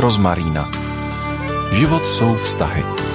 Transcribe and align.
rozmarína. 0.00 0.70
Život 1.72 2.06
jsou 2.06 2.34
vztahy. 2.34 3.07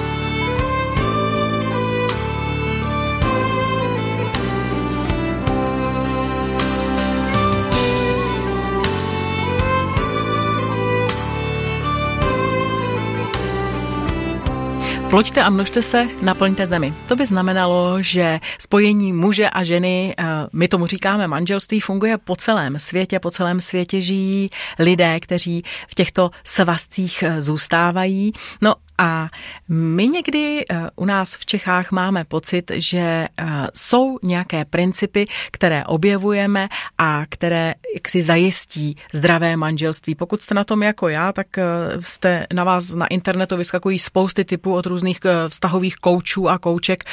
Ploďte 15.14 15.42
a 15.42 15.50
množte 15.50 15.82
se, 15.82 16.08
naplňte 16.22 16.66
zemi. 16.66 16.94
To 17.08 17.16
by 17.16 17.26
znamenalo, 17.26 18.02
že 18.02 18.40
spojení 18.58 19.12
muže 19.12 19.46
a 19.46 19.62
ženy, 19.62 20.14
eh, 20.18 20.24
my 20.52 20.68
tomu 20.68 20.86
říkáme 20.86 21.28
manželství, 21.28 21.80
funguje 21.80 22.18
po 22.18 22.36
celém 22.36 22.78
světě, 22.78 23.20
po 23.20 23.30
celém 23.30 23.60
světě 23.60 24.00
žijí 24.00 24.50
lidé, 24.78 25.20
kteří 25.20 25.62
v 25.88 25.94
těchto 25.94 26.30
svazcích 26.44 27.22
eh, 27.22 27.42
zůstávají. 27.42 28.32
No 28.62 28.74
a 28.98 29.28
my 29.68 30.08
někdy 30.08 30.64
eh, 30.70 30.90
u 30.96 31.04
nás 31.04 31.34
v 31.34 31.46
Čechách 31.46 31.92
máme 31.92 32.24
pocit, 32.24 32.70
že 32.74 32.98
eh, 32.98 33.44
jsou 33.74 34.18
nějaké 34.22 34.64
principy, 34.64 35.26
které 35.50 35.84
objevujeme 35.84 36.68
a 36.98 37.22
které 37.28 37.74
si 38.08 38.22
zajistí 38.22 38.96
zdravé 39.12 39.56
manželství. 39.56 40.14
Pokud 40.14 40.42
jste 40.42 40.54
na 40.54 40.64
tom 40.64 40.82
jako 40.82 41.08
já, 41.08 41.32
tak 41.32 41.58
eh, 41.58 41.64
jste 42.00 42.46
na 42.52 42.64
vás 42.64 42.94
na 42.94 43.06
internetu 43.06 43.56
vyskakují 43.56 43.98
spousty 43.98 44.44
typů 44.44 44.74
od 44.74 44.86
různých 44.86 45.20
vztahových 45.48 45.96
koučů 45.96 46.48
a 46.48 46.58
kouček, 46.58 47.04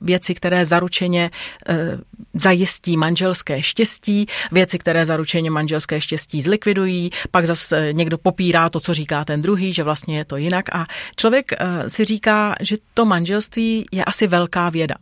věci, 0.00 0.34
které 0.34 0.64
zaručeně 0.64 1.30
zajistí 2.34 2.96
manželské 2.96 3.62
štěstí, 3.62 4.26
věci, 4.52 4.78
které 4.78 5.06
zaručeně 5.06 5.50
manželské 5.50 6.00
štěstí 6.00 6.42
zlikvidují, 6.42 7.10
pak 7.30 7.46
zase 7.46 7.92
někdo 7.92 8.18
popírá 8.18 8.68
to, 8.68 8.80
co 8.80 8.94
říká 8.94 9.24
ten 9.24 9.42
druhý, 9.42 9.72
že 9.72 9.82
vlastně 9.82 10.18
je 10.18 10.24
to 10.24 10.36
jinak 10.36 10.74
a 10.74 10.86
Člověk 11.16 11.52
eh, 11.52 11.90
si 11.90 12.04
říká, 12.04 12.54
že 12.60 12.76
to 12.94 13.04
manželství 13.04 13.86
je 13.92 14.04
asi 14.04 14.26
velká 14.26 14.70
věda. 14.70 14.94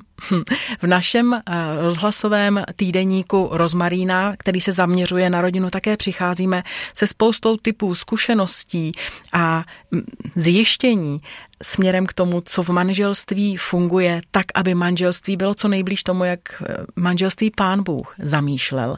V 0.81 0.87
našem 0.87 1.34
eh, 1.34 1.41
rozhlasovém 1.77 2.65
týdeníku 2.77 3.49
Rozmarína, 3.53 4.34
který 4.39 4.61
se 4.61 4.73
zaměřuje 4.73 5.31
na 5.31 5.41
rodinu, 5.41 5.71
také 5.71 5.97
přicházíme 5.97 6.62
se 6.95 7.06
spoustou 7.06 7.56
typů 7.56 7.95
zkušeností 7.95 8.93
a 9.33 9.65
mm, 9.91 10.03
zjištění 10.37 11.21
směrem 11.62 12.06
k 12.06 12.12
tomu, 12.12 12.42
co 12.44 12.62
v 12.62 12.69
manželství 12.69 13.56
funguje, 13.56 14.20
tak, 14.30 14.47
aby 14.55 14.74
manželství 14.74 15.36
bylo 15.36 15.55
co 15.55 15.69
nejblíž 15.69 16.02
tomu, 16.02 16.24
jak 16.24 16.41
eh, 16.62 16.77
manželství 16.97 17.50
pán 17.50 17.83
Bůh 17.83 18.14
zamýšlel. 18.19 18.97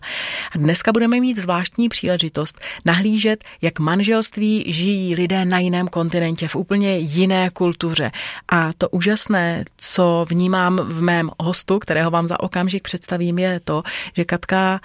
A 0.53 0.59
dneska 0.59 0.93
budeme 0.93 1.21
mít 1.21 1.39
zvláštní 1.39 1.89
příležitost 1.89 2.61
nahlížet, 2.85 3.45
jak 3.63 3.79
manželství 3.79 4.73
žijí 4.73 5.15
lidé 5.15 5.45
na 5.45 5.59
jiném 5.59 5.89
kontinentě, 5.89 6.49
v 6.49 6.57
úplně 6.57 6.99
jiné 6.99 7.51
kultuře. 7.51 8.11
A 8.49 8.71
to 8.79 8.89
úžasné, 8.89 9.65
co 9.77 10.27
vnímám 10.29 10.77
v 10.77 11.03
mém 11.03 11.31
hostu, 11.41 11.79
kterého 11.79 12.11
vám 12.11 12.27
za 12.27 12.41
okamžik 12.41 12.83
představím, 12.83 13.39
je 13.39 13.61
to, 13.65 13.83
že 14.15 14.25
Katka 14.25 14.81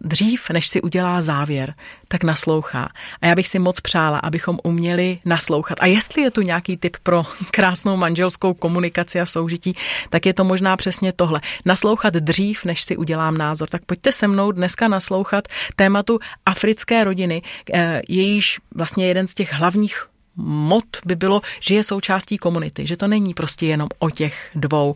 dřív, 0.00 0.50
než 0.50 0.68
si 0.68 0.82
udělá 0.82 1.20
závěr, 1.20 1.74
tak 2.08 2.24
naslouchá. 2.24 2.88
A 3.20 3.26
já 3.26 3.34
bych 3.34 3.48
si 3.48 3.58
moc 3.58 3.80
přála, 3.80 4.18
abychom 4.18 4.58
uměli 4.62 5.18
naslouchat. 5.24 5.78
A 5.80 5.86
jestli 5.86 6.22
je 6.22 6.30
tu 6.30 6.40
nějaký 6.42 6.76
tip 6.76 6.96
pro 7.02 7.22
krásnou 7.50 7.96
manželskou 7.96 8.54
komunikaci 8.54 9.20
a 9.20 9.26
soužití, 9.26 9.76
tak 10.10 10.26
je 10.26 10.34
to 10.34 10.44
možná 10.44 10.76
přesně 10.76 11.12
tohle. 11.12 11.40
Naslouchat 11.64 12.14
dřív, 12.14 12.64
než 12.64 12.82
si 12.82 12.96
udělám 12.96 13.38
názor. 13.38 13.68
Tak 13.68 13.84
pojďte 13.84 14.12
se 14.12 14.28
mnou 14.28 14.52
dneska 14.52 14.88
naslouchat 14.88 15.48
tématu 15.76 16.18
africké 16.46 17.04
rodiny, 17.04 17.42
eh, 17.72 18.02
jejíž 18.08 18.60
vlastně 18.74 19.08
jeden 19.08 19.26
z 19.26 19.34
těch 19.34 19.52
hlavních 19.52 20.06
mod 20.36 20.84
by 21.04 21.16
bylo, 21.16 21.40
že 21.60 21.74
je 21.74 21.84
součástí 21.84 22.38
komunity, 22.38 22.86
že 22.86 22.96
to 22.96 23.08
není 23.08 23.34
prostě 23.34 23.66
jenom 23.66 23.88
o 23.98 24.10
těch 24.10 24.50
dvou 24.54 24.94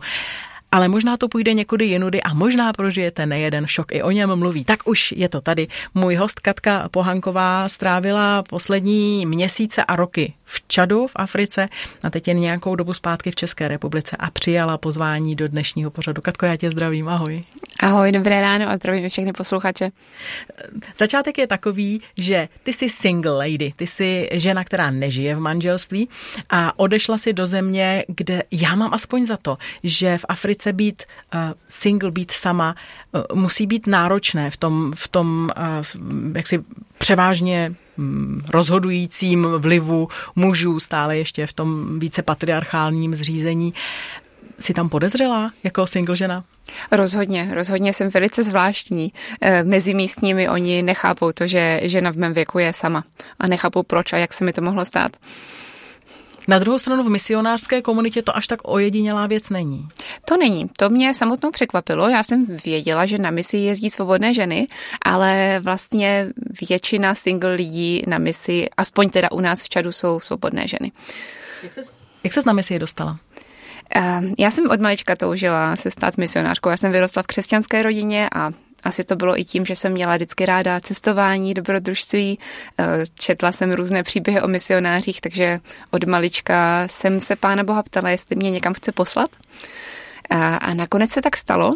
ale 0.71 0.87
možná 0.87 1.17
to 1.17 1.27
půjde 1.27 1.53
někudy 1.53 1.85
jinudy 1.85 2.21
a 2.21 2.33
možná 2.33 2.73
prožijete 2.73 3.25
nejeden 3.25 3.67
šok. 3.67 3.91
I 3.91 4.03
o 4.03 4.11
něm 4.11 4.35
mluví. 4.35 4.65
Tak 4.65 4.79
už 4.85 5.11
je 5.11 5.29
to 5.29 5.41
tady. 5.41 5.67
Můj 5.93 6.15
host 6.15 6.39
Katka 6.39 6.89
Pohanková 6.91 7.69
strávila 7.69 8.43
poslední 8.43 9.25
měsíce 9.25 9.83
a 9.83 9.95
roky 9.95 10.33
v 10.45 10.63
Čadu 10.67 11.07
v 11.07 11.11
Africe 11.15 11.69
a 12.03 12.09
teď 12.09 12.27
jen 12.27 12.39
nějakou 12.39 12.75
dobu 12.75 12.93
zpátky 12.93 13.31
v 13.31 13.35
České 13.35 13.67
republice 13.67 14.17
a 14.19 14.31
přijala 14.31 14.77
pozvání 14.77 15.35
do 15.35 15.47
dnešního 15.47 15.91
pořadu. 15.91 16.21
Katko, 16.21 16.45
já 16.45 16.55
tě 16.55 16.71
zdravím, 16.71 17.07
ahoj. 17.09 17.43
Ahoj, 17.81 18.11
dobré 18.11 18.41
ráno 18.41 18.69
a 18.69 18.77
zdravím 18.77 19.09
všechny 19.09 19.33
posluchače. 19.33 19.89
Začátek 20.97 21.37
je 21.37 21.47
takový, 21.47 22.01
že 22.17 22.47
ty 22.63 22.73
jsi 22.73 22.89
single 22.89 23.37
lady, 23.37 23.73
ty 23.75 23.87
jsi 23.87 24.29
žena, 24.31 24.63
která 24.63 24.91
nežije 24.91 25.35
v 25.35 25.39
manželství 25.39 26.09
a 26.49 26.79
odešla 26.79 27.17
si 27.17 27.33
do 27.33 27.45
země, 27.45 28.05
kde 28.07 28.43
já 28.51 28.75
mám 28.75 28.93
aspoň 28.93 29.25
za 29.25 29.37
to, 29.37 29.57
že 29.83 30.17
v 30.17 30.25
Africe 30.29 30.73
být 30.73 31.03
uh, 31.33 31.39
single, 31.67 32.11
být 32.11 32.31
sama, 32.31 32.75
uh, 33.11 33.21
musí 33.33 33.67
být 33.67 33.87
náročné 33.87 34.51
v 34.51 34.57
tom, 34.57 34.91
v 34.95 35.07
tom 35.07 35.49
jak 36.35 36.47
si 36.47 36.63
převážně 36.97 37.75
hm, 37.97 38.41
rozhodujícím 38.49 39.47
vlivu 39.57 40.07
mužů 40.35 40.79
stále 40.79 41.17
ještě 41.17 41.47
v 41.47 41.53
tom 41.53 41.99
více 41.99 42.21
patriarchálním 42.21 43.15
zřízení. 43.15 43.73
Jsi 44.61 44.73
tam 44.73 44.89
podezřelá 44.89 45.51
jako 45.63 45.87
single 45.87 46.15
žena? 46.15 46.43
Rozhodně, 46.91 47.49
rozhodně 47.53 47.93
jsem 47.93 48.09
velice 48.09 48.43
zvláštní. 48.43 49.13
E, 49.41 49.63
mezi 49.63 49.93
místními 49.93 50.49
oni 50.49 50.83
nechápou 50.83 51.31
to, 51.31 51.47
že 51.47 51.79
žena 51.83 52.11
v 52.11 52.15
mém 52.15 52.33
věku 52.33 52.59
je 52.59 52.73
sama 52.73 53.03
a 53.39 53.47
nechápou 53.47 53.83
proč 53.83 54.13
a 54.13 54.17
jak 54.17 54.33
se 54.33 54.45
mi 54.45 54.53
to 54.53 54.61
mohlo 54.61 54.85
stát. 54.85 55.17
Na 56.47 56.59
druhou 56.59 56.79
stranu 56.79 57.03
v 57.03 57.09
misionářské 57.09 57.81
komunitě 57.81 58.21
to 58.21 58.37
až 58.37 58.47
tak 58.47 58.59
ojedinělá 58.63 59.27
věc 59.27 59.49
není. 59.49 59.87
To 60.25 60.37
není. 60.37 60.69
To 60.77 60.89
mě 60.89 61.13
samotnou 61.13 61.51
překvapilo. 61.51 62.09
Já 62.09 62.23
jsem 62.23 62.45
věděla, 62.65 63.05
že 63.05 63.17
na 63.17 63.31
misi 63.31 63.57
jezdí 63.57 63.89
svobodné 63.89 64.33
ženy, 64.33 64.67
ale 65.05 65.59
vlastně 65.59 66.27
většina 66.69 67.15
single 67.15 67.53
lidí 67.53 68.03
na 68.07 68.17
misi, 68.17 68.67
aspoň 68.77 69.09
teda 69.09 69.31
u 69.31 69.39
nás 69.39 69.63
v 69.63 69.69
Čadu, 69.69 69.91
jsou 69.91 70.19
svobodné 70.19 70.67
ženy. 70.67 70.91
Jak 71.63 71.73
se, 71.73 71.81
jak 72.23 72.33
ses 72.33 72.45
na 72.45 72.53
misi 72.53 72.79
dostala? 72.79 73.19
Ehm, 73.95 74.33
já 74.39 74.51
jsem 74.51 74.69
od 74.69 74.81
malička 74.81 75.15
toužila 75.15 75.75
se 75.75 75.91
stát 75.91 76.17
misionářkou. 76.17 76.69
Já 76.69 76.77
jsem 76.77 76.91
vyrostla 76.91 77.23
v 77.23 77.27
křesťanské 77.27 77.83
rodině 77.83 78.29
a 78.35 78.51
asi 78.83 79.03
to 79.03 79.15
bylo 79.15 79.39
i 79.39 79.45
tím, 79.45 79.65
že 79.65 79.75
jsem 79.75 79.91
měla 79.91 80.15
vždycky 80.15 80.45
ráda 80.45 80.79
cestování, 80.79 81.53
dobrodružství, 81.53 82.39
ehm, 82.77 83.05
četla 83.19 83.51
jsem 83.51 83.71
různé 83.71 84.03
příběhy 84.03 84.41
o 84.41 84.47
misionářích, 84.47 85.21
takže 85.21 85.59
od 85.91 86.03
malička 86.03 86.87
jsem 86.87 87.21
se 87.21 87.35
Pána 87.35 87.63
Boha 87.63 87.83
ptala, 87.83 88.09
jestli 88.09 88.35
mě 88.35 88.51
někam 88.51 88.73
chce 88.73 88.91
poslat. 88.91 89.29
A 90.59 90.73
nakonec 90.73 91.11
se 91.11 91.21
tak 91.21 91.37
stalo. 91.37 91.75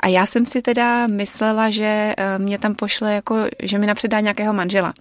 A 0.00 0.08
já 0.08 0.26
jsem 0.26 0.46
si 0.46 0.62
teda 0.62 1.06
myslela, 1.06 1.70
že 1.70 2.14
ehm, 2.16 2.42
mě 2.42 2.58
tam 2.58 2.74
pošle 2.74 3.14
jako, 3.14 3.36
že 3.62 3.78
mi 3.78 3.86
napředá 3.86 4.20
nějakého 4.20 4.54
manžela. 4.54 4.94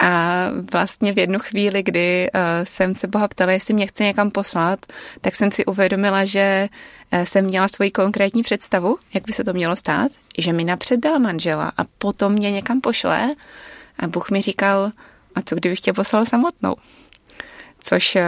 A 0.00 0.46
vlastně 0.72 1.12
v 1.12 1.18
jednu 1.18 1.38
chvíli, 1.38 1.82
kdy 1.82 2.30
uh, 2.34 2.40
jsem 2.64 2.94
se 2.94 3.06
Boha 3.06 3.28
ptala, 3.28 3.52
jestli 3.52 3.74
mě 3.74 3.86
chce 3.86 4.04
někam 4.04 4.30
poslat, 4.30 4.86
tak 5.20 5.36
jsem 5.36 5.50
si 5.50 5.64
uvědomila, 5.64 6.24
že 6.24 6.68
uh, 7.12 7.22
jsem 7.22 7.44
měla 7.44 7.68
svoji 7.68 7.90
konkrétní 7.90 8.42
představu, 8.42 8.98
jak 9.14 9.26
by 9.26 9.32
se 9.32 9.44
to 9.44 9.52
mělo 9.52 9.76
stát, 9.76 10.12
že 10.38 10.52
mi 10.52 10.64
napřed 10.64 11.00
dá 11.00 11.18
manžela 11.18 11.72
a 11.76 11.84
potom 11.98 12.32
mě 12.32 12.50
někam 12.50 12.80
pošle. 12.80 13.34
A 13.98 14.08
Bůh 14.08 14.30
mi 14.30 14.42
říkal, 14.42 14.92
a 15.34 15.42
co 15.42 15.54
kdybych 15.54 15.80
tě 15.80 15.92
poslal 15.92 16.26
samotnou? 16.26 16.76
což 17.80 18.16
eh, 18.16 18.24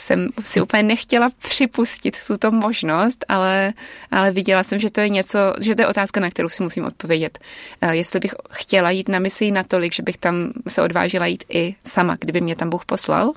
jsem 0.00 0.28
si 0.44 0.60
úplně 0.60 0.82
nechtěla 0.82 1.30
připustit 1.38 2.16
tuto 2.26 2.50
možnost, 2.50 3.24
ale, 3.28 3.72
ale 4.10 4.32
viděla 4.32 4.62
jsem, 4.62 4.78
že 4.78 4.90
to 4.90 5.00
je 5.00 5.08
něco, 5.08 5.38
že 5.60 5.74
to 5.74 5.82
je 5.82 5.86
otázka, 5.88 6.20
na 6.20 6.30
kterou 6.30 6.48
si 6.48 6.62
musím 6.62 6.84
odpovědět. 6.84 7.38
Eh, 7.80 7.96
jestli 7.96 8.20
bych 8.20 8.34
chtěla 8.50 8.90
jít 8.90 9.08
na 9.08 9.18
misi 9.18 9.50
natolik, 9.50 9.94
že 9.94 10.02
bych 10.02 10.16
tam 10.16 10.52
se 10.68 10.82
odvážila 10.82 11.26
jít 11.26 11.44
i 11.48 11.74
sama, 11.84 12.16
kdyby 12.20 12.40
mě 12.40 12.56
tam 12.56 12.70
Bůh 12.70 12.84
poslal. 12.84 13.32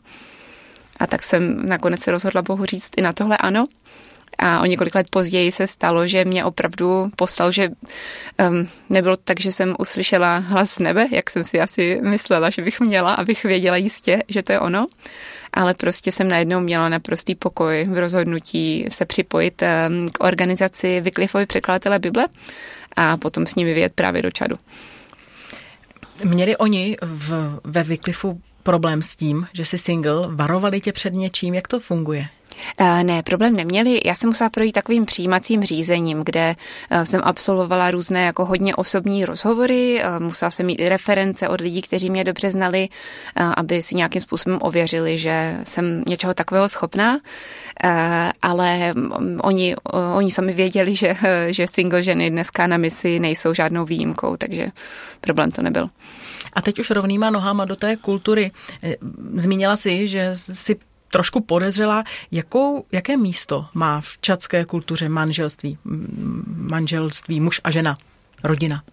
A 1.00 1.08
tak 1.08 1.24
jsem 1.24 1.66
nakonec 1.66 2.02
se 2.02 2.12
rozhodla 2.12 2.42
Bohu 2.42 2.66
říct 2.66 2.92
i 2.98 3.02
na 3.02 3.14
tohle 3.14 3.38
ano. 3.38 3.68
A 4.42 4.62
o 4.62 4.66
několik 4.66 4.96
let 4.96 5.08
později 5.10 5.52
se 5.52 5.68
stalo, 5.68 6.08
že 6.08 6.26
mě 6.26 6.46
opravdu 6.46 7.12
poslal, 7.16 7.52
že 7.52 7.70
um, 7.70 8.68
nebylo 8.90 9.18
tak, 9.18 9.40
že 9.40 9.52
jsem 9.52 9.76
uslyšela 9.80 10.38
hlas 10.38 10.72
z 10.72 10.80
nebe, 10.80 11.08
jak 11.12 11.30
jsem 11.30 11.44
si 11.44 11.62
asi 11.62 12.00
myslela, 12.02 12.50
že 12.50 12.62
bych 12.62 12.80
měla, 12.80 13.14
abych 13.14 13.44
věděla 13.44 13.78
jistě, 13.78 14.24
že 14.28 14.44
to 14.44 14.52
je 14.52 14.60
ono. 14.60 14.88
Ale 15.54 15.74
prostě 15.74 16.12
jsem 16.12 16.28
najednou 16.28 16.60
měla 16.60 16.90
naprostý 16.90 17.36
pokoj 17.36 17.88
v 17.90 17.98
rozhodnutí 17.98 18.86
se 18.90 19.06
připojit 19.06 19.62
um, 19.62 20.10
k 20.10 20.24
organizaci 20.24 21.02
Wycliffeovi 21.02 21.46
překladatele 21.46 22.00
Bible 22.00 22.28
a 22.96 23.18
potom 23.18 23.46
s 23.46 23.56
nimi 23.56 23.74
vyjet 23.74 23.94
právě 23.94 24.22
do 24.22 24.32
Čadu. 24.32 24.56
Měli 26.24 26.58
oni 26.58 26.98
v, 27.02 27.60
ve 27.64 27.84
Wycliffu 27.84 28.42
problém 28.64 29.02
s 29.02 29.16
tím, 29.16 29.48
že 29.54 29.66
jsi 29.66 29.78
single? 29.78 30.28
Varovali 30.30 30.82
tě 30.82 30.94
před 30.94 31.14
něčím? 31.14 31.54
Jak 31.54 31.68
to 31.68 31.80
funguje? 31.80 32.30
Eh, 32.78 33.04
ne, 33.04 33.24
problém 33.24 33.56
neměli. 33.56 34.02
Já 34.06 34.16
jsem 34.16 34.30
musela 34.30 34.50
projít 34.50 34.72
takovým 34.72 35.06
přijímacím 35.06 35.64
řízením, 35.64 36.24
kde 36.24 36.56
eh, 36.90 37.06
jsem 37.06 37.22
absolvovala 37.24 37.92
různé 37.92 38.26
jako 38.26 38.46
hodně 38.46 38.76
osobní 38.76 39.26
rozhovory, 39.26 40.02
eh, 40.02 40.20
musela 40.20 40.52
jsem 40.52 40.66
mít 40.66 40.80
i 40.80 40.90
reference 40.90 41.48
od 41.50 41.62
lidí, 41.62 41.82
kteří 41.82 42.10
mě 42.10 42.24
dobře 42.24 42.52
znali, 42.52 42.90
aby 43.58 43.82
si 43.82 43.96
nějakým 43.96 44.22
způsobem 44.22 44.60
ověřili, 44.62 45.18
že 45.18 45.58
jsem 45.64 46.04
něčeho 46.08 46.34
takového 46.34 46.70
schopná, 46.70 47.20
ale 48.42 48.94
mm, 48.94 49.40
oni, 49.44 49.76
oni 50.16 50.32
sami 50.32 50.54
věděli, 50.54 50.96
že, 51.02 51.16
že 51.48 51.68
single 51.68 52.02
ženy 52.02 52.30
dneska 52.30 52.68
na 52.68 52.78
misi 52.78 53.20
nejsou 53.20 53.54
žádnou 53.54 53.86
výjimkou, 53.86 54.38
takže 54.38 54.68
problém 55.22 55.52
to 55.52 55.62
nebyl. 55.62 55.90
A 56.54 56.62
teď 56.62 56.80
už 56.80 56.90
rovnýma 56.90 57.30
nohama 57.30 57.66
do 57.66 57.76
té 57.76 57.96
kultury. 57.96 58.52
Zmínila 59.36 59.76
si, 59.76 60.08
že 60.08 60.32
si 60.36 60.76
trošku 61.12 61.42
podezřela, 61.42 62.04
jakou, 62.32 62.86
jaké 62.92 63.18
místo 63.18 63.66
má 63.74 64.02
v 64.02 64.18
čatské 64.22 64.66
kultuře 64.66 65.10
manželství, 65.10 65.78
manželství 66.46 67.40
muž 67.40 67.62
a 67.64 67.72
žena, 67.72 67.96
rodina? 68.44 68.84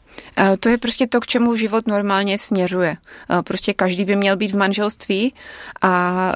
To 0.60 0.69
je 0.69 0.78
prostě 0.78 1.06
to, 1.06 1.20
k 1.20 1.26
čemu 1.26 1.56
život 1.56 1.87
normálně 1.87 2.38
směřuje. 2.38 2.96
Prostě 3.44 3.75
každý 3.75 4.04
by 4.04 4.16
měl 4.16 4.37
být 4.37 4.52
v 4.52 4.56
manželství 4.56 5.34
a 5.82 6.32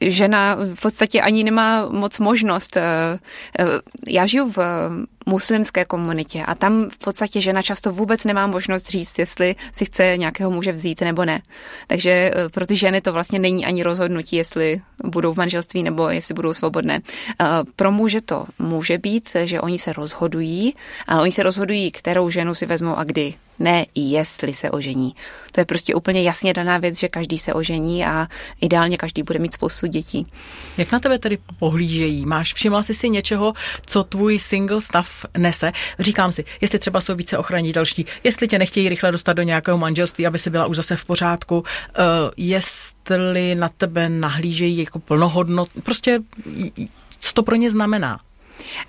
žena 0.00 0.56
v 0.74 0.80
podstatě 0.82 1.20
ani 1.20 1.44
nemá 1.44 1.88
moc 1.88 2.18
možnost. 2.18 2.76
Já 4.06 4.26
žiju 4.26 4.52
v 4.52 4.58
muslimské 5.28 5.84
komunitě 5.84 6.42
a 6.42 6.54
tam 6.54 6.90
v 6.90 6.98
podstatě 6.98 7.40
žena 7.40 7.62
často 7.62 7.92
vůbec 7.92 8.24
nemá 8.24 8.46
možnost 8.46 8.88
říct, 8.88 9.18
jestli 9.18 9.56
si 9.72 9.84
chce 9.84 10.14
nějakého 10.16 10.50
muže 10.50 10.72
vzít 10.72 11.00
nebo 11.00 11.24
ne. 11.24 11.42
Takže 11.86 12.10
eh, 12.10 12.48
pro 12.48 12.66
ty 12.66 12.76
ženy 12.76 13.00
to 13.00 13.12
vlastně 13.12 13.38
není 13.38 13.66
ani 13.66 13.82
rozhodnutí, 13.82 14.36
jestli 14.36 14.80
budou 15.04 15.32
v 15.32 15.36
manželství 15.36 15.82
nebo 15.82 16.08
jestli 16.08 16.34
budou 16.34 16.54
svobodné. 16.54 17.00
Eh, 17.40 17.46
pro 17.76 17.92
muže 17.92 18.20
to 18.20 18.46
může 18.58 18.98
být, 18.98 19.36
že 19.44 19.60
oni 19.60 19.78
se 19.78 19.92
rozhodují, 19.92 20.74
ale 21.06 21.22
oni 21.22 21.32
se 21.32 21.42
rozhodují, 21.42 21.90
kterou 21.90 22.30
ženu 22.30 22.54
si 22.54 22.66
vezmou 22.66 22.96
a 22.96 23.04
kdy. 23.04 23.34
Ne 23.58 23.86
jestli 23.94 24.54
se 24.54 24.70
ožení. 24.70 25.14
To 25.52 25.60
je 25.60 25.64
prostě 25.64 25.94
úplně 25.94 26.22
jasně 26.22 26.52
daná 26.52 26.78
věc, 26.78 26.98
že 26.98 27.08
každý 27.08 27.38
se 27.38 27.54
ožení 27.54 28.04
a 28.04 28.26
ideálně 28.60 28.96
každý 28.96 29.22
bude 29.22 29.38
mít 29.38 29.54
spoustu 29.54 29.86
dětí. 29.86 30.26
Jak 30.76 30.92
na 30.92 31.00
tebe 31.00 31.18
tedy 31.18 31.38
pohlížejí? 31.58 32.26
Máš, 32.26 32.54
všimla 32.54 32.82
jsi 32.82 32.94
si 32.94 33.08
něčeho, 33.10 33.52
co 33.86 34.04
tvůj 34.04 34.38
single 34.38 34.80
stav 34.80 35.17
nese. 35.36 35.72
Říkám 35.98 36.32
si, 36.32 36.44
jestli 36.60 36.78
třeba 36.78 37.00
jsou 37.00 37.14
více 37.14 37.38
ochranitelští, 37.38 38.04
jestli 38.24 38.48
tě 38.48 38.58
nechtějí 38.58 38.88
rychle 38.88 39.12
dostat 39.12 39.32
do 39.32 39.42
nějakého 39.42 39.78
manželství, 39.78 40.26
aby 40.26 40.38
si 40.38 40.50
byla 40.50 40.66
už 40.66 40.76
zase 40.76 40.96
v 40.96 41.04
pořádku, 41.04 41.58
uh, 41.58 41.64
jestli 42.36 43.54
na 43.54 43.68
tebe 43.68 44.08
nahlížejí 44.08 44.78
jako 44.78 44.98
plnohodnot, 44.98 45.68
prostě 45.82 46.20
co 47.20 47.32
to 47.32 47.42
pro 47.42 47.54
ně 47.54 47.70
znamená. 47.70 48.20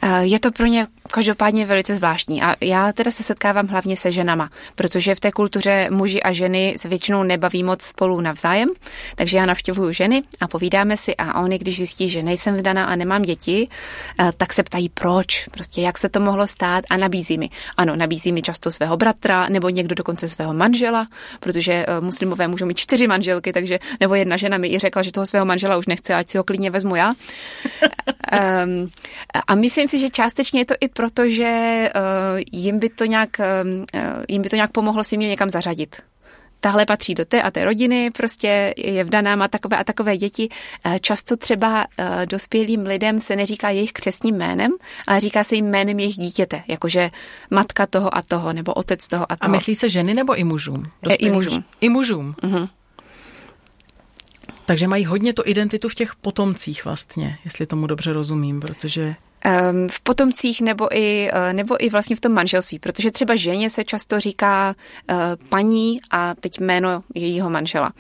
Eh, 0.01 0.25
je 0.25 0.39
to 0.39 0.51
pro 0.51 0.66
ně 0.66 0.88
každopádně 1.12 1.66
velice 1.66 1.95
zvláštní 1.95 2.44
a 2.44 2.56
já 2.62 2.94
teda 2.94 3.12
se 3.12 3.24
setkávám 3.24 3.68
hlavně 3.68 3.98
se 3.98 4.12
ženama, 4.12 4.50
protože 4.75 5.16
v 5.16 5.19
té 5.19 5.31
kultuře 5.31 5.88
muži 5.92 6.21
a 6.21 6.33
ženy 6.33 6.75
se 6.77 6.89
většinou 6.89 7.24
nebaví 7.24 7.63
moc 7.63 7.81
spolu 7.81 8.21
navzájem, 8.21 8.69
takže 9.16 9.38
já 9.38 9.45
navštěvuju 9.45 9.92
ženy 9.92 10.24
a 10.42 10.48
povídáme 10.48 10.98
si 10.98 11.16
a 11.16 11.42
oni, 11.42 11.57
když 11.57 11.77
zjistí, 11.77 12.10
že 12.10 12.24
nejsem 12.24 12.57
vdaná 12.57 12.86
a 12.86 12.95
nemám 12.95 13.21
děti, 13.21 13.68
eh, 14.19 14.31
tak 14.38 14.54
se 14.54 14.63
ptají 14.63 14.89
proč, 14.89 15.48
prostě 15.48 15.81
jak 15.81 15.98
se 15.98 16.10
to 16.10 16.19
mohlo 16.19 16.48
stát 16.48 16.83
a 16.89 16.98
nabízí 16.98 17.38
mi. 17.38 17.50
Ano, 17.77 17.95
nabízí 17.95 18.31
mi 18.31 18.42
často 18.42 18.71
svého 18.71 18.98
bratra 18.98 19.50
nebo 19.50 19.69
někdo 19.69 19.95
dokonce 19.95 20.30
svého 20.30 20.54
manžela, 20.54 21.07
protože 21.39 21.74
eh, 21.74 22.01
muslimové 22.01 22.48
můžou 22.48 22.66
mít 22.66 22.77
čtyři 22.77 23.07
manželky, 23.07 23.54
takže 23.54 23.80
nebo 24.00 24.16
jedna 24.16 24.38
žena 24.38 24.57
mi 24.57 24.68
i 24.68 24.80
řekla, 24.80 25.01
že 25.01 25.12
toho 25.12 25.25
svého 25.25 25.45
manžela 25.45 25.77
už 25.77 25.88
nechce, 25.88 26.16
ať 26.16 26.30
si 26.30 26.38
ho 26.38 26.44
klidně 26.44 26.71
vezmu 26.71 26.95
já. 26.95 27.07
um, 27.10 28.89
a 29.48 29.56
myslím 29.59 29.88
si, 29.88 30.00
že 30.00 30.09
částečně 30.09 30.61
je 30.61 30.65
to 30.65 30.73
i 30.81 30.88
proto, 30.88 31.29
že 31.29 31.89
uh, 31.95 32.01
jim, 32.51 32.79
by 32.79 32.89
to 32.89 33.06
nějak, 33.06 33.29
uh, 33.39 34.03
jim 34.29 34.41
by 34.41 34.50
to 34.50 34.56
nějak 34.56 34.71
pomohlo 34.71 35.03
si 35.03 35.17
mě 35.17 35.27
někam 35.27 35.50
zařadit 35.50 35.95
tahle 36.61 36.85
patří 36.85 37.15
do 37.15 37.25
té 37.25 37.41
a 37.41 37.51
té 37.51 37.65
rodiny, 37.65 38.11
prostě 38.11 38.73
je 38.77 39.03
vdaná, 39.03 39.35
má 39.35 39.47
takové 39.47 39.77
a 39.77 39.83
takové 39.83 40.17
děti. 40.17 40.50
Často 41.01 41.38
třeba 41.38 41.85
dospělým 42.25 42.81
lidem 42.81 43.21
se 43.21 43.35
neříká 43.35 43.69
jejich 43.69 43.94
křesním 43.94 44.35
jménem, 44.35 44.71
ale 45.07 45.19
říká 45.19 45.44
se 45.44 45.56
jim 45.56 45.65
jménem 45.65 46.00
jejich 46.00 46.15
dítěte, 46.15 46.63
jakože 46.67 47.09
matka 47.50 47.88
toho 47.88 48.17
a 48.17 48.21
toho, 48.21 48.53
nebo 48.53 48.73
otec 48.73 49.07
toho 49.07 49.31
a 49.31 49.35
toho. 49.35 49.50
A 49.50 49.51
myslí 49.51 49.75
se 49.75 49.89
ženy 49.89 50.13
nebo 50.13 50.35
i 50.35 50.44
mužům? 50.44 50.83
Dospělým? 51.03 51.33
I 51.33 51.35
mužům. 51.35 51.63
I 51.81 51.89
mužům. 51.89 52.35
Uh-huh. 52.41 52.69
Takže 54.65 54.88
mají 54.88 55.06
hodně 55.06 55.33
to 55.33 55.47
identitu 55.47 55.89
v 55.89 55.95
těch 55.95 56.15
potomcích 56.15 56.85
vlastně, 56.85 57.38
jestli 57.45 57.65
tomu 57.65 57.88
dobře 57.88 58.13
rozumím, 58.13 58.59
protože... 58.59 59.15
V 59.88 60.01
potomcích 60.01 60.62
nebo 60.62 60.97
i, 60.97 61.31
uh, 61.33 61.53
nebo 61.53 61.86
i 61.86 61.89
vlastně 61.89 62.15
v 62.15 62.21
tom 62.21 62.31
manželství, 62.31 62.80
protože 62.80 63.12
třeba 63.12 63.36
ženě 63.36 63.69
se 63.69 63.83
často 63.83 64.19
říká 64.19 64.75
uh, 65.09 65.18
paní 65.50 66.00
a 66.12 66.36
teď 66.36 66.59
jméno 66.59 67.03
jejího 67.15 67.50
manžela. 67.50 67.91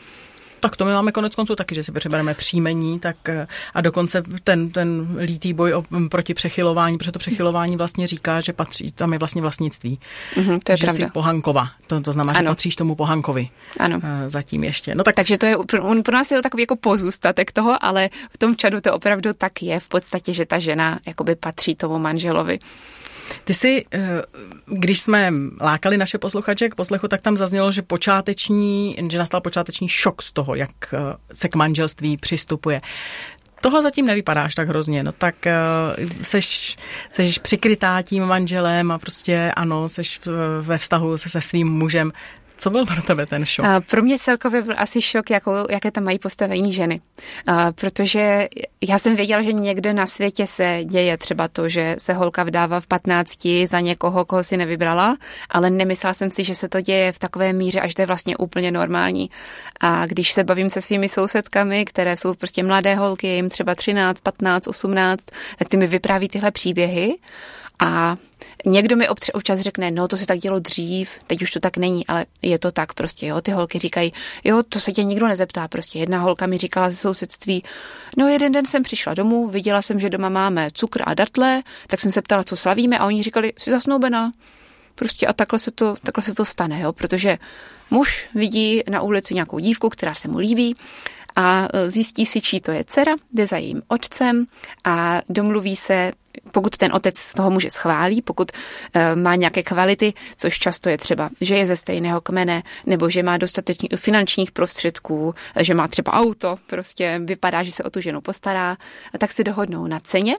Tak 0.59 0.75
to 0.75 0.85
my 0.85 0.91
máme 0.91 1.11
konec 1.11 1.35
konců 1.35 1.55
taky, 1.55 1.75
že 1.75 1.83
si 1.83 1.91
přebereme 1.91 2.33
příjmení, 2.33 2.99
tak 2.99 3.29
eh, 3.29 3.47
a 3.73 3.81
dokonce 3.81 4.23
ten, 4.43 4.71
ten 4.71 5.17
lítý 5.19 5.53
boj 5.53 5.73
o, 5.73 5.83
proti 6.09 6.33
přechylování, 6.33 6.97
protože 6.97 7.11
to 7.11 7.19
přechylování 7.19 7.77
vlastně 7.77 8.07
říká, 8.07 8.41
že 8.41 8.53
patří, 8.53 8.91
tam 8.91 9.13
je 9.13 9.19
vlastně 9.19 9.41
vlastnictví. 9.41 9.99
Mm-hmm, 10.35 10.59
to 10.63 10.71
je 10.71 10.77
že 10.77 10.85
pravda. 10.85 11.07
Jsi 11.07 11.11
pohankova, 11.11 11.69
to, 11.87 12.01
to 12.01 12.11
znamená, 12.11 12.39
ano. 12.39 12.43
že 12.43 12.49
patříš 12.49 12.75
tomu 12.75 12.95
pohankovi. 12.95 13.49
Ano. 13.79 14.01
Eh, 14.03 14.29
zatím 14.29 14.63
ještě. 14.63 14.95
No 14.95 15.03
tak... 15.03 15.15
Takže 15.15 15.37
to 15.37 15.45
je, 15.45 15.57
pro, 15.67 16.01
pro 16.03 16.13
nás 16.13 16.31
je 16.31 16.37
to 16.37 16.43
takový 16.43 16.63
jako 16.63 16.75
pozůstatek 16.75 17.51
toho, 17.51 17.85
ale 17.85 18.09
v 18.31 18.37
tom 18.37 18.55
čadu 18.55 18.81
to 18.81 18.93
opravdu 18.93 19.33
tak 19.33 19.61
je 19.61 19.79
v 19.79 19.87
podstatě, 19.87 20.33
že 20.33 20.45
ta 20.45 20.59
žena 20.59 20.99
jakoby 21.07 21.35
patří 21.35 21.75
tomu 21.75 21.99
manželovi. 21.99 22.59
Ty 23.43 23.53
si, 23.53 23.85
eh, 23.91 24.21
když 24.65 25.01
jsme 25.01 25.33
lákali 25.61 25.97
naše 25.97 26.17
posluchače 26.17 26.69
k 26.69 26.75
poslechu, 26.75 27.07
tak 27.07 27.21
tam 27.21 27.37
zaznělo, 27.37 27.71
že 27.71 27.81
počáteční, 27.81 28.97
že 29.11 29.17
nastal 29.17 29.41
počáteční 29.41 29.87
šok 29.87 30.21
z 30.21 30.31
toho, 30.31 30.48
jak 30.55 30.93
eh, 30.93 30.97
se 31.33 31.49
k 31.49 31.55
manželství 31.55 32.17
přistupuje. 32.17 32.81
Tohle 33.61 33.83
zatím 33.83 34.05
nevypadá 34.05 34.43
až 34.43 34.55
tak 34.55 34.67
hrozně, 34.67 35.03
no 35.03 35.11
tak 35.11 35.35
uh, 35.45 36.05
seš, 36.23 36.77
seš 37.11 37.37
přikrytá 37.37 38.01
tím 38.01 38.25
manželem 38.25 38.91
a 38.91 38.97
prostě 38.97 39.51
ano, 39.55 39.89
seš 39.89 40.19
ve 40.61 40.77
vztahu 40.77 41.17
se, 41.17 41.29
se 41.29 41.41
svým 41.41 41.67
mužem. 41.67 42.11
Co 42.61 42.69
byl 42.69 42.85
pro 42.85 43.01
tebe 43.01 43.25
ten 43.25 43.45
šok? 43.45 43.65
Pro 43.89 44.01
mě 44.01 44.19
celkově 44.19 44.61
byl 44.61 44.75
asi 44.77 45.01
šok, 45.01 45.29
jako, 45.29 45.67
jaké 45.69 45.91
tam 45.91 46.03
mají 46.03 46.19
postavení 46.19 46.73
ženy. 46.73 47.01
Protože 47.75 48.47
já 48.87 48.99
jsem 48.99 49.15
věděla, 49.15 49.41
že 49.41 49.53
někde 49.53 49.93
na 49.93 50.07
světě 50.07 50.47
se 50.47 50.79
děje 50.85 51.17
třeba 51.17 51.47
to, 51.47 51.69
že 51.69 51.95
se 51.97 52.13
holka 52.13 52.43
vdává 52.43 52.79
v 52.79 52.87
15 52.87 53.47
za 53.65 53.79
někoho, 53.79 54.25
koho 54.25 54.43
si 54.43 54.57
nevybrala, 54.57 55.17
ale 55.49 55.69
nemyslela 55.69 56.13
jsem 56.13 56.31
si, 56.31 56.43
že 56.43 56.55
se 56.55 56.69
to 56.69 56.81
děje 56.81 57.11
v 57.11 57.19
takové 57.19 57.53
míře, 57.53 57.79
až 57.79 57.93
to 57.93 58.01
je 58.01 58.05
vlastně 58.05 58.37
úplně 58.37 58.71
normální. 58.71 59.29
A 59.79 60.05
když 60.05 60.31
se 60.31 60.43
bavím 60.43 60.69
se 60.69 60.81
svými 60.81 61.09
sousedkami, 61.09 61.85
které 61.85 62.17
jsou 62.17 62.33
prostě 62.33 62.63
mladé 62.63 62.95
holky, 62.95 63.27
jim 63.27 63.49
třeba 63.49 63.75
13, 63.75 64.21
15, 64.21 64.67
18, 64.67 65.23
tak 65.57 65.69
ty 65.69 65.77
mi 65.77 65.87
vypráví 65.87 66.27
tyhle 66.27 66.51
příběhy 66.51 67.15
a 67.79 68.15
někdo 68.65 68.95
mi 68.95 69.07
občas 69.33 69.59
řekne, 69.59 69.91
no 69.91 70.07
to 70.07 70.17
se 70.17 70.25
tak 70.25 70.39
dělo 70.39 70.59
dřív, 70.59 71.11
teď 71.27 71.41
už 71.41 71.51
to 71.51 71.59
tak 71.59 71.77
není, 71.77 72.07
ale 72.07 72.25
je 72.41 72.59
to 72.59 72.71
tak 72.71 72.93
prostě, 72.93 73.27
jo. 73.27 73.41
Ty 73.41 73.51
holky 73.51 73.79
říkají, 73.79 74.13
jo, 74.43 74.63
to 74.69 74.79
se 74.79 74.91
tě 74.91 75.03
nikdo 75.03 75.27
nezeptá, 75.27 75.67
prostě. 75.67 75.99
Jedna 75.99 76.19
holka 76.19 76.47
mi 76.47 76.57
říkala 76.57 76.89
ze 76.89 76.95
sousedství, 76.95 77.63
no 78.17 78.27
jeden 78.27 78.51
den 78.51 78.65
jsem 78.65 78.83
přišla 78.83 79.13
domů, 79.13 79.47
viděla 79.47 79.81
jsem, 79.81 79.99
že 79.99 80.09
doma 80.09 80.29
máme 80.29 80.67
cukr 80.73 81.01
a 81.05 81.13
datle, 81.13 81.63
tak 81.87 81.99
jsem 81.99 82.11
se 82.11 82.21
ptala, 82.21 82.43
co 82.43 82.55
slavíme 82.55 82.99
a 82.99 83.05
oni 83.05 83.23
říkali, 83.23 83.53
jsi 83.57 83.71
zasnoubená. 83.71 84.31
Prostě 84.95 85.27
a 85.27 85.33
takhle 85.33 85.59
se 85.59 85.71
to, 85.71 85.95
takhle 86.03 86.23
se 86.23 86.35
to 86.35 86.45
stane, 86.45 86.79
jo, 86.79 86.93
protože 86.93 87.37
muž 87.91 88.27
vidí 88.35 88.81
na 88.89 89.01
ulici 89.01 89.33
nějakou 89.33 89.59
dívku, 89.59 89.89
která 89.89 90.15
se 90.15 90.27
mu 90.27 90.37
líbí, 90.37 90.75
a 91.35 91.67
e, 91.73 91.91
zjistí 91.91 92.25
si, 92.25 92.41
čí 92.41 92.59
to 92.59 92.71
je 92.71 92.83
dcera, 92.83 93.15
jde 93.33 93.47
za 93.47 93.57
jejím 93.57 93.81
otcem 93.87 94.45
a 94.83 95.21
domluví 95.29 95.75
se, 95.75 96.11
pokud 96.51 96.77
ten 96.77 96.93
otec 96.93 97.33
toho 97.33 97.51
muže 97.51 97.69
schválí, 97.69 98.21
pokud 98.21 98.51
e, 98.93 99.15
má 99.15 99.35
nějaké 99.35 99.63
kvality, 99.63 100.13
což 100.37 100.59
často 100.59 100.89
je 100.89 100.97
třeba, 100.97 101.29
že 101.41 101.55
je 101.55 101.65
ze 101.65 101.75
stejného 101.75 102.21
kmene, 102.21 102.63
nebo 102.85 103.09
že 103.09 103.23
má 103.23 103.37
dostatek 103.37 103.77
finančních 103.95 104.51
prostředků, 104.51 105.33
že 105.61 105.73
má 105.73 105.87
třeba 105.87 106.13
auto, 106.13 106.57
prostě 106.67 107.21
vypadá, 107.23 107.63
že 107.63 107.71
se 107.71 107.83
o 107.83 107.89
tu 107.89 108.01
ženu 108.01 108.21
postará, 108.21 108.77
tak 109.17 109.31
si 109.31 109.43
dohodnou 109.43 109.87
na 109.87 109.99
ceně 109.99 110.35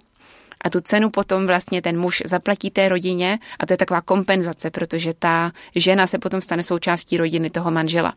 a 0.64 0.70
tu 0.70 0.80
cenu 0.80 1.10
potom 1.10 1.46
vlastně 1.46 1.82
ten 1.82 2.00
muž 2.00 2.22
zaplatí 2.26 2.70
té 2.70 2.88
rodině 2.88 3.38
a 3.58 3.66
to 3.66 3.72
je 3.72 3.76
taková 3.76 4.00
kompenzace, 4.00 4.70
protože 4.70 5.14
ta 5.18 5.52
žena 5.74 6.06
se 6.06 6.18
potom 6.18 6.40
stane 6.40 6.62
součástí 6.62 7.16
rodiny 7.16 7.50
toho 7.50 7.70
manžela. 7.70 8.14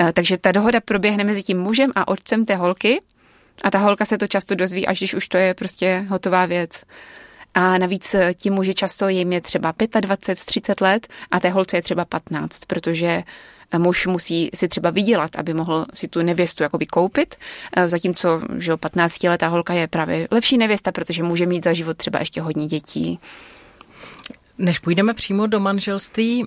E, 0.00 0.12
takže 0.12 0.38
ta 0.38 0.52
dohoda 0.52 0.80
proběhne 0.80 1.24
mezi 1.24 1.42
tím 1.42 1.58
mužem 1.58 1.90
a 1.94 2.08
otcem 2.08 2.44
té 2.44 2.56
holky 2.56 3.02
a 3.64 3.70
ta 3.70 3.78
holka 3.78 4.04
se 4.04 4.18
to 4.18 4.26
často 4.26 4.54
dozví, 4.54 4.86
až 4.86 4.98
když 4.98 5.14
už 5.14 5.28
to 5.28 5.38
je 5.38 5.54
prostě 5.54 6.06
hotová 6.08 6.46
věc. 6.46 6.82
A 7.54 7.78
navíc 7.78 8.14
e, 8.14 8.34
ti 8.34 8.50
muži 8.50 8.74
často 8.74 9.08
jim 9.08 9.32
je 9.32 9.40
třeba 9.40 9.74
25, 10.00 10.44
30 10.44 10.80
let 10.80 11.06
a 11.30 11.40
té 11.40 11.48
holce 11.48 11.76
je 11.76 11.82
třeba 11.82 12.04
15, 12.04 12.60
protože 12.66 13.22
muž 13.78 14.06
musí 14.06 14.50
si 14.54 14.68
třeba 14.68 14.90
vydělat, 14.90 15.36
aby 15.36 15.54
mohl 15.54 15.86
si 15.94 16.08
tu 16.08 16.22
nevěstu 16.22 16.62
jakoby 16.62 16.86
koupit, 16.86 17.34
zatímco 17.86 18.42
že 18.58 18.72
15-letá 18.74 19.48
holka 19.48 19.74
je 19.74 19.86
právě 19.86 20.28
lepší 20.30 20.58
nevěsta, 20.58 20.92
protože 20.92 21.22
může 21.22 21.46
mít 21.46 21.64
za 21.64 21.72
život 21.72 21.96
třeba 21.96 22.18
ještě 22.18 22.40
hodně 22.40 22.66
dětí. 22.66 23.20
Než 24.58 24.78
půjdeme 24.78 25.14
přímo 25.14 25.46
do 25.46 25.60
manželství, 25.60 26.46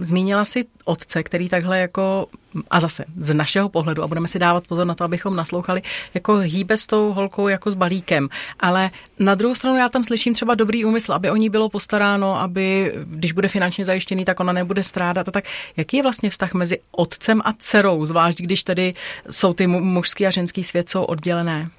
zmínila 0.00 0.44
si 0.44 0.64
otce, 0.84 1.22
který 1.22 1.48
takhle 1.48 1.78
jako, 1.78 2.26
a 2.70 2.80
zase 2.80 3.04
z 3.16 3.34
našeho 3.34 3.68
pohledu, 3.68 4.02
a 4.02 4.06
budeme 4.06 4.28
si 4.28 4.38
dávat 4.38 4.66
pozor 4.66 4.86
na 4.86 4.94
to, 4.94 5.04
abychom 5.04 5.36
naslouchali, 5.36 5.82
jako 6.14 6.36
hýbe 6.36 6.76
s 6.76 6.86
tou 6.86 7.12
holkou 7.12 7.48
jako 7.48 7.70
s 7.70 7.74
balíkem. 7.74 8.28
Ale 8.60 8.90
na 9.18 9.34
druhou 9.34 9.54
stranu 9.54 9.76
já 9.76 9.88
tam 9.88 10.04
slyším 10.04 10.34
třeba 10.34 10.54
dobrý 10.54 10.84
úmysl, 10.84 11.12
aby 11.12 11.30
o 11.30 11.36
ní 11.36 11.50
bylo 11.50 11.68
postaráno, 11.68 12.40
aby, 12.40 12.94
když 13.04 13.32
bude 13.32 13.48
finančně 13.48 13.84
zajištěný, 13.84 14.24
tak 14.24 14.40
ona 14.40 14.52
nebude 14.52 14.82
strádat. 14.82 15.28
A 15.28 15.30
tak 15.30 15.44
jaký 15.76 15.96
je 15.96 16.02
vlastně 16.02 16.30
vztah 16.30 16.54
mezi 16.54 16.78
otcem 16.90 17.42
a 17.44 17.52
dcerou, 17.52 18.06
zvlášť 18.06 18.38
když 18.38 18.62
tedy 18.62 18.94
jsou 19.30 19.54
ty 19.54 19.66
mužský 19.66 20.26
a 20.26 20.30
ženský 20.30 20.64
svět 20.64 20.88
jsou 20.88 21.04
oddělené? 21.04 21.70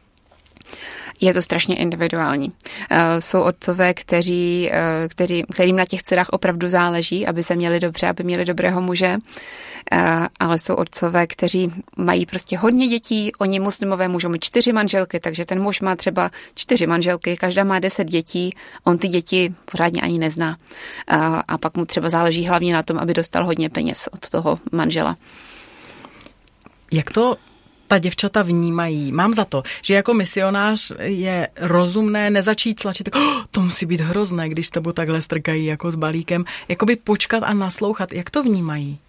Je 1.21 1.33
to 1.33 1.41
strašně 1.41 1.75
individuální. 1.75 2.51
Eh, 2.89 3.21
jsou 3.21 3.41
otcové, 3.41 3.93
kteří, 3.93 4.69
eh, 4.71 5.07
který, 5.07 5.43
kterým 5.53 5.75
na 5.75 5.85
těch 5.85 6.03
dcerách 6.03 6.29
opravdu 6.29 6.69
záleží, 6.69 7.27
aby 7.27 7.43
se 7.43 7.55
měli 7.55 7.79
dobře, 7.79 8.07
aby 8.07 8.23
měli 8.23 8.45
dobrého 8.45 8.81
muže, 8.81 9.17
eh, 9.91 10.27
ale 10.39 10.59
jsou 10.59 10.75
otcové, 10.75 11.27
kteří 11.27 11.71
mají 11.97 12.25
prostě 12.25 12.57
hodně 12.57 12.88
dětí, 12.88 13.31
oni 13.39 13.59
muslimové 13.59 14.07
můžou 14.07 14.29
mít 14.29 14.43
čtyři 14.43 14.73
manželky, 14.73 15.19
takže 15.19 15.45
ten 15.45 15.61
muž 15.61 15.81
má 15.81 15.95
třeba 15.95 16.31
čtyři 16.55 16.88
manželky, 16.88 17.38
každá 17.38 17.63
má 17.63 17.79
deset 17.79 18.07
dětí, 18.07 18.55
on 18.83 18.97
ty 18.97 19.07
děti 19.07 19.53
pořádně 19.71 20.01
ani 20.01 20.19
nezná. 20.19 20.57
A 21.47 21.57
pak 21.57 21.77
mu 21.77 21.85
třeba 21.85 22.09
záleží 22.09 22.47
hlavně 22.47 22.73
na 22.73 22.83
tom, 22.83 22.97
aby 22.97 23.13
dostal 23.13 23.45
hodně 23.45 23.69
peněz 23.69 24.09
od 24.11 24.29
toho 24.29 24.59
manžela. 24.71 25.17
Jak 26.91 27.11
to 27.11 27.38
ta 27.89 27.98
děvčata 28.00 28.41
vnímají. 28.41 29.12
Mám 29.12 29.34
za 29.34 29.46
to, 29.46 29.63
že 29.81 29.93
jako 29.93 30.13
misionář 30.13 30.91
je 31.01 31.48
rozumné 31.58 32.29
nezačít 32.29 32.81
tlačit, 32.81 33.15
oh, 33.15 33.43
to 33.51 33.62
musí 33.62 33.86
být 33.86 34.01
hrozné, 34.01 34.50
když 34.50 34.67
s 34.67 34.72
tebou 34.72 34.91
takhle 34.91 35.22
strkají 35.22 35.65
jako 35.65 35.91
s 35.91 35.96
balíkem, 35.96 36.46
jakoby 36.67 36.96
počkat 36.96 37.43
a 37.43 37.53
naslouchat. 37.53 38.13
Jak 38.13 38.29
to 38.29 38.43
vnímají? 38.43 39.00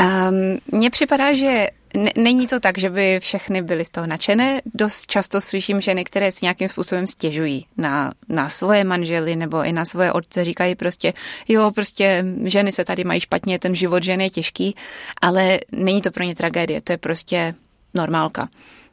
Um, 0.00 0.90
připadá, 0.90 1.34
že 1.34 1.68
není 2.16 2.46
to 2.46 2.60
tak, 2.60 2.78
že 2.78 2.90
by 2.90 3.20
všechny 3.20 3.62
byly 3.62 3.84
z 3.84 3.90
toho 3.90 4.06
nadšené. 4.06 4.62
Dost 4.74 5.06
často 5.06 5.40
slyším 5.40 5.80
ženy, 5.80 6.04
které 6.04 6.32
si 6.32 6.38
nějakým 6.42 6.68
způsobem 6.68 7.06
stěžují 7.06 7.66
na, 7.76 8.12
na 8.28 8.48
svoje 8.48 8.84
manžely 8.84 9.36
nebo 9.36 9.64
i 9.64 9.72
na 9.72 9.84
svoje 9.84 10.12
otce. 10.12 10.44
Říkají 10.44 10.74
prostě, 10.74 11.12
jo, 11.48 11.70
prostě 11.70 12.24
ženy 12.44 12.72
se 12.72 12.84
tady 12.84 13.04
mají 13.04 13.20
špatně, 13.20 13.58
ten 13.58 13.74
život 13.74 14.02
ženy 14.02 14.24
je 14.24 14.30
těžký, 14.30 14.74
ale 15.20 15.58
není 15.72 16.00
to 16.00 16.10
pro 16.10 16.24
ně 16.24 16.34
tragédie, 16.34 16.80
to 16.80 16.92
je 16.92 16.98
prostě 16.98 17.54
normálka. 17.94 18.48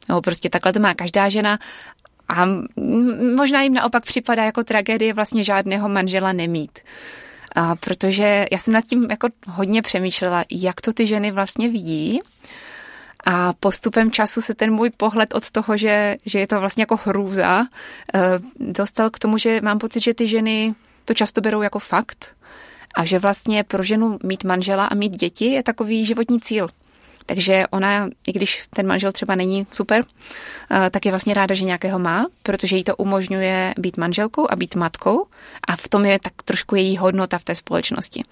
Jo, 0.08 0.20
prostě 0.20 0.50
takhle 0.50 0.72
to 0.72 0.80
má 0.80 0.94
každá 0.94 1.28
žena 1.28 1.58
a 2.28 2.46
možná 3.36 3.62
jim 3.62 3.74
naopak 3.74 4.04
připadá 4.04 4.44
jako 4.44 4.64
tragédie 4.64 5.14
vlastně 5.14 5.44
žádného 5.44 5.88
manžela 5.88 6.32
nemít. 6.32 6.78
A 7.54 7.76
protože 7.76 8.46
já 8.52 8.58
jsem 8.58 8.74
nad 8.74 8.84
tím 8.84 9.06
jako 9.10 9.28
hodně 9.48 9.82
přemýšlela, 9.82 10.44
jak 10.50 10.80
to 10.80 10.92
ty 10.92 11.06
ženy 11.06 11.30
vlastně 11.30 11.68
vidí. 11.68 12.20
A 13.26 13.52
postupem 13.52 14.10
času 14.10 14.40
se 14.40 14.54
ten 14.54 14.72
můj 14.72 14.90
pohled 14.90 15.34
od 15.34 15.50
toho, 15.50 15.76
že, 15.76 16.16
že 16.26 16.38
je 16.38 16.46
to 16.46 16.60
vlastně 16.60 16.82
jako 16.82 16.98
hrůza, 17.04 17.66
eh, 18.14 18.20
dostal 18.60 19.10
k 19.10 19.18
tomu, 19.18 19.38
že 19.38 19.60
mám 19.60 19.78
pocit, 19.78 20.00
že 20.00 20.14
ty 20.14 20.28
ženy 20.28 20.74
to 21.04 21.14
často 21.14 21.40
berou 21.40 21.62
jako 21.62 21.78
fakt 21.78 22.36
a 22.96 23.04
že 23.04 23.18
vlastně 23.18 23.64
pro 23.64 23.82
ženu 23.82 24.18
mít 24.22 24.44
manžela 24.44 24.86
a 24.86 24.94
mít 24.94 25.12
děti 25.12 25.44
je 25.44 25.62
takový 25.62 26.04
životní 26.04 26.40
cíl. 26.40 26.68
Takže 27.28 27.64
ona, 27.70 28.08
i 28.26 28.32
když 28.32 28.64
ten 28.70 28.86
manžel 28.86 29.12
třeba 29.12 29.34
není 29.34 29.66
super, 29.70 30.04
eh, 30.70 30.90
tak 30.90 31.06
je 31.06 31.12
vlastně 31.12 31.34
ráda, 31.34 31.54
že 31.54 31.64
nějakého 31.64 31.98
má, 31.98 32.26
protože 32.42 32.76
jí 32.76 32.84
to 32.84 32.96
umožňuje 32.96 33.74
být 33.78 33.96
manželkou 33.96 34.46
a 34.50 34.56
být 34.56 34.74
matkou 34.74 35.26
a 35.68 35.76
v 35.76 35.88
tom 35.88 36.04
je 36.04 36.18
tak 36.18 36.32
trošku 36.44 36.74
její 36.74 36.96
hodnota 36.96 37.38
v 37.38 37.44
té 37.44 37.54
společnosti. 37.54 38.22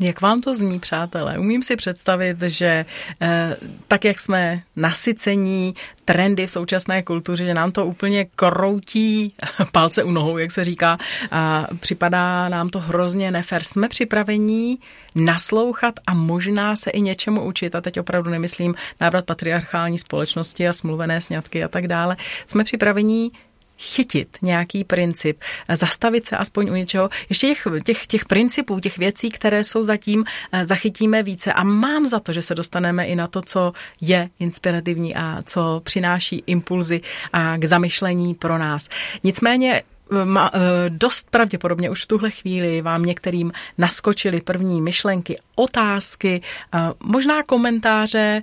Jak 0.00 0.20
vám 0.20 0.40
to 0.40 0.54
zní, 0.54 0.80
přátelé? 0.80 1.38
Umím 1.38 1.62
si 1.62 1.76
představit, 1.76 2.42
že 2.42 2.86
eh, 3.20 3.56
tak, 3.88 4.04
jak 4.04 4.18
jsme 4.18 4.62
nasycení 4.76 5.74
trendy 6.04 6.46
v 6.46 6.50
současné 6.50 7.02
kultuře, 7.02 7.44
že 7.44 7.54
nám 7.54 7.72
to 7.72 7.86
úplně 7.86 8.24
kroutí 8.24 9.32
palce 9.72 10.04
u 10.04 10.10
nohou, 10.10 10.38
jak 10.38 10.50
se 10.52 10.64
říká, 10.64 10.98
a 11.30 11.66
připadá 11.80 12.48
nám 12.48 12.68
to 12.68 12.80
hrozně 12.80 13.30
nefer. 13.30 13.62
Jsme 13.62 13.88
připravení 13.88 14.78
naslouchat 15.14 15.94
a 16.06 16.14
možná 16.14 16.76
se 16.76 16.90
i 16.90 17.00
něčemu 17.00 17.44
učit, 17.44 17.74
a 17.74 17.80
teď 17.80 18.00
opravdu 18.00 18.30
nemyslím 18.30 18.74
návrat 19.00 19.24
patriarchální 19.24 19.98
společnosti 19.98 20.68
a 20.68 20.72
smluvené 20.72 21.20
sňatky 21.20 21.64
a 21.64 21.68
tak 21.68 21.88
dále. 21.88 22.16
Jsme 22.46 22.64
připravení 22.64 23.32
chytit 23.78 24.38
nějaký 24.42 24.84
princip, 24.84 25.40
zastavit 25.74 26.26
se 26.26 26.36
aspoň 26.36 26.70
u 26.70 26.74
něčeho. 26.74 27.08
Ještě 27.28 27.46
těch, 27.46 27.64
těch, 27.84 28.06
těch 28.06 28.24
principů, 28.24 28.80
těch 28.80 28.98
věcí, 28.98 29.30
které 29.30 29.64
jsou 29.64 29.82
zatím, 29.82 30.24
eh, 30.52 30.64
zachytíme 30.64 31.22
více. 31.22 31.52
A 31.52 31.62
mám 31.64 32.06
za 32.06 32.20
to, 32.20 32.32
že 32.32 32.42
se 32.42 32.54
dostaneme 32.54 33.06
i 33.06 33.16
na 33.16 33.26
to, 33.26 33.42
co 33.42 33.72
je 34.00 34.28
inspirativní 34.38 35.16
a 35.16 35.42
co 35.42 35.80
přináší 35.84 36.42
impulzy 36.46 37.00
a 37.32 37.56
k 37.56 37.64
zamyšlení 37.64 38.34
pro 38.34 38.58
nás. 38.58 38.88
Nicméně 39.24 39.82
eh, 40.12 40.24
Ma, 40.24 40.50
eh, 40.54 40.58
dost 40.88 41.30
pravděpodobně 41.30 41.90
už 41.90 42.04
v 42.04 42.06
tuhle 42.06 42.30
chvíli 42.30 42.82
vám 42.82 43.02
některým 43.02 43.52
naskočily 43.78 44.40
první 44.40 44.80
myšlenky, 44.80 45.38
otázky, 45.54 46.42
možná 47.00 47.42
komentáře, 47.42 48.42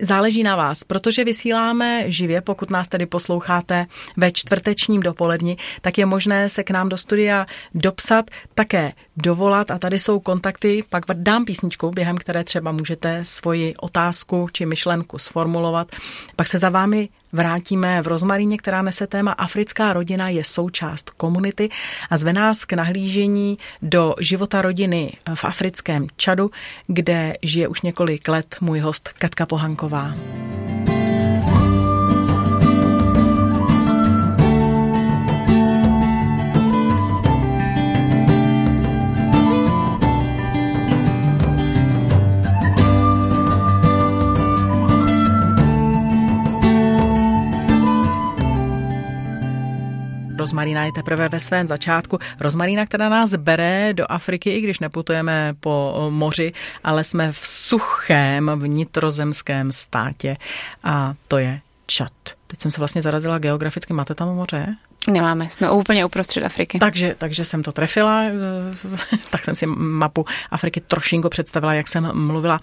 Záleží 0.00 0.42
na 0.42 0.56
vás, 0.56 0.84
protože 0.84 1.24
vysíláme 1.24 2.10
živě, 2.10 2.40
pokud 2.40 2.70
nás 2.70 2.88
tedy 2.88 3.06
posloucháte 3.06 3.86
ve 4.16 4.32
čtvrtečním 4.32 5.00
dopoledni, 5.00 5.56
tak 5.80 5.98
je 5.98 6.06
možné 6.06 6.48
se 6.48 6.64
k 6.64 6.70
nám 6.70 6.88
do 6.88 6.96
studia 6.96 7.46
dopsat, 7.74 8.30
také 8.54 8.92
dovolat 9.16 9.70
a 9.70 9.78
tady 9.78 9.98
jsou 9.98 10.20
kontakty, 10.20 10.84
pak 10.90 11.04
dám 11.12 11.44
písničku, 11.44 11.90
během 11.90 12.16
které 12.16 12.44
třeba 12.44 12.72
můžete 12.72 13.20
svoji 13.24 13.76
otázku 13.76 14.48
či 14.52 14.66
myšlenku 14.66 15.18
sformulovat, 15.18 15.88
pak 16.36 16.48
se 16.48 16.58
za 16.58 16.68
vámi 16.68 17.08
vrátíme 17.34 18.02
v 18.02 18.06
Rozmaríně, 18.06 18.58
která 18.58 18.82
nese 18.82 19.06
téma 19.06 19.32
Africká 19.32 19.92
rodina 19.92 20.28
je 20.28 20.44
součást 20.44 21.10
komunity 21.10 21.68
a 22.10 22.16
zve 22.16 22.32
nás 22.32 22.64
k 22.64 22.72
nahlížení 22.72 23.58
do 23.82 24.14
života 24.20 24.62
rodiny 24.62 25.12
v 25.34 25.44
africkém 25.44 26.06
Čadu, 26.16 26.50
kde 26.86 27.34
žije 27.42 27.68
už 27.68 27.82
několik 27.82 28.28
let 28.28 28.56
můj 28.60 28.80
host 28.80 29.08
Katka 29.08 29.46
Pohanková. 29.46 30.14
Rozmarína 50.44 50.84
je 50.84 50.92
teprve 50.92 51.28
ve 51.28 51.40
svém 51.40 51.66
začátku. 51.66 52.18
Rozmarína, 52.40 52.86
která 52.86 53.08
nás 53.08 53.34
bere 53.34 53.92
do 53.96 54.04
Afriky, 54.08 54.50
i 54.50 54.60
když 54.60 54.80
neputujeme 54.80 55.54
po 55.60 56.06
moři, 56.10 56.52
ale 56.84 57.04
jsme 57.04 57.32
v 57.32 57.46
suchém 57.46 58.50
vnitrozemském 58.54 59.72
státě 59.72 60.36
a 60.84 61.14
to 61.28 61.38
je 61.38 61.60
Čad. 61.86 62.12
Teď 62.46 62.60
jsem 62.60 62.70
se 62.70 62.80
vlastně 62.80 63.02
zarazila 63.02 63.38
geograficky. 63.38 63.92
Máte 63.92 64.14
tam 64.14 64.34
moře? 64.34 64.76
Nemáme, 65.10 65.50
jsme 65.50 65.70
úplně 65.70 66.04
uprostřed 66.04 66.44
Afriky. 66.44 66.78
Takže, 66.78 67.14
takže 67.18 67.44
jsem 67.44 67.62
to 67.62 67.72
trefila, 67.72 68.22
eh, 68.22 68.32
tak 69.30 69.44
jsem 69.44 69.54
si 69.54 69.66
mapu 69.66 70.26
Afriky 70.50 70.80
trošinko 70.80 71.30
představila, 71.30 71.74
jak 71.74 71.88
jsem 71.88 72.10
mluvila. 72.14 72.60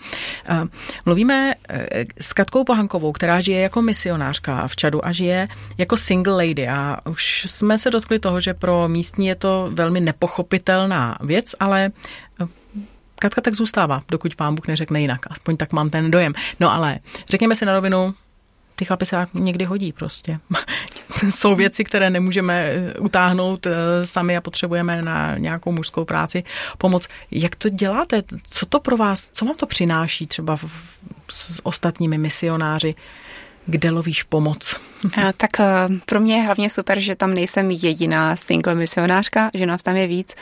Eh, 0.50 0.63
mluvíme 1.05 1.53
eh, 1.69 2.05
s 2.19 2.33
Katkou 2.33 2.63
Pohankovou, 2.63 3.12
která 3.12 3.39
žije 3.39 3.62
jako 3.62 3.81
misionářka 3.81 4.67
v 4.67 4.75
Čadu 4.75 5.05
a 5.05 5.12
žije 5.12 5.48
jako 5.77 5.98
single 5.98 6.48
lady 6.48 6.67
a 6.67 6.98
už 7.10 7.45
jsme 7.50 7.77
se 7.77 7.89
dotkli 7.89 8.19
toho, 8.19 8.39
že 8.39 8.53
pro 8.53 8.88
místní 8.88 9.27
je 9.27 9.36
to 9.36 9.69
velmi 9.74 10.00
nepochopitelná 10.00 11.17
věc, 11.21 11.55
ale 11.60 11.91
Katka 13.21 13.41
tak 13.41 13.53
zůstává, 13.53 14.01
dokud 14.12 14.36
pán 14.36 14.55
Bůh 14.55 14.67
neřekne 14.67 15.01
jinak. 15.01 15.19
Aspoň 15.29 15.57
tak 15.57 15.74
mám 15.74 15.89
ten 15.89 16.12
dojem. 16.12 16.33
No 16.60 16.74
ale 16.74 17.00
řekněme 17.29 17.55
si 17.55 17.65
na 17.65 17.74
rovinu, 17.74 18.13
ty 18.75 18.86
chlapy 18.86 19.06
se 19.06 19.28
někdy 19.34 19.66
hodí 19.66 19.94
prostě. 19.94 20.40
Jsou 21.30 21.56
věci, 21.56 21.84
které 21.84 22.10
nemůžeme 22.10 22.63
eh, 22.63 22.94
utáhnout 23.00 23.66
eh, 23.66 24.06
sami 24.06 24.38
a 24.38 24.42
potřebujeme 24.42 25.01
na 25.01 25.38
nějakou 25.38 25.72
mužskou 25.72 26.06
práci 26.06 26.44
pomoc. 26.78 27.08
Jak 27.32 27.56
to 27.56 27.70
děláte? 27.70 28.24
Co 28.50 28.66
to 28.66 28.80
pro 28.80 28.98
vás, 28.98 29.30
co 29.34 29.46
vám 29.46 29.56
to 29.56 29.66
přináší 29.66 30.28
třeba 30.28 30.56
v, 30.56 30.66
s 31.30 31.66
ostatními 31.66 32.18
misionáři? 32.18 32.96
Kde 33.65 33.89
lovíš 33.89 34.24
pomoc? 34.24 34.75
A, 35.15 35.34
tak 35.34 35.60
eh, 35.60 35.65
pro 36.06 36.20
mě 36.20 36.36
je 36.36 36.41
hlavně 36.41 36.70
super, 36.70 37.00
že 37.00 37.15
tam 37.15 37.34
nejsem 37.34 37.72
jediná 37.72 38.36
single 38.36 38.75
misionářka, 38.75 39.50
že 39.53 39.65
nás 39.65 39.84
tam 39.84 39.96
je 39.96 40.08
víc 40.08 40.36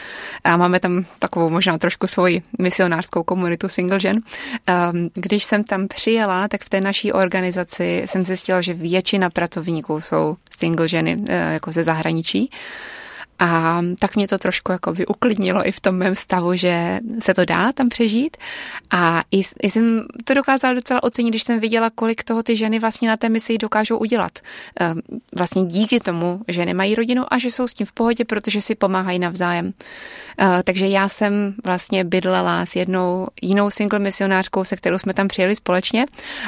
a 0.44 0.58
máme 0.58 0.80
tam 0.80 1.06
takovou 1.20 1.50
možná 1.50 1.78
trošku 1.78 2.08
svoji 2.08 2.42
misionářskou 2.60 3.24
komunitu 3.24 3.70
single 3.70 4.00
žen. 4.00 4.20
Ehm, 4.68 5.10
když 5.14 5.44
jsem 5.44 5.64
tam 5.64 5.88
přijela, 5.88 6.48
tak 6.48 6.64
v 6.64 6.70
té 6.70 6.82
naší 6.82 7.12
organizaci 7.12 8.04
jsem 8.06 8.26
zjistila, 8.26 8.62
že 8.62 8.74
většina 8.74 9.30
pracovníků 9.30 10.02
jsou 10.02 10.38
single 10.58 10.88
ženy 10.88 11.18
eh, 11.28 11.54
jako 11.54 11.72
ze 11.72 11.84
zahraničí. 11.84 12.50
A 13.40 13.82
tak 14.00 14.16
mě 14.16 14.28
to 14.28 14.38
trošku 14.38 14.72
jako 14.72 14.92
by 14.94 15.06
uklidnilo 15.06 15.68
i 15.68 15.72
v 15.72 15.80
tom 15.80 15.96
mém 15.96 16.16
stavu, 16.16 16.56
že 16.56 17.00
se 17.20 17.34
to 17.34 17.46
dá 17.46 17.72
tam 17.72 17.90
přežít. 17.90 18.38
A 18.92 19.24
i, 19.32 19.42
i 19.62 19.70
jsem 19.70 20.04
to 20.24 20.34
dokázala 20.34 20.74
docela 20.74 21.04
ocenit, 21.04 21.32
když 21.32 21.44
jsem 21.44 21.60
viděla, 21.60 21.90
kolik 21.90 22.24
toho 22.24 22.44
ty 22.44 22.56
ženy 22.56 22.80
vlastně 22.80 23.10
na 23.10 23.18
té 23.18 23.30
misi 23.30 23.58
dokážou 23.58 23.98
udělat. 23.98 24.40
Ehm, 24.80 25.02
vlastně 25.38 25.66
díky 25.66 26.00
tomu, 26.00 26.42
že 26.48 26.66
nemají 26.66 26.96
rodinu 26.96 27.24
a 27.34 27.38
že 27.38 27.52
jsou 27.52 27.68
s 27.68 27.74
tím 27.74 27.86
v 27.86 27.94
pohodě, 27.94 28.26
protože 28.26 28.62
si 28.62 28.76
pomáhají 28.76 29.20
navzájem. 29.20 29.74
Ehm, 30.38 30.62
takže 30.64 30.88
já 30.88 31.10
jsem 31.10 31.54
vlastně 31.66 32.04
bydlela 32.04 32.66
s 32.66 32.76
jednou 32.76 33.28
jinou 33.42 33.70
single 33.70 34.00
misionářkou, 34.00 34.64
se 34.64 34.76
kterou 34.76 34.98
jsme 34.98 35.14
tam 35.14 35.28
přijeli 35.28 35.56
společně 35.56 36.06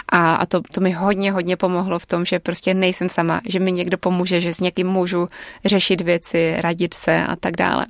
a, 0.10 0.36
a 0.36 0.46
to, 0.46 0.62
to 0.74 0.82
mi 0.82 0.92
hodně, 0.92 1.32
hodně 1.32 1.58
pomohlo 1.58 2.00
v 2.00 2.06
tom, 2.06 2.26
že 2.26 2.40
prostě 2.40 2.74
nejsem 2.74 3.10
sama, 3.10 3.42
že 3.48 3.60
mi 3.60 3.72
někdo 3.72 3.98
pomůže, 3.98 4.42
že 4.42 4.54
s 4.54 4.60
někým 4.60 4.88
můžu 4.88 5.28
řešit 5.66 6.02
věci, 6.02 6.56
radit 6.58 6.81
radit 6.82 6.94
se 6.94 7.26
a 7.26 7.36
tak 7.36 7.56
dále. 7.56 7.86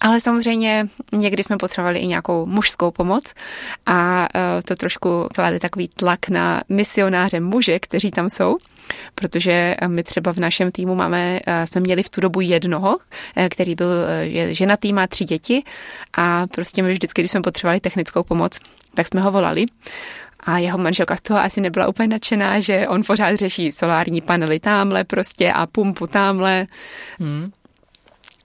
Ale 0.00 0.20
samozřejmě 0.20 0.86
někdy 1.12 1.42
jsme 1.42 1.56
potřebovali 1.56 1.98
i 1.98 2.06
nějakou 2.06 2.46
mužskou 2.46 2.90
pomoc 2.90 3.34
a 3.86 4.28
e, 4.34 4.62
to 4.62 4.76
trošku 4.76 5.28
klade 5.34 5.58
takový 5.58 5.88
tlak 5.88 6.28
na 6.28 6.60
misionáře 6.68 7.40
muže, 7.40 7.78
kteří 7.78 8.10
tam 8.10 8.30
jsou, 8.30 8.56
protože 9.14 9.76
my 9.86 10.02
třeba 10.02 10.32
v 10.32 10.38
našem 10.38 10.72
týmu 10.72 10.94
máme, 10.94 11.40
e, 11.46 11.66
jsme 11.66 11.80
měli 11.80 12.02
v 12.02 12.10
tu 12.10 12.20
dobu 12.20 12.40
jednoho, 12.40 12.98
e, 13.36 13.48
který 13.48 13.74
byl 13.74 13.88
ženatý, 14.50 14.92
má 14.92 15.06
tři 15.06 15.24
děti 15.24 15.62
a 16.16 16.46
prostě 16.46 16.82
my 16.82 16.92
vždycky, 16.92 17.22
když 17.22 17.30
jsme 17.30 17.42
potřebovali 17.42 17.80
technickou 17.80 18.22
pomoc, 18.22 18.58
tak 18.94 19.08
jsme 19.08 19.20
ho 19.20 19.32
volali 19.32 19.66
a 20.42 20.58
jeho 20.58 20.78
manželka 20.78 21.16
z 21.16 21.20
toho 21.20 21.40
asi 21.40 21.60
nebyla 21.60 21.88
úplně 21.88 22.08
nadšená, 22.08 22.60
že 22.60 22.88
on 22.88 23.02
pořád 23.06 23.36
řeší 23.36 23.72
solární 23.72 24.20
panely 24.20 24.60
tamhle 24.60 25.04
prostě 25.04 25.52
a 25.52 25.66
pumpu 25.66 26.06
tamhle. 26.06 26.66
Hmm. 27.20 27.52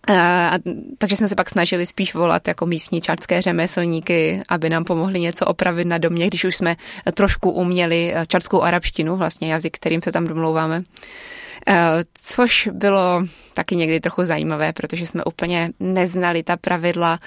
A, 0.07 0.51
takže 0.97 1.15
jsme 1.15 1.27
se 1.27 1.35
pak 1.35 1.49
snažili 1.49 1.85
spíš 1.85 2.13
volat 2.13 2.47
jako 2.47 2.65
místní 2.65 3.01
čartské 3.01 3.41
řemeslníky, 3.41 4.41
aby 4.49 4.69
nám 4.69 4.83
pomohli 4.83 5.19
něco 5.19 5.45
opravit 5.45 5.85
na 5.85 5.97
domě, 5.97 6.27
když 6.27 6.43
už 6.45 6.55
jsme 6.55 6.75
trošku 7.13 7.51
uměli 7.51 8.13
čarskou 8.27 8.61
arabštinu, 8.61 9.15
vlastně 9.15 9.53
jazyk, 9.53 9.75
kterým 9.75 10.01
se 10.01 10.11
tam 10.11 10.27
domlouváme. 10.27 10.83
Eh, 11.69 12.03
což 12.13 12.69
bylo 12.73 13.23
taky 13.53 13.75
někdy 13.75 13.99
trochu 13.99 14.23
zajímavé, 14.23 14.73
protože 14.73 15.05
jsme 15.05 15.23
úplně 15.23 15.71
neznali 15.79 16.43
ta 16.43 16.57
pravidla, 16.57 17.19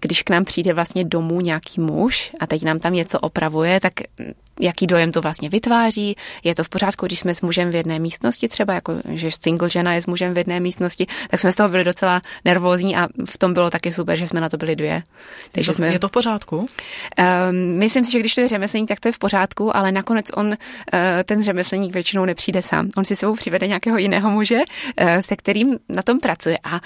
když 0.00 0.22
k 0.22 0.30
nám 0.30 0.44
přijde 0.44 0.74
vlastně 0.74 1.04
domů 1.04 1.40
nějaký 1.40 1.80
muž 1.80 2.32
a 2.40 2.46
teď 2.46 2.62
nám 2.62 2.78
tam 2.78 2.92
něco 2.92 3.18
opravuje, 3.18 3.80
tak 3.80 3.92
jaký 4.60 4.86
dojem 4.86 5.12
to 5.12 5.20
vlastně 5.20 5.48
vytváří, 5.48 6.16
je 6.44 6.54
to 6.54 6.64
v 6.64 6.68
pořádku, 6.68 7.06
když 7.06 7.18
jsme 7.18 7.34
s 7.34 7.42
mužem 7.42 7.70
v 7.70 7.74
jedné 7.74 7.98
místnosti, 7.98 8.48
třeba 8.48 8.74
jako, 8.74 8.94
že 9.08 9.30
single 9.30 9.70
žena 9.70 9.94
je 9.94 10.02
s 10.02 10.06
mužem 10.06 10.34
v 10.34 10.38
jedné 10.38 10.60
místnosti, 10.60 11.06
tak 11.30 11.40
jsme 11.40 11.52
z 11.52 11.54
toho 11.54 11.68
byli 11.68 11.84
docela 11.84 12.22
nervózní 12.44 12.96
a 12.96 13.08
v 13.24 13.38
tom 13.38 13.54
bylo 13.54 13.70
taky 13.70 13.92
super, 13.92 14.18
že 14.18 14.26
jsme 14.26 14.40
na 14.40 14.48
to 14.48 14.56
byli 14.56 14.76
dvě. 14.76 15.02
Takže 15.52 15.70
je, 15.70 15.72
to, 15.72 15.76
jsme, 15.76 15.92
je 15.92 15.98
to 15.98 16.08
v 16.08 16.10
pořádku? 16.10 16.56
Um, 16.56 16.66
myslím 17.78 18.04
si, 18.04 18.12
že 18.12 18.20
když 18.20 18.34
to 18.34 18.40
je 18.40 18.48
řemeslník, 18.48 18.88
tak 18.88 19.00
to 19.00 19.08
je 19.08 19.12
v 19.12 19.18
pořádku, 19.18 19.76
ale 19.76 19.92
nakonec 19.92 20.26
on, 20.34 20.46
uh, 20.46 20.54
ten 21.24 21.42
řemeslník 21.42 21.94
většinou 21.94 22.24
nepřijde 22.24 22.62
sám. 22.62 22.84
On 22.96 23.04
si 23.04 23.16
sebou 23.16 23.34
přivede 23.34 23.66
nějakého 23.66 23.98
jiného 23.98 24.30
muže, 24.30 24.58
uh, 24.58 25.08
se 25.20 25.36
kterým 25.36 25.78
na 25.88 26.02
tom 26.02 26.20
pracuje 26.20 26.58
a 26.64 26.80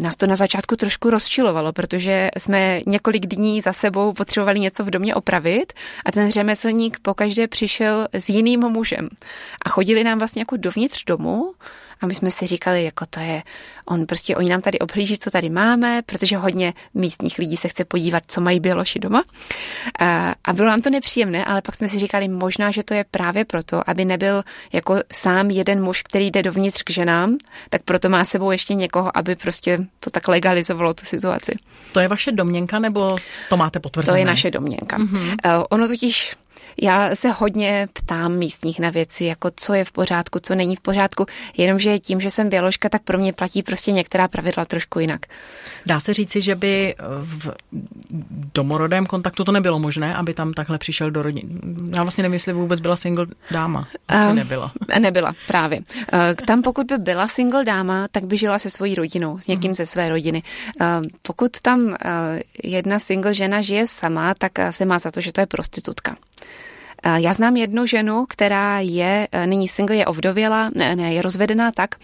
nás 0.00 0.16
to 0.16 0.26
na 0.26 0.36
začátku 0.36 0.76
trošku 0.76 1.10
rozčilovalo, 1.10 1.72
protože 1.72 2.28
jsme 2.38 2.80
několik 2.86 3.26
dní 3.26 3.60
za 3.60 3.72
sebou 3.72 4.12
potřebovali 4.12 4.60
něco 4.60 4.84
v 4.84 4.90
domě 4.90 5.14
opravit 5.14 5.72
a 6.04 6.12
ten 6.12 6.30
řemeslník 6.30 6.98
pokaždé 7.02 7.48
přišel 7.48 8.08
s 8.12 8.28
jiným 8.28 8.60
mužem. 8.60 9.08
A 9.64 9.68
chodili 9.68 10.04
nám 10.04 10.18
vlastně 10.18 10.40
jako 10.40 10.56
dovnitř 10.56 11.04
domu 11.04 11.54
a 12.04 12.06
my 12.06 12.14
jsme 12.14 12.30
si 12.30 12.46
říkali, 12.46 12.84
jako 12.84 13.06
to 13.06 13.20
je, 13.20 13.42
on 13.86 14.06
prostě, 14.06 14.36
oni 14.36 14.50
nám 14.50 14.60
tady 14.60 14.78
obhlíží, 14.78 15.18
co 15.18 15.30
tady 15.30 15.50
máme, 15.50 16.02
protože 16.06 16.36
hodně 16.36 16.74
místních 16.94 17.38
lidí 17.38 17.56
se 17.56 17.68
chce 17.68 17.84
podívat, 17.84 18.22
co 18.26 18.40
mají 18.40 18.60
běloši 18.60 18.98
doma. 18.98 19.24
A, 19.98 20.34
a 20.44 20.52
bylo 20.52 20.68
nám 20.68 20.80
to 20.80 20.90
nepříjemné, 20.90 21.44
ale 21.44 21.62
pak 21.62 21.74
jsme 21.74 21.88
si 21.88 21.98
říkali, 21.98 22.28
možná, 22.28 22.70
že 22.70 22.82
to 22.82 22.94
je 22.94 23.04
právě 23.10 23.44
proto, 23.44 23.90
aby 23.90 24.04
nebyl 24.04 24.42
jako 24.72 24.96
sám 25.12 25.50
jeden 25.50 25.82
muž, 25.82 26.02
který 26.02 26.30
jde 26.30 26.42
dovnitř 26.42 26.82
k 26.82 26.90
ženám, 26.90 27.36
tak 27.70 27.82
proto 27.82 28.08
má 28.08 28.24
sebou 28.24 28.50
ještě 28.50 28.74
někoho, 28.74 29.18
aby 29.18 29.36
prostě 29.36 29.78
to 30.00 30.10
tak 30.10 30.28
legalizovalo 30.28 30.94
tu 30.94 31.06
situaci. 31.06 31.52
To 31.92 32.00
je 32.00 32.08
vaše 32.08 32.32
domněnka, 32.32 32.78
nebo 32.78 33.16
to 33.48 33.56
máte 33.56 33.80
potvrzené? 33.80 34.12
To 34.12 34.18
je 34.18 34.24
naše 34.24 34.50
domněnka. 34.50 34.98
Mm-hmm. 34.98 35.58
Uh, 35.58 35.64
ono 35.70 35.88
totiž 35.88 36.36
já 36.82 37.16
se 37.16 37.30
hodně 37.30 37.88
ptám 37.92 38.32
místních 38.36 38.80
na 38.80 38.90
věci, 38.90 39.24
jako 39.24 39.50
co 39.56 39.74
je 39.74 39.84
v 39.84 39.92
pořádku, 39.92 40.38
co 40.42 40.54
není 40.54 40.76
v 40.76 40.80
pořádku, 40.80 41.26
jenomže 41.56 41.98
tím, 41.98 42.20
že 42.20 42.30
jsem 42.30 42.48
běložka, 42.48 42.88
tak 42.88 43.02
pro 43.02 43.18
mě 43.18 43.32
platí 43.32 43.62
prostě 43.62 43.92
některá 43.92 44.28
pravidla 44.28 44.64
trošku 44.64 45.00
jinak. 45.00 45.26
Dá 45.86 46.00
se 46.00 46.14
říci, 46.14 46.40
že 46.40 46.54
by 46.54 46.94
v 47.20 47.50
domorodém 48.54 49.06
kontaktu 49.06 49.44
to 49.44 49.52
nebylo 49.52 49.78
možné, 49.78 50.14
aby 50.14 50.34
tam 50.34 50.52
takhle 50.52 50.78
přišel 50.78 51.10
do 51.10 51.22
rodiny. 51.22 51.50
Já 51.96 52.02
vlastně 52.02 52.22
nevím, 52.22 52.34
jestli 52.34 52.52
vůbec 52.52 52.80
byla 52.80 52.96
single 52.96 53.26
dáma. 53.50 53.88
Uh, 54.14 54.34
nebyla. 54.34 54.72
Nebyla, 54.98 55.32
právě. 55.46 55.78
Uh, 55.78 55.84
tam 56.46 56.62
pokud 56.62 56.86
by 56.86 56.98
byla 56.98 57.28
single 57.28 57.64
dáma, 57.64 58.06
tak 58.10 58.24
by 58.24 58.36
žila 58.36 58.58
se 58.58 58.70
svojí 58.70 58.94
rodinou, 58.94 59.38
s 59.38 59.46
někým 59.46 59.72
uh-huh. 59.72 59.76
ze 59.76 59.86
své 59.86 60.08
rodiny. 60.08 60.42
Uh, 60.80 60.86
pokud 61.22 61.50
tam 61.62 61.80
uh, 61.80 61.94
jedna 62.62 62.98
single 62.98 63.34
žena 63.34 63.60
žije 63.60 63.86
sama, 63.86 64.34
tak 64.34 64.52
se 64.70 64.84
má 64.84 64.98
za 64.98 65.10
to, 65.10 65.20
že 65.20 65.32
to 65.32 65.40
je 65.40 65.46
prostitutka. 65.46 66.16
Já 67.16 67.32
znám 67.32 67.56
jednu 67.56 67.86
ženu, 67.86 68.26
která 68.28 68.80
je 68.80 69.28
e, 69.32 69.46
nyní 69.46 69.68
single, 69.68 69.96
je 69.96 70.06
ovdověla, 70.06 70.70
ne, 70.74 70.96
ne, 70.96 71.14
je 71.14 71.22
rozvedená 71.22 71.72
tak 71.72 71.94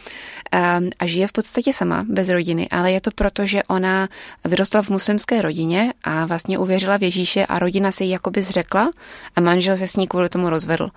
e, 0.52 0.80
a 0.98 1.06
žije 1.06 1.26
v 1.26 1.32
podstatě 1.32 1.72
sama, 1.72 2.04
bez 2.08 2.28
rodiny, 2.28 2.68
ale 2.68 2.92
je 2.92 3.00
to 3.00 3.10
proto, 3.14 3.46
že 3.46 3.62
ona 3.62 4.08
vyrostla 4.44 4.82
v 4.82 4.88
muslimské 4.88 5.42
rodině 5.42 5.92
a 6.04 6.26
vlastně 6.26 6.58
uvěřila 6.58 6.96
v 6.96 7.02
Ježíše 7.02 7.46
a 7.46 7.58
rodina 7.58 7.92
se 7.92 8.04
jí 8.04 8.10
jakoby 8.10 8.42
zřekla 8.42 8.90
a 9.36 9.40
manžel 9.40 9.76
se 9.76 9.86
s 9.86 9.96
ní 9.96 10.06
kvůli 10.06 10.28
tomu 10.28 10.50
rozvedl. 10.50 10.88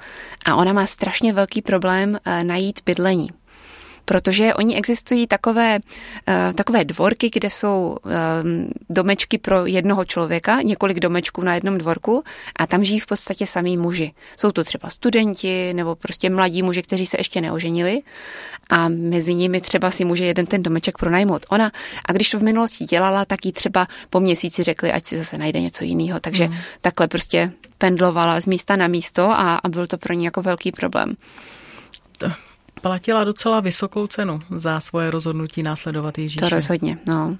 A 0.45 0.55
ona 0.55 0.73
má 0.73 0.85
strašně 0.85 1.33
velký 1.33 1.61
problém 1.61 2.19
e, 2.25 2.43
najít 2.43 2.79
bydlení 2.85 3.29
protože 4.05 4.53
oni 4.53 4.75
existují 4.75 5.27
takové, 5.27 5.79
uh, 6.27 6.53
takové 6.53 6.85
dvorky, 6.85 7.29
kde 7.33 7.49
jsou 7.49 7.97
uh, 8.05 8.11
domečky 8.89 9.37
pro 9.37 9.65
jednoho 9.65 10.05
člověka, 10.05 10.61
několik 10.61 10.99
domečků 10.99 11.41
na 11.41 11.55
jednom 11.55 11.77
dvorku 11.77 12.23
a 12.55 12.67
tam 12.67 12.83
žijí 12.83 12.99
v 12.99 13.05
podstatě 13.05 13.47
samý 13.47 13.77
muži. 13.77 14.11
Jsou 14.37 14.51
to 14.51 14.63
třeba 14.63 14.89
studenti 14.89 15.73
nebo 15.73 15.95
prostě 15.95 16.29
mladí 16.29 16.63
muži, 16.63 16.81
kteří 16.81 17.05
se 17.05 17.17
ještě 17.19 17.41
neoženili 17.41 18.01
a 18.69 18.89
mezi 18.89 19.33
nimi 19.33 19.61
třeba 19.61 19.91
si 19.91 20.05
může 20.05 20.25
jeden 20.25 20.45
ten 20.45 20.63
domeček 20.63 20.97
pronajmout 20.97 21.45
ona. 21.49 21.71
A 22.05 22.13
když 22.13 22.29
to 22.29 22.39
v 22.39 22.43
minulosti 22.43 22.85
dělala, 22.85 23.25
tak 23.25 23.45
jí 23.45 23.51
třeba 23.51 23.87
po 24.09 24.19
měsíci 24.19 24.63
řekli, 24.63 24.91
ať 24.91 25.05
si 25.05 25.17
zase 25.17 25.37
najde 25.37 25.61
něco 25.61 25.83
jiného. 25.83 26.19
Takže 26.19 26.47
mm. 26.47 26.55
takhle 26.81 27.07
prostě 27.07 27.51
pendlovala 27.77 28.41
z 28.41 28.45
místa 28.45 28.75
na 28.75 28.87
místo 28.87 29.29
a, 29.31 29.55
a 29.55 29.69
byl 29.69 29.87
to 29.87 29.97
pro 29.97 30.13
ní 30.13 30.25
jako 30.25 30.41
velký 30.41 30.71
problém 30.71 31.15
platila 32.83 33.23
docela 33.23 33.59
vysokou 33.59 34.07
cenu 34.07 34.39
za 34.55 34.79
svoje 34.79 35.11
rozhodnutí 35.11 35.63
následovat 35.63 36.17
Ježíše. 36.17 36.39
To 36.39 36.49
rozhodně, 36.49 36.97
no. 37.07 37.37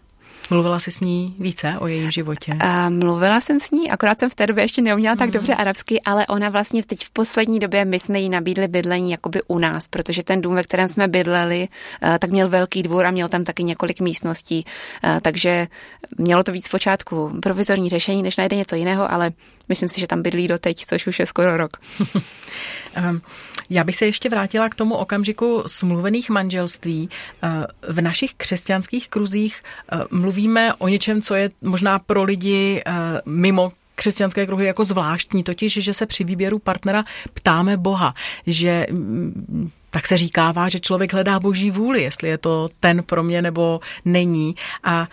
Mluvila 0.50 0.80
jsi 0.80 0.92
s 0.92 1.00
ní 1.00 1.36
více 1.40 1.74
o 1.80 1.88
jejím 1.88 2.12
životě? 2.12 2.52
A 2.60 2.90
mluvila 2.90 3.42
jsem 3.42 3.60
s 3.60 3.72
ní, 3.72 3.92
akorát 3.92 4.20
jsem 4.20 4.30
v 4.30 4.36
té 4.36 4.48
době 4.48 4.64
ještě 4.64 4.82
neuměla 4.82 5.16
tak 5.16 5.28
mm. 5.28 5.32
dobře 5.32 5.56
arabsky, 5.56 6.02
ale 6.02 6.28
ona 6.28 6.50
vlastně 6.50 6.84
teď 6.84 7.06
v 7.06 7.10
poslední 7.10 7.60
době, 7.60 7.86
my 7.86 8.00
jsme 8.00 8.20
jí 8.20 8.30
nabídli 8.30 8.68
bydlení 8.68 9.12
jakoby 9.12 9.42
u 9.48 9.60
nás, 9.60 9.88
protože 9.88 10.24
ten 10.24 10.42
dům, 10.42 10.56
ve 10.56 10.64
kterém 10.64 10.88
jsme 10.88 11.08
bydleli, 11.08 11.68
eh, 12.04 12.20
tak 12.20 12.30
měl 12.30 12.50
velký 12.50 12.84
dvůr 12.84 13.06
a 13.06 13.12
měl 13.12 13.28
tam 13.28 13.44
taky 13.44 13.64
několik 13.64 14.00
místností, 14.00 14.66
eh, 15.04 15.20
takže 15.22 15.68
mělo 16.18 16.44
to 16.44 16.52
být 16.52 16.66
zpočátku 16.66 17.32
provizorní 17.42 17.90
řešení, 17.90 18.24
než 18.24 18.38
najde 18.38 18.58
něco 18.58 18.76
jiného, 18.76 19.12
ale 19.12 19.32
myslím 19.70 19.90
si, 19.90 20.02
že 20.02 20.08
tam 20.08 20.22
bydlí 20.22 20.48
doteď, 20.48 20.86
což 20.86 21.08
už 21.08 21.20
je 21.20 21.26
skoro 21.26 21.58
rok. 21.58 21.78
Ehm, 22.96 23.22
já 23.70 23.84
bych 23.84 23.96
se 23.96 24.06
ještě 24.06 24.30
vrátila 24.30 24.70
k 24.70 24.76
tomu 24.76 24.96
okamžiku 24.96 25.64
smluvených 25.68 26.30
manželství. 26.30 27.10
Eh, 27.44 27.48
v 27.90 28.02
našich 28.02 28.34
křesťanských 28.34 29.10
kruzích 29.10 29.64
eh, 29.64 29.98
mluvíme 30.12 30.74
o 30.74 30.88
něčem, 30.88 31.22
co 31.22 31.36
je 31.36 31.50
možná 31.62 32.00
pro 32.00 32.24
lidi 32.24 32.84
mimo 33.26 33.72
křesťanské 33.96 34.46
kruhy 34.46 34.66
jako 34.66 34.84
zvláštní, 34.84 35.44
totiž, 35.44 35.74
že 35.74 35.94
se 35.94 36.06
při 36.06 36.24
výběru 36.24 36.60
partnera 36.60 37.06
ptáme 37.34 37.78
Boha, 37.78 38.14
že 38.48 38.88
mm, 38.92 39.70
tak 39.90 40.08
se 40.08 40.18
říkává, 40.18 40.70
že 40.70 40.80
člověk 40.80 41.14
hledá 41.14 41.40
boží 41.40 41.72
vůli, 41.72 42.04
jestli 42.04 42.30
je 42.30 42.38
to 42.38 42.70
ten 42.80 43.04
pro 43.04 43.24
mě 43.24 43.42
nebo 43.42 43.80
není. 44.06 44.56
A 44.84 45.08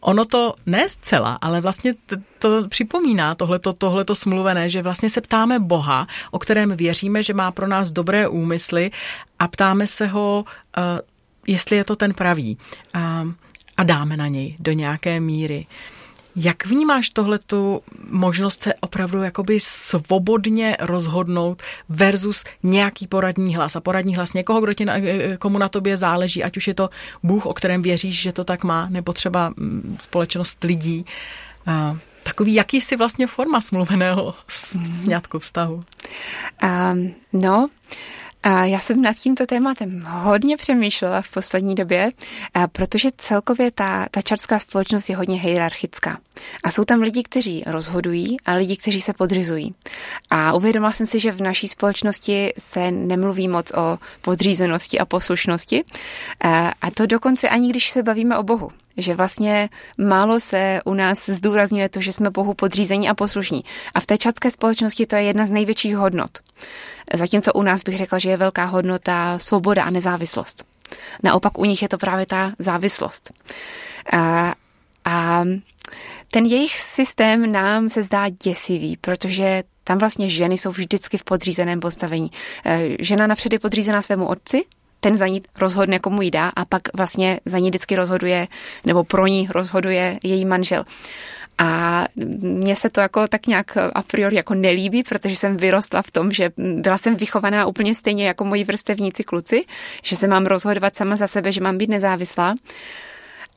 ono 0.00 0.24
to 0.24 0.54
ne 0.66 0.88
zcela, 0.88 1.38
ale 1.40 1.60
vlastně 1.60 1.94
to 2.38 2.68
připomíná 2.68 3.34
tohleto, 3.34 3.72
tohleto 3.72 4.14
smluvené, 4.14 4.68
že 4.68 4.82
vlastně 4.82 5.10
se 5.10 5.20
ptáme 5.20 5.58
Boha, 5.58 6.06
o 6.30 6.38
kterém 6.38 6.76
věříme, 6.76 7.22
že 7.22 7.34
má 7.34 7.50
pro 7.50 7.66
nás 7.66 7.90
dobré 7.90 8.28
úmysly 8.28 8.90
a 9.38 9.48
ptáme 9.48 9.86
se 9.86 10.06
ho, 10.06 10.44
uh, 10.78 10.82
jestli 11.46 11.76
je 11.76 11.84
to 11.84 11.96
ten 11.96 12.14
pravý. 12.14 12.58
A, 12.94 13.24
a 13.76 13.82
dáme 13.84 14.16
na 14.16 14.26
něj 14.26 14.56
do 14.58 14.72
nějaké 14.72 15.20
míry. 15.20 15.66
Jak 16.40 16.66
vnímáš 16.66 17.10
tohle 17.10 17.38
tu 17.38 17.82
možnost 18.10 18.62
se 18.62 18.74
opravdu 18.74 19.22
jakoby 19.22 19.60
svobodně 19.60 20.76
rozhodnout 20.80 21.62
versus 21.88 22.44
nějaký 22.62 23.06
poradní 23.06 23.56
hlas 23.56 23.76
a 23.76 23.80
poradní 23.80 24.16
hlas 24.16 24.32
někoho, 24.32 24.60
kdo 24.60 24.74
ti 24.74 24.84
na, 24.84 24.94
komu 25.38 25.58
na 25.58 25.68
tobě 25.68 25.96
záleží, 25.96 26.44
ať 26.44 26.56
už 26.56 26.68
je 26.68 26.74
to 26.74 26.90
Bůh, 27.22 27.46
o 27.46 27.54
kterém 27.54 27.82
věříš, 27.82 28.22
že 28.22 28.32
to 28.32 28.44
tak 28.44 28.64
má, 28.64 28.86
nebo 28.90 29.12
třeba 29.12 29.48
mm, 29.56 29.96
společnost 30.00 30.64
lidí. 30.64 31.06
Takový 32.22 32.54
jakýsi 32.54 32.96
vlastně 32.96 33.26
forma 33.26 33.60
smluveného 33.60 34.34
mhm. 34.74 34.86
sňatku 34.86 35.38
vztahu? 35.38 35.84
Um, 36.62 37.14
no, 37.32 37.68
a 38.42 38.64
já 38.64 38.78
jsem 38.78 39.00
nad 39.00 39.16
tímto 39.16 39.46
tématem 39.46 40.04
hodně 40.08 40.56
přemýšlela 40.56 41.22
v 41.22 41.30
poslední 41.30 41.74
době, 41.74 42.10
protože 42.72 43.08
celkově 43.16 43.70
ta, 43.70 44.06
ta 44.10 44.22
čarská 44.22 44.58
společnost 44.58 45.08
je 45.08 45.16
hodně 45.16 45.40
hierarchická. 45.40 46.18
A 46.64 46.70
jsou 46.70 46.84
tam 46.84 47.00
lidi, 47.00 47.22
kteří 47.22 47.62
rozhodují 47.66 48.36
a 48.46 48.54
lidi, 48.54 48.76
kteří 48.76 49.00
se 49.00 49.12
podřizují. 49.12 49.74
A 50.30 50.52
uvědomila 50.52 50.92
jsem 50.92 51.06
si, 51.06 51.20
že 51.20 51.32
v 51.32 51.40
naší 51.40 51.68
společnosti 51.68 52.52
se 52.58 52.90
nemluví 52.90 53.48
moc 53.48 53.72
o 53.74 53.98
podřízenosti 54.20 54.98
a 54.98 55.04
poslušnosti. 55.04 55.84
A 56.80 56.90
to 56.94 57.06
dokonce 57.06 57.48
ani 57.48 57.70
když 57.70 57.90
se 57.90 58.02
bavíme 58.02 58.38
o 58.38 58.42
Bohu 58.42 58.70
že 58.98 59.14
vlastně 59.14 59.68
málo 59.98 60.40
se 60.40 60.80
u 60.84 60.94
nás 60.94 61.28
zdůrazňuje 61.28 61.88
to, 61.88 62.00
že 62.00 62.12
jsme 62.12 62.30
Bohu 62.30 62.54
podřízení 62.54 63.08
a 63.08 63.14
poslušní. 63.14 63.64
A 63.94 64.00
v 64.00 64.06
té 64.06 64.18
čatské 64.18 64.50
společnosti 64.50 65.06
to 65.06 65.16
je 65.16 65.22
jedna 65.22 65.46
z 65.46 65.50
největších 65.50 65.96
hodnot. 65.96 66.38
Zatímco 67.14 67.52
u 67.52 67.62
nás 67.62 67.82
bych 67.82 67.96
řekla, 67.96 68.18
že 68.18 68.30
je 68.30 68.36
velká 68.36 68.64
hodnota 68.64 69.38
svoboda 69.38 69.82
a 69.84 69.90
nezávislost. 69.90 70.64
Naopak 71.22 71.58
u 71.58 71.64
nich 71.64 71.82
je 71.82 71.88
to 71.88 71.98
právě 71.98 72.26
ta 72.26 72.52
závislost. 72.58 73.32
A, 74.12 74.54
a 75.04 75.44
ten 76.30 76.46
jejich 76.46 76.78
systém 76.78 77.52
nám 77.52 77.88
se 77.88 78.02
zdá 78.02 78.28
děsivý, 78.28 78.96
protože 78.96 79.62
tam 79.84 79.98
vlastně 79.98 80.28
ženy 80.28 80.58
jsou 80.58 80.70
vždycky 80.70 81.18
v 81.18 81.24
podřízeném 81.24 81.80
postavení. 81.80 82.30
E, 82.66 82.88
žena 83.00 83.26
napřed 83.26 83.52
je 83.52 83.58
podřízená 83.58 84.02
svému 84.02 84.26
otci, 84.26 84.64
ten 85.00 85.14
za 85.14 85.26
ní 85.26 85.42
rozhodne, 85.58 85.98
komu 85.98 86.22
jí 86.22 86.30
dá 86.30 86.48
a 86.48 86.64
pak 86.64 86.82
vlastně 86.96 87.40
za 87.44 87.58
ní 87.58 87.70
vždycky 87.70 87.96
rozhoduje, 87.96 88.46
nebo 88.86 89.04
pro 89.04 89.26
ní 89.26 89.48
rozhoduje 89.50 90.18
její 90.22 90.44
manžel. 90.44 90.84
A 91.58 92.04
mně 92.16 92.76
se 92.76 92.90
to 92.90 93.00
jako 93.00 93.28
tak 93.28 93.46
nějak 93.46 93.76
a 93.76 94.02
priori 94.02 94.36
jako 94.36 94.54
nelíbí, 94.54 95.02
protože 95.02 95.36
jsem 95.36 95.56
vyrostla 95.56 96.02
v 96.02 96.10
tom, 96.10 96.32
že 96.32 96.50
byla 96.56 96.98
jsem 96.98 97.16
vychovaná 97.16 97.66
úplně 97.66 97.94
stejně 97.94 98.26
jako 98.26 98.44
moji 98.44 98.64
vrstevníci 98.64 99.24
kluci, 99.24 99.64
že 100.02 100.16
se 100.16 100.28
mám 100.28 100.46
rozhodovat 100.46 100.96
sama 100.96 101.16
za 101.16 101.26
sebe, 101.26 101.52
že 101.52 101.60
mám 101.60 101.78
být 101.78 101.90
nezávislá. 101.90 102.54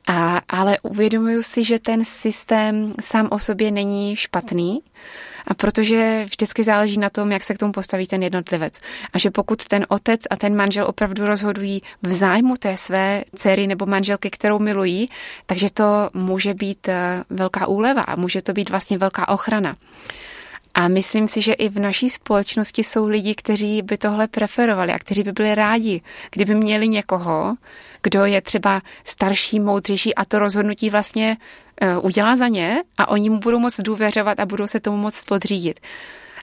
A, 0.07 0.41
ale 0.49 0.77
uvědomuju 0.81 1.41
si, 1.41 1.63
že 1.63 1.79
ten 1.79 2.05
systém 2.05 2.91
sám 3.01 3.27
o 3.31 3.39
sobě 3.39 3.71
není 3.71 4.15
špatný, 4.15 4.79
a 5.51 5.53
protože 5.53 6.25
vždycky 6.25 6.63
záleží 6.63 6.99
na 6.99 7.09
tom, 7.09 7.31
jak 7.31 7.43
se 7.43 7.53
k 7.53 7.57
tomu 7.57 7.71
postaví 7.71 8.07
ten 8.07 8.23
jednotlivec. 8.23 8.79
A 9.13 9.19
že 9.19 9.31
pokud 9.31 9.65
ten 9.65 9.85
otec 9.89 10.21
a 10.29 10.35
ten 10.35 10.55
manžel 10.55 10.85
opravdu 10.87 11.25
rozhodují 11.25 11.81
v 12.01 12.13
zájmu 12.13 12.55
té 12.57 12.77
své 12.77 13.23
dcery 13.35 13.67
nebo 13.67 13.85
manželky, 13.85 14.29
kterou 14.29 14.59
milují, 14.59 15.09
takže 15.45 15.71
to 15.73 16.09
může 16.13 16.53
být 16.53 16.87
eh, 16.87 17.23
velká 17.29 17.67
úleva 17.67 18.01
a 18.01 18.15
může 18.15 18.41
to 18.41 18.53
být 18.53 18.69
vlastně 18.69 18.97
velká 18.97 19.27
ochrana. 19.27 19.75
A 20.73 20.87
myslím 20.87 21.27
si, 21.27 21.41
že 21.41 21.53
i 21.53 21.69
v 21.69 21.79
naší 21.79 22.09
společnosti 22.09 22.83
jsou 22.83 23.07
lidi, 23.07 23.35
kteří 23.35 23.81
by 23.81 23.97
tohle 23.97 24.27
preferovali 24.27 24.93
a 24.93 24.99
kteří 24.99 25.23
by 25.23 25.31
byli 25.31 25.55
rádi, 25.55 26.01
kdyby 26.31 26.55
měli 26.55 26.87
někoho, 26.87 27.55
kdo 28.03 28.25
je 28.25 28.41
třeba 28.41 28.81
starší, 29.03 29.59
moudřejší 29.59 30.15
a 30.15 30.25
to 30.25 30.39
rozhodnutí 30.39 30.89
vlastně 30.89 31.37
uh, 31.81 32.05
udělá 32.05 32.35
za 32.35 32.47
ně 32.47 32.83
a 32.97 33.07
oni 33.09 33.29
mu 33.29 33.39
budou 33.39 33.59
moc 33.59 33.79
důvěřovat 33.79 34.39
a 34.39 34.45
budou 34.45 34.67
se 34.67 34.79
tomu 34.79 34.97
moc 34.97 35.25
podřídit. 35.25 35.79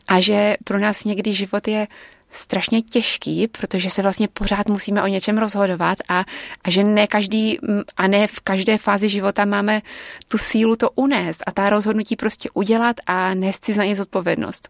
A 0.08 0.20
že 0.20 0.56
pro 0.64 0.78
nás 0.78 1.04
někdy 1.04 1.34
život 1.34 1.68
je 1.68 1.86
strašně 2.30 2.82
těžký, 2.82 3.48
protože 3.48 3.90
se 3.90 4.02
vlastně 4.02 4.28
pořád 4.28 4.68
musíme 4.68 5.02
o 5.02 5.06
něčem 5.06 5.38
rozhodovat 5.38 5.98
a, 6.08 6.24
a 6.64 6.70
že 6.70 6.84
ne 6.84 7.06
každý 7.06 7.58
a 7.96 8.06
ne 8.06 8.26
v 8.26 8.40
každé 8.40 8.78
fázi 8.78 9.08
života 9.08 9.44
máme 9.44 9.82
tu 10.30 10.38
sílu 10.38 10.76
to 10.76 10.90
unést 10.90 11.42
a 11.46 11.50
ta 11.50 11.70
rozhodnutí 11.70 12.16
prostě 12.16 12.48
udělat 12.54 12.96
a 13.06 13.34
nést 13.34 13.64
si 13.64 13.74
za 13.74 13.84
ně 13.84 13.96
zodpovědnost. 13.96 14.68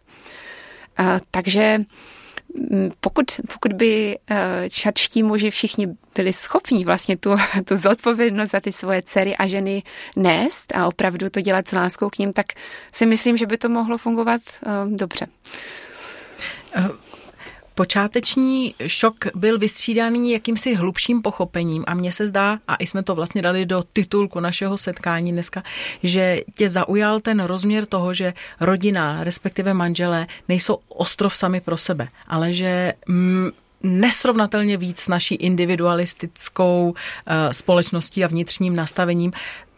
A, 0.97 1.19
takže 1.31 1.79
pokud, 2.99 3.25
pokud 3.53 3.73
by 3.73 4.17
e, 4.29 4.69
čačtí 4.69 5.23
muži 5.23 5.51
všichni 5.51 5.87
byli 6.15 6.33
schopni 6.33 6.85
vlastně 6.85 7.17
tu, 7.17 7.29
tu 7.65 7.77
zodpovědnost 7.77 8.51
za 8.51 8.59
ty 8.59 8.71
svoje 8.71 9.01
dcery 9.01 9.35
a 9.35 9.47
ženy 9.47 9.83
nést 10.17 10.75
a 10.75 10.87
opravdu 10.87 11.29
to 11.29 11.41
dělat 11.41 11.67
s 11.67 11.71
láskou 11.71 12.09
k 12.09 12.17
ním, 12.17 12.33
tak 12.33 12.45
si 12.91 13.05
myslím, 13.05 13.37
že 13.37 13.45
by 13.45 13.57
to 13.57 13.69
mohlo 13.69 13.97
fungovat 13.97 14.41
uh, 14.65 14.97
dobře. 14.97 15.27
Počáteční 17.79 18.75
šok 18.87 19.15
byl 19.35 19.59
vystřídaný 19.59 20.31
jakýmsi 20.31 20.75
hlubším 20.75 21.21
pochopením 21.21 21.83
a 21.87 21.93
mně 21.93 22.11
se 22.11 22.27
zdá, 22.27 22.59
a 22.67 22.75
i 22.75 22.87
jsme 22.87 23.03
to 23.03 23.15
vlastně 23.15 23.41
dali 23.41 23.65
do 23.65 23.83
titulku 23.93 24.39
našeho 24.39 24.77
setkání 24.77 25.31
dneska, 25.31 25.63
že 26.03 26.39
tě 26.55 26.69
zaujal 26.69 27.19
ten 27.19 27.39
rozměr 27.39 27.85
toho, 27.85 28.13
že 28.13 28.33
rodina, 28.59 29.23
respektive 29.23 29.73
manželé, 29.73 30.27
nejsou 30.47 30.77
ostrov 30.87 31.35
sami 31.35 31.61
pro 31.61 31.77
sebe, 31.77 32.07
ale 32.27 32.53
že 32.53 32.93
mm, 33.07 33.49
nesrovnatelně 33.83 34.77
víc 34.77 35.07
naší 35.07 35.35
individualistickou 35.35 36.89
uh, 36.89 36.95
společností 37.51 38.23
a 38.23 38.27
vnitřním 38.27 38.75
nastavením 38.75 39.31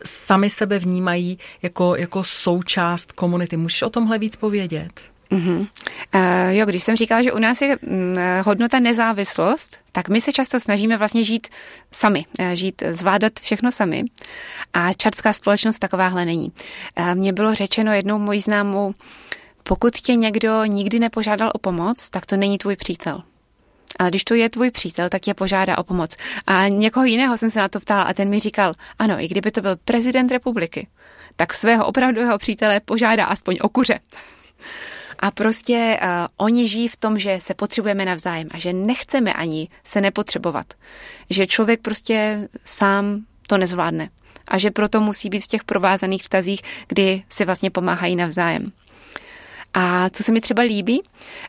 sami 0.05 0.49
sebe 0.49 0.79
vnímají 0.79 1.39
jako, 1.61 1.95
jako 1.95 2.23
součást 2.23 3.11
komunity. 3.11 3.57
Můžeš 3.57 3.81
o 3.81 3.89
tomhle 3.89 4.17
víc 4.19 4.35
povědět? 4.35 5.10
Mm-hmm. 5.31 5.67
Uh, 6.15 6.49
jo, 6.49 6.65
když 6.65 6.83
jsem 6.83 6.95
říkala, 6.95 7.21
že 7.21 7.31
u 7.31 7.39
nás 7.39 7.61
je 7.61 7.77
mm, 7.81 8.17
hodnota 8.45 8.79
nezávislost, 8.79 9.79
tak 9.91 10.09
my 10.09 10.21
se 10.21 10.31
často 10.31 10.59
snažíme 10.59 10.97
vlastně 10.97 11.23
žít 11.23 11.47
sami, 11.91 12.25
uh, 12.39 12.45
žít, 12.53 12.83
zvládat 12.89 13.33
všechno 13.41 13.71
sami. 13.71 14.03
A 14.73 14.93
čarská 14.93 15.33
společnost 15.33 15.79
takováhle 15.79 16.25
není. 16.25 16.51
Uh, 16.99 17.15
mně 17.15 17.33
bylo 17.33 17.55
řečeno 17.55 17.93
jednou 17.93 18.19
mojí 18.19 18.41
známou, 18.41 18.93
pokud 19.63 19.95
tě 19.95 20.15
někdo 20.15 20.65
nikdy 20.65 20.99
nepožádal 20.99 21.51
o 21.53 21.59
pomoc, 21.59 22.09
tak 22.09 22.25
to 22.25 22.37
není 22.37 22.57
tvůj 22.57 22.75
přítel. 22.75 23.23
Ale 23.99 24.09
když 24.09 24.23
to 24.23 24.33
je 24.33 24.49
tvůj 24.49 24.71
přítel, 24.71 25.09
tak 25.09 25.21
tě 25.21 25.33
požádá 25.33 25.77
o 25.77 25.83
pomoc. 25.83 26.15
A 26.47 26.67
někoho 26.67 27.05
jiného 27.05 27.37
jsem 27.37 27.49
se 27.49 27.59
na 27.59 27.67
to 27.67 27.79
ptala 27.79 28.03
a 28.03 28.13
ten 28.13 28.29
mi 28.29 28.39
říkal, 28.39 28.73
ano, 28.99 29.19
i 29.19 29.27
kdyby 29.27 29.51
to 29.51 29.61
byl 29.61 29.75
prezident 29.85 30.31
republiky, 30.31 30.87
tak 31.35 31.53
svého 31.53 31.85
opravdového 31.85 32.37
přítele 32.37 32.79
požádá 32.79 33.25
aspoň 33.25 33.57
o 33.61 33.69
kuře. 33.69 33.99
A 35.21 35.31
prostě 35.31 35.99
uh, 36.01 36.07
oni 36.37 36.67
žijí 36.67 36.87
v 36.87 36.97
tom, 36.97 37.19
že 37.19 37.37
se 37.41 37.53
potřebujeme 37.53 38.05
navzájem 38.05 38.47
a 38.51 38.59
že 38.59 38.73
nechceme 38.73 39.33
ani 39.33 39.67
se 39.83 40.01
nepotřebovat. 40.01 40.73
Že 41.29 41.47
člověk 41.47 41.81
prostě 41.81 42.47
sám 42.65 43.25
to 43.47 43.57
nezvládne. 43.57 44.09
A 44.47 44.57
že 44.57 44.71
proto 44.71 45.01
musí 45.01 45.29
být 45.29 45.43
v 45.43 45.47
těch 45.47 45.63
provázaných 45.63 46.21
vztazích, 46.21 46.61
kdy 46.87 47.23
si 47.29 47.45
vlastně 47.45 47.71
pomáhají 47.71 48.15
navzájem. 48.15 48.71
A 49.73 50.09
co 50.09 50.23
se 50.23 50.31
mi 50.31 50.41
třeba 50.41 50.63
líbí, 50.63 51.01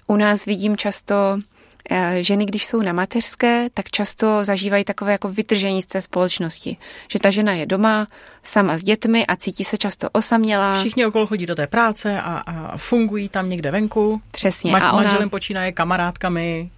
u 0.06 0.16
nás 0.16 0.44
vidím 0.44 0.76
často 0.76 1.14
ženy, 2.20 2.46
když 2.46 2.66
jsou 2.66 2.82
na 2.82 2.92
mateřské, 2.92 3.68
tak 3.74 3.90
často 3.90 4.44
zažívají 4.44 4.84
takové 4.84 5.12
jako 5.12 5.28
vytržení 5.28 5.82
z 5.82 5.86
té 5.86 6.00
společnosti. 6.00 6.76
Že 7.08 7.18
ta 7.18 7.30
žena 7.30 7.52
je 7.52 7.66
doma 7.66 8.06
sama 8.42 8.78
s 8.78 8.82
dětmi 8.82 9.26
a 9.26 9.36
cítí 9.36 9.64
se 9.64 9.78
často 9.78 10.08
osamělá. 10.12 10.74
Všichni 10.74 11.06
okolo 11.06 11.26
chodí 11.26 11.46
do 11.46 11.54
té 11.54 11.66
práce 11.66 12.20
a, 12.20 12.42
a 12.46 12.76
fungují 12.76 13.28
tam 13.28 13.48
někde 13.48 13.70
venku. 13.70 14.20
Přesně. 14.30 14.72
Ma- 14.72 14.82
a 14.82 14.92
ona... 14.92 15.02
Manželem 15.02 15.30
počínaje 15.30 15.72
kamarádkami. 15.72 16.70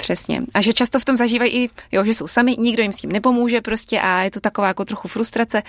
Přesně. 0.00 0.40
A 0.54 0.60
že 0.60 0.72
často 0.72 1.00
v 1.00 1.04
tom 1.04 1.16
zažívají 1.16 1.52
i, 1.52 1.70
jo, 1.92 2.04
že 2.04 2.14
jsou 2.14 2.28
sami, 2.28 2.56
nikdo 2.58 2.82
jim 2.82 2.92
s 2.92 2.96
tím 2.96 3.12
nepomůže 3.12 3.60
prostě 3.60 4.00
a 4.00 4.22
je 4.22 4.30
to 4.30 4.40
taková 4.40 4.66
jako 4.66 4.84
trochu 4.84 5.08
frustrace. 5.08 5.62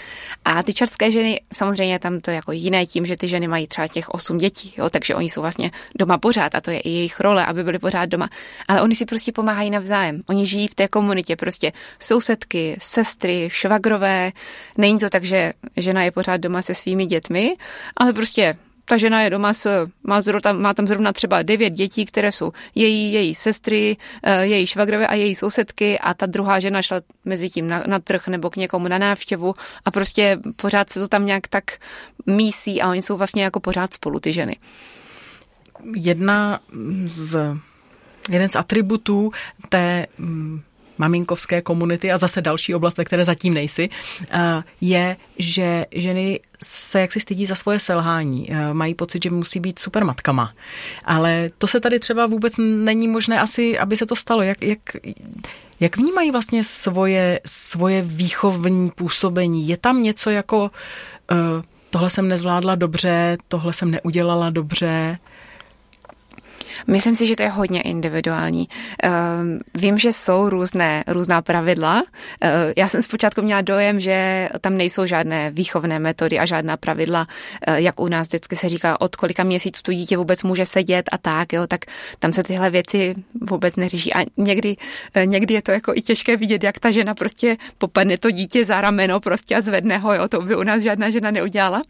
A 0.45 0.63
ty 0.63 0.73
čarské 0.73 1.11
ženy, 1.11 1.41
samozřejmě 1.53 1.99
tam 1.99 2.19
to 2.19 2.31
je 2.31 2.35
jako 2.35 2.51
jiné 2.51 2.85
tím, 2.85 3.05
že 3.05 3.15
ty 3.15 3.27
ženy 3.27 3.47
mají 3.47 3.67
třeba 3.67 3.87
těch 3.87 4.09
osm 4.09 4.37
dětí, 4.37 4.73
jo, 4.77 4.89
takže 4.89 5.15
oni 5.15 5.29
jsou 5.29 5.41
vlastně 5.41 5.71
doma 5.95 6.17
pořád 6.17 6.55
a 6.55 6.61
to 6.61 6.71
je 6.71 6.79
i 6.79 6.89
jejich 6.89 7.19
role, 7.19 7.45
aby 7.45 7.63
byly 7.63 7.79
pořád 7.79 8.05
doma. 8.05 8.29
Ale 8.67 8.81
oni 8.81 8.95
si 8.95 9.05
prostě 9.05 9.31
pomáhají 9.31 9.69
navzájem. 9.69 10.21
Oni 10.27 10.45
žijí 10.45 10.67
v 10.67 10.75
té 10.75 10.87
komunitě, 10.87 11.35
prostě 11.35 11.71
sousedky, 11.99 12.77
sestry, 12.79 13.49
švagrové. 13.51 14.31
Není 14.77 14.99
to 14.99 15.09
tak, 15.09 15.23
že 15.23 15.53
žena 15.77 16.03
je 16.03 16.11
pořád 16.11 16.37
doma 16.37 16.61
se 16.61 16.73
svými 16.73 17.05
dětmi, 17.05 17.55
ale 17.97 18.13
prostě 18.13 18.55
ta 18.85 18.97
žena 18.97 19.21
je 19.21 19.29
doma, 19.29 19.53
s, 19.53 19.87
má, 20.03 20.21
zrovna, 20.21 20.53
má 20.53 20.73
tam 20.73 20.87
zrovna 20.87 21.13
třeba 21.13 21.41
devět 21.41 21.69
dětí, 21.73 22.05
které 22.05 22.31
jsou 22.31 22.51
její, 22.75 23.13
její 23.13 23.35
sestry, 23.35 23.97
eh, 24.23 24.45
její 24.45 24.67
švagrové 24.67 25.07
a 25.07 25.13
její 25.13 25.35
sousedky 25.35 25.99
a 25.99 26.13
ta 26.13 26.25
druhá 26.25 26.59
žena 26.59 26.81
šla 26.81 27.01
mezi 27.25 27.49
tím 27.49 27.67
na, 27.67 27.83
na 27.87 27.99
trh 27.99 28.27
nebo 28.27 28.49
k 28.49 28.55
někomu 28.55 28.87
na 28.87 28.97
návštěvu 28.97 29.55
a 29.85 29.91
prostě 29.91 30.39
pořád 30.55 30.89
se 30.89 30.99
to 30.99 31.07
tam 31.07 31.25
nějak 31.25 31.47
tak 31.47 31.63
mísí 32.25 32.81
a 32.81 32.89
oni 32.89 33.01
jsou 33.01 33.17
vlastně 33.17 33.43
jako 33.43 33.59
pořád 33.59 33.93
spolu 33.93 34.19
ty 34.19 34.33
ženy. 34.33 34.55
Jedna 35.95 36.59
z, 37.05 37.57
jeden 38.29 38.49
z 38.49 38.55
atributů 38.55 39.31
té 39.69 40.07
mm, 40.17 40.61
maminkovské 41.01 41.61
komunity 41.61 42.11
a 42.11 42.17
zase 42.17 42.41
další 42.41 42.75
oblast, 42.75 42.97
ve 42.97 43.05
které 43.05 43.25
zatím 43.25 43.53
nejsi, 43.53 43.89
eh, 44.29 44.63
je, 44.81 45.17
že 45.39 45.85
ženy 45.91 46.39
se 46.63 47.01
jaksi 47.01 47.19
stydí 47.19 47.45
za 47.45 47.55
svoje 47.55 47.79
selhání. 47.79 48.45
Eh, 48.51 48.73
mají 48.73 48.93
pocit, 48.93 49.23
že 49.23 49.29
musí 49.29 49.59
být 49.59 49.79
super 49.79 50.05
matkama. 50.05 50.53
Ale 51.05 51.49
to 51.57 51.67
se 51.67 51.79
tady 51.79 51.99
třeba 51.99 52.25
vůbec 52.25 52.53
není 52.57 53.07
možné 53.07 53.39
asi, 53.41 53.79
aby 53.79 53.97
se 53.97 54.05
to 54.05 54.15
stalo. 54.15 54.41
Jak, 54.41 54.63
jak, 54.63 54.79
jak 55.79 55.97
vnímají 55.97 56.31
vlastně 56.31 56.63
svoje, 56.63 57.39
svoje 57.45 58.01
výchovní 58.01 58.91
působení? 58.91 59.67
Je 59.67 59.77
tam 59.77 60.01
něco 60.01 60.29
jako 60.29 60.71
uh, 61.31 61.65
tohle 61.89 62.09
jsem 62.09 62.27
nezvládla 62.27 62.75
dobře, 62.75 63.37
tohle 63.47 63.73
jsem 63.73 63.91
neudělala 63.91 64.49
dobře? 64.49 65.17
Myslím 66.87 67.15
si, 67.15 67.27
že 67.27 67.35
to 67.35 67.43
je 67.43 67.49
hodně 67.49 67.81
individuální. 67.81 68.67
Ehm, 69.03 69.59
vím, 69.75 69.97
že 69.97 70.13
jsou 70.13 70.49
různé, 70.49 71.03
různá 71.07 71.41
pravidla. 71.41 72.03
Ehm, 72.41 72.73
já 72.77 72.87
jsem 72.87 73.01
zpočátku 73.01 73.41
měla 73.41 73.61
dojem, 73.61 73.99
že 73.99 74.49
tam 74.61 74.77
nejsou 74.77 75.05
žádné 75.05 75.51
výchovné 75.51 75.99
metody 75.99 76.39
a 76.39 76.45
žádná 76.45 76.77
pravidla, 76.77 77.27
ehm, 77.67 77.77
jak 77.77 77.99
u 77.99 78.07
nás 78.07 78.27
vždycky 78.27 78.55
se 78.55 78.69
říká, 78.69 79.01
od 79.01 79.15
kolika 79.15 79.43
měsíců 79.43 79.81
to 79.83 79.93
dítě 79.93 80.17
vůbec 80.17 80.43
může 80.43 80.65
sedět 80.65 81.09
a 81.11 81.17
tak, 81.17 81.53
jo, 81.53 81.67
tak 81.67 81.85
tam 82.19 82.33
se 82.33 82.43
tyhle 82.43 82.69
věci 82.69 83.15
vůbec 83.41 83.75
neříší. 83.75 84.13
A 84.13 84.25
někdy, 84.37 84.75
někdy 85.25 85.53
je 85.53 85.61
to 85.61 85.71
jako 85.71 85.93
i 85.95 86.01
těžké 86.01 86.37
vidět, 86.37 86.63
jak 86.63 86.79
ta 86.79 86.91
žena 86.91 87.13
prostě 87.13 87.57
popadne 87.77 88.17
to 88.17 88.31
dítě 88.31 88.65
za 88.65 88.81
rameno 88.81 89.19
prostě 89.19 89.55
a 89.55 89.61
zvedne 89.61 89.97
ho, 89.97 90.13
jo, 90.13 90.27
to 90.27 90.41
by 90.41 90.55
u 90.55 90.63
nás 90.63 90.83
žádná 90.83 91.09
žena 91.09 91.31
neudělala. 91.31 91.81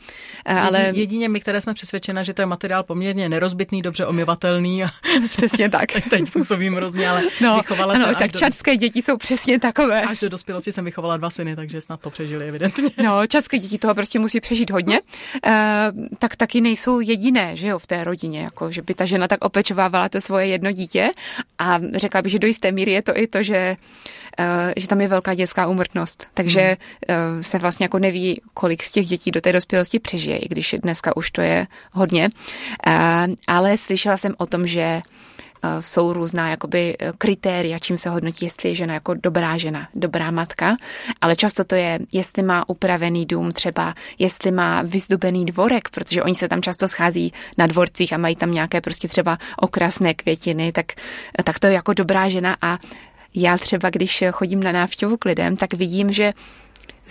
Ale... 0.45 0.91
Jedině 0.95 1.29
my, 1.29 1.39
které 1.39 1.61
jsme 1.61 1.73
přesvědčena, 1.73 2.23
že 2.23 2.33
to 2.33 2.41
je 2.41 2.45
materiál 2.45 2.83
poměrně 2.83 3.29
nerozbitný, 3.29 3.81
dobře 3.81 4.05
omyvatelný 4.05 4.70
a 4.83 4.89
přesně 5.29 5.69
tak. 5.69 5.89
Teď 6.09 6.31
působím 6.31 6.73
hrozně, 6.73 7.09
ale 7.09 7.23
no, 7.41 7.57
vychovala 7.57 7.93
ano, 7.93 8.05
jsem 8.05 8.15
tak 8.15 8.31
čadské 8.31 8.71
do... 8.71 8.77
děti 8.77 9.01
jsou 9.01 9.17
přesně 9.17 9.59
takové. 9.59 10.01
Až 10.01 10.19
do 10.19 10.29
dospělosti 10.29 10.71
jsem 10.71 10.85
vychovala 10.85 11.17
dva 11.17 11.29
syny, 11.29 11.55
takže 11.55 11.81
snad 11.81 12.01
to 12.01 12.09
přežili 12.09 12.47
evidentně. 12.47 12.89
No, 13.03 13.27
čadské 13.27 13.57
děti 13.57 13.77
toho 13.77 13.95
prostě 13.95 14.19
musí 14.19 14.39
přežít 14.39 14.71
hodně. 14.71 15.01
Uh, 15.45 15.51
tak 16.19 16.35
taky 16.35 16.61
nejsou 16.61 16.99
jediné, 16.99 17.55
že 17.55 17.67
jo, 17.67 17.79
v 17.79 17.87
té 17.87 18.03
rodině, 18.03 18.41
jako 18.41 18.71
že 18.71 18.81
by 18.81 18.93
ta 18.93 19.05
žena 19.05 19.27
tak 19.27 19.45
opečovávala 19.45 20.09
to 20.09 20.21
svoje 20.21 20.47
jedno 20.47 20.71
dítě 20.71 21.11
a 21.59 21.79
řekla 21.95 22.21
bych, 22.21 22.31
že 22.31 22.39
do 22.39 22.47
jisté 22.47 22.71
míry 22.71 22.91
je 22.91 23.01
to 23.01 23.17
i 23.17 23.27
to, 23.27 23.43
že 23.43 23.75
že 24.77 24.87
tam 24.87 25.01
je 25.01 25.07
velká 25.07 25.33
dětská 25.33 25.67
úmrtnost, 25.67 26.27
takže 26.33 26.77
uh, 27.09 27.15
se 27.41 27.57
vlastně 27.57 27.83
jako 27.83 27.99
neví, 27.99 28.41
kolik 28.53 28.83
z 28.83 28.91
těch 28.91 29.05
dětí 29.05 29.31
do 29.31 29.41
té 29.41 29.53
dospělosti 29.53 29.99
přežije, 29.99 30.37
i 30.37 30.47
když 30.47 30.75
dneska 30.83 31.17
už 31.17 31.31
to 31.31 31.41
je 31.41 31.67
hodně. 31.93 32.29
Uh, 32.87 33.33
ale 33.47 33.77
slyšela 33.77 34.17
jsem 34.17 34.35
o 34.37 34.45
tom, 34.45 34.67
že 34.67 34.81
eh, 34.81 35.81
jsou 35.81 36.13
různá 36.13 36.49
jakoby 36.49 36.95
eh, 36.99 37.11
kritéria, 37.17 37.79
čím 37.79 37.97
se 37.97 38.09
hodnotí, 38.09 38.45
jestli 38.45 38.69
je 38.69 38.75
žena 38.75 38.93
jako 38.93 39.13
dobrá 39.13 39.57
žena, 39.57 39.87
dobrá 39.95 40.31
matka, 40.31 40.77
ale 41.21 41.35
často 41.35 41.63
to 41.63 41.75
je, 41.75 41.99
jestli 42.13 42.43
má 42.43 42.69
upravený 42.69 43.25
dům 43.25 43.51
třeba, 43.51 43.93
jestli 44.19 44.51
má 44.51 44.81
vyzdobený 44.81 45.45
dvorek, 45.45 45.89
protože 45.89 46.23
oni 46.23 46.35
se 46.35 46.47
tam 46.47 46.61
často 46.61 46.87
schází 46.87 47.33
na 47.57 47.67
dvorcích 47.67 48.13
a 48.13 48.17
mají 48.17 48.35
tam 48.35 48.51
nějaké 48.51 48.81
prostě 48.81 49.07
třeba 49.07 49.37
okrasné 49.57 50.13
květiny, 50.13 50.71
tak, 50.71 50.85
tak 51.43 51.59
to 51.59 51.67
je 51.67 51.73
jako 51.73 51.93
dobrá 51.93 52.29
žena. 52.29 52.57
A 52.61 52.79
já 53.35 53.57
třeba, 53.57 53.89
když 53.89 54.23
chodím 54.31 54.63
na 54.63 54.71
návštěvu 54.71 55.17
k 55.17 55.25
lidem, 55.25 55.57
tak 55.57 55.73
vidím, 55.73 56.11
že 56.11 56.33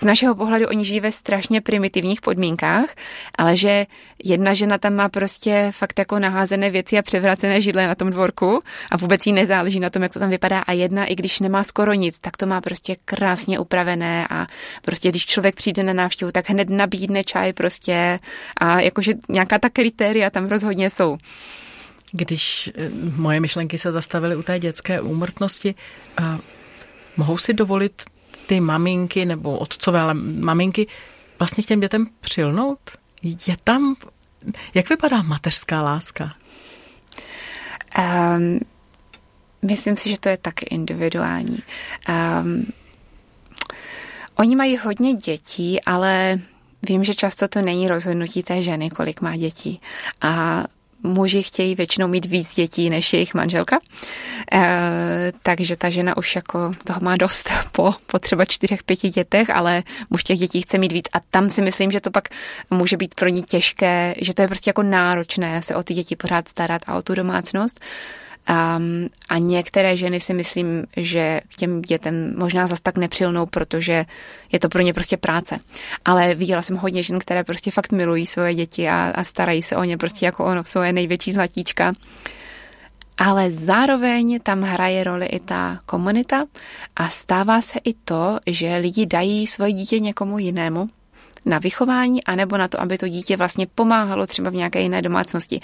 z 0.00 0.04
našeho 0.04 0.34
pohledu 0.34 0.66
oni 0.68 0.84
žijí 0.84 1.00
ve 1.00 1.12
strašně 1.12 1.60
primitivních 1.60 2.20
podmínkách, 2.20 2.94
ale 3.38 3.56
že 3.56 3.86
jedna 4.24 4.54
žena 4.54 4.78
tam 4.78 4.94
má 4.94 5.08
prostě 5.08 5.68
fakt 5.70 5.98
jako 5.98 6.18
naházené 6.18 6.70
věci 6.70 6.98
a 6.98 7.02
převracené 7.02 7.60
židle 7.60 7.86
na 7.86 7.94
tom 7.94 8.10
dvorku 8.10 8.62
a 8.90 8.96
vůbec 8.96 9.26
jí 9.26 9.32
nezáleží 9.32 9.80
na 9.80 9.90
tom, 9.90 10.02
jak 10.02 10.12
to 10.12 10.18
tam 10.18 10.30
vypadá 10.30 10.60
a 10.60 10.72
jedna, 10.72 11.04
i 11.04 11.14
když 11.14 11.40
nemá 11.40 11.64
skoro 11.64 11.92
nic, 11.92 12.18
tak 12.18 12.36
to 12.36 12.46
má 12.46 12.60
prostě 12.60 12.96
krásně 13.04 13.58
upravené 13.58 14.26
a 14.30 14.46
prostě 14.82 15.08
když 15.08 15.26
člověk 15.26 15.54
přijde 15.54 15.82
na 15.82 15.92
návštěvu, 15.92 16.32
tak 16.32 16.50
hned 16.50 16.70
nabídne 16.70 17.24
čaj 17.24 17.52
prostě 17.52 18.18
a 18.56 18.80
jakože 18.80 19.12
nějaká 19.28 19.58
ta 19.58 19.68
kritéria 19.68 20.30
tam 20.30 20.48
rozhodně 20.48 20.90
jsou. 20.90 21.18
Když 22.12 22.70
eh, 22.74 22.90
moje 23.16 23.40
myšlenky 23.40 23.78
se 23.78 23.92
zastavily 23.92 24.36
u 24.36 24.42
té 24.42 24.58
dětské 24.58 25.00
úmrtnosti, 25.00 25.74
mohou 27.16 27.38
si 27.38 27.54
dovolit 27.54 28.02
ty 28.46 28.60
maminky 28.60 29.24
nebo 29.24 29.58
otcové, 29.58 30.00
ale 30.00 30.14
maminky 30.14 30.86
vlastně 31.38 31.64
k 31.64 31.66
těm 31.66 31.80
dětem 31.80 32.06
přilnout? 32.20 32.78
Je 33.22 33.56
tam, 33.64 33.96
jak 34.74 34.88
vypadá 34.88 35.22
mateřská 35.22 35.82
láska? 35.82 36.34
Um, 37.98 38.60
myslím 39.62 39.96
si, 39.96 40.10
že 40.10 40.20
to 40.20 40.28
je 40.28 40.36
taky 40.36 40.64
individuální. 40.64 41.62
Um, 42.08 42.66
oni 44.34 44.56
mají 44.56 44.76
hodně 44.76 45.14
dětí, 45.14 45.84
ale 45.84 46.40
vím, 46.82 47.04
že 47.04 47.14
často 47.14 47.48
to 47.48 47.62
není 47.62 47.88
rozhodnutí 47.88 48.42
té 48.42 48.62
ženy, 48.62 48.90
kolik 48.90 49.20
má 49.20 49.36
dětí. 49.36 49.80
A 50.20 50.64
muži 51.02 51.42
chtějí 51.42 51.74
většinou 51.74 52.08
mít 52.08 52.26
víc 52.26 52.54
dětí 52.54 52.90
než 52.90 53.12
jejich 53.12 53.34
manželka, 53.34 53.78
e, 54.52 55.32
takže 55.42 55.76
ta 55.76 55.90
žena 55.90 56.16
už 56.16 56.36
jako 56.36 56.72
toho 56.84 57.00
má 57.02 57.16
dost 57.16 57.50
po, 57.72 57.94
po 58.06 58.18
třeba 58.18 58.44
čtyřech, 58.44 58.82
pěti 58.82 59.10
dětech, 59.10 59.50
ale 59.50 59.82
muž 60.10 60.24
těch 60.24 60.38
dětí 60.38 60.62
chce 60.62 60.78
mít 60.78 60.92
víc 60.92 61.04
a 61.12 61.20
tam 61.30 61.50
si 61.50 61.62
myslím, 61.62 61.90
že 61.90 62.00
to 62.00 62.10
pak 62.10 62.28
může 62.70 62.96
být 62.96 63.14
pro 63.14 63.28
ní 63.28 63.42
těžké, 63.42 64.14
že 64.20 64.34
to 64.34 64.42
je 64.42 64.48
prostě 64.48 64.68
jako 64.68 64.82
náročné 64.82 65.62
se 65.62 65.76
o 65.76 65.82
ty 65.82 65.94
děti 65.94 66.16
pořád 66.16 66.48
starat 66.48 66.82
a 66.86 66.94
o 66.94 67.02
tu 67.02 67.14
domácnost. 67.14 67.80
Um, 68.48 69.08
a 69.28 69.38
některé 69.38 69.96
ženy 69.96 70.20
si 70.20 70.34
myslím, 70.34 70.86
že 70.96 71.40
k 71.48 71.56
těm 71.56 71.82
dětem 71.82 72.34
možná 72.38 72.66
zas 72.66 72.80
tak 72.80 72.98
nepřilnou, 72.98 73.46
protože 73.46 74.04
je 74.52 74.58
to 74.58 74.68
pro 74.68 74.82
ně 74.82 74.94
prostě 74.94 75.16
práce. 75.16 75.58
Ale 76.04 76.34
viděla 76.34 76.62
jsem 76.62 76.76
hodně 76.76 77.02
žen, 77.02 77.18
které 77.18 77.44
prostě 77.44 77.70
fakt 77.70 77.92
milují 77.92 78.26
svoje 78.26 78.54
děti 78.54 78.88
a, 78.88 79.12
a 79.14 79.24
starají 79.24 79.62
se 79.62 79.76
o 79.76 79.84
ně 79.84 79.96
prostě 79.96 80.26
jako 80.26 80.44
ono 80.44 80.64
svoje 80.64 80.92
největší 80.92 81.32
zlatíčka. 81.32 81.92
Ale 83.18 83.50
zároveň 83.50 84.40
tam 84.42 84.62
hraje 84.62 85.04
roli 85.04 85.26
i 85.26 85.40
ta 85.40 85.78
komunita 85.86 86.44
a 86.96 87.08
stává 87.08 87.62
se 87.62 87.78
i 87.84 87.94
to, 87.94 88.38
že 88.46 88.76
lidi 88.76 89.06
dají 89.06 89.46
svoje 89.46 89.72
dítě 89.72 90.00
někomu 90.00 90.38
jinému, 90.38 90.88
na 91.44 91.58
vychování, 91.58 92.24
anebo 92.24 92.56
na 92.56 92.68
to, 92.68 92.80
aby 92.80 92.98
to 92.98 93.08
dítě 93.08 93.36
vlastně 93.36 93.66
pomáhalo 93.66 94.26
třeba 94.26 94.50
v 94.50 94.54
nějaké 94.54 94.80
jiné 94.80 95.02
domácnosti. 95.02 95.60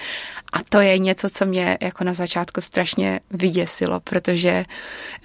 A 0.53 0.59
to 0.69 0.81
je 0.81 0.99
něco, 0.99 1.31
co 1.31 1.47
mě 1.47 1.79
jako 1.81 2.05
na 2.05 2.15
začátku 2.15 2.61
strašně 2.61 3.21
vyděsilo, 3.31 4.01
protože, 4.01 4.65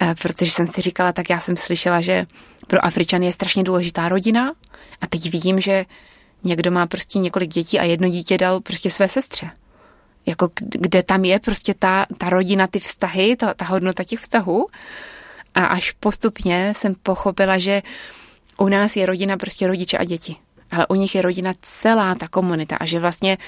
eh, 0.00 0.14
protože 0.22 0.50
jsem 0.50 0.66
si 0.66 0.80
říkala, 0.80 1.12
tak 1.12 1.30
já 1.30 1.40
jsem 1.40 1.56
slyšela, 1.56 2.00
že 2.00 2.26
pro 2.66 2.84
Afričany 2.84 3.26
je 3.26 3.32
strašně 3.32 3.62
důležitá 3.62 4.08
rodina 4.08 4.52
a 5.00 5.06
teď 5.06 5.30
vidím, 5.30 5.60
že 5.60 5.84
někdo 6.44 6.70
má 6.70 6.86
prostě 6.86 7.18
několik 7.18 7.50
dětí 7.50 7.78
a 7.78 7.84
jedno 7.84 8.08
dítě 8.08 8.38
dal 8.38 8.60
prostě 8.60 8.90
své 8.90 9.08
sestře. 9.08 9.50
Jako 10.26 10.50
kde 10.56 11.02
tam 11.02 11.24
je 11.24 11.38
prostě 11.40 11.74
ta, 11.78 12.06
ta 12.18 12.30
rodina, 12.30 12.66
ty 12.66 12.80
vztahy, 12.80 13.36
ta, 13.36 13.54
ta 13.54 13.64
hodnota 13.64 14.04
těch 14.04 14.20
vztahů. 14.20 14.66
A 15.54 15.64
až 15.64 15.92
postupně 15.92 16.72
jsem 16.76 16.94
pochopila, 17.02 17.58
že 17.58 17.82
u 18.58 18.68
nás 18.68 18.96
je 18.96 19.06
rodina 19.06 19.36
prostě 19.36 19.66
rodiče 19.66 19.98
a 19.98 20.04
děti. 20.04 20.36
Ale 20.72 20.86
u 20.86 20.94
nich 20.94 21.14
je 21.14 21.22
rodina 21.22 21.52
celá 21.60 22.14
ta 22.14 22.28
komunita 22.28 22.76
a 22.76 22.86
že 22.86 23.00
vlastně 23.00 23.38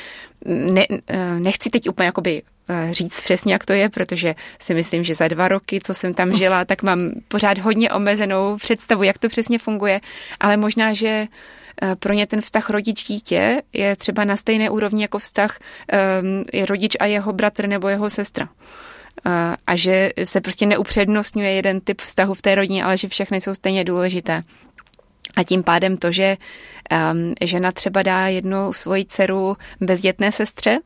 ne, 0.45 0.87
eh, 1.09 1.40
nechci 1.40 1.71
teď 1.71 1.88
úplně 1.88 2.07
jakoby 2.07 2.43
eh, 2.69 2.88
říct 2.95 3.21
přesně, 3.21 3.53
jak 3.53 3.64
to 3.64 3.73
je, 3.73 3.88
protože 3.88 4.35
si 4.61 4.75
myslím, 4.75 5.05
že 5.05 5.14
za 5.14 5.29
dva 5.29 5.49
roky, 5.49 5.81
co 5.81 5.95
jsem 5.95 6.14
tam 6.14 6.37
žila, 6.37 6.64
tak 6.64 6.83
mám 6.83 7.11
pořád 7.29 7.59
hodně 7.59 7.90
omezenou 7.90 8.57
představu, 8.57 9.03
jak 9.03 9.19
to 9.19 9.29
přesně 9.29 9.59
funguje, 9.59 10.01
ale 10.40 10.57
možná, 10.57 10.93
že 10.93 11.27
eh, 11.83 11.97
pro 11.97 12.12
ně 12.12 12.27
ten 12.27 12.40
vztah 12.40 12.71
rodič-dítě 12.71 13.62
je 13.73 13.97
třeba 13.97 14.25
na 14.25 14.37
stejné 14.37 14.71
úrovni 14.71 15.03
jako 15.03 15.19
vztah 15.19 15.59
je 16.53 16.67
rodič 16.67 16.97
a 17.01 17.07
jeho 17.07 17.33
bratr 17.33 17.69
nebo 17.69 17.88
jeho 17.88 18.11
sestra. 18.11 18.49
A 19.67 19.77
že 19.77 20.11
se 20.25 20.40
prostě 20.40 20.67
neupřednostňuje 20.67 21.51
jeden 21.51 21.81
typ 21.81 22.01
vztahu 22.01 22.35
v 22.35 22.43
té 22.43 22.55
rodině, 22.55 22.85
ale 22.85 22.97
že 22.97 23.09
všechny 23.09 23.40
jsou 23.40 23.55
stejně 23.55 23.85
důležité. 23.85 24.43
A 25.37 25.42
tím 25.42 25.62
pádem 25.62 25.97
to, 25.97 26.12
že 26.12 26.37
um, 27.12 27.35
žena 27.40 27.73
třeba 27.73 28.03
dá 28.03 28.29
jednu 28.29 28.73
svoji 28.73 29.05
dceru 29.05 29.57
bezdětné 29.81 30.33
sestře, 30.33 30.79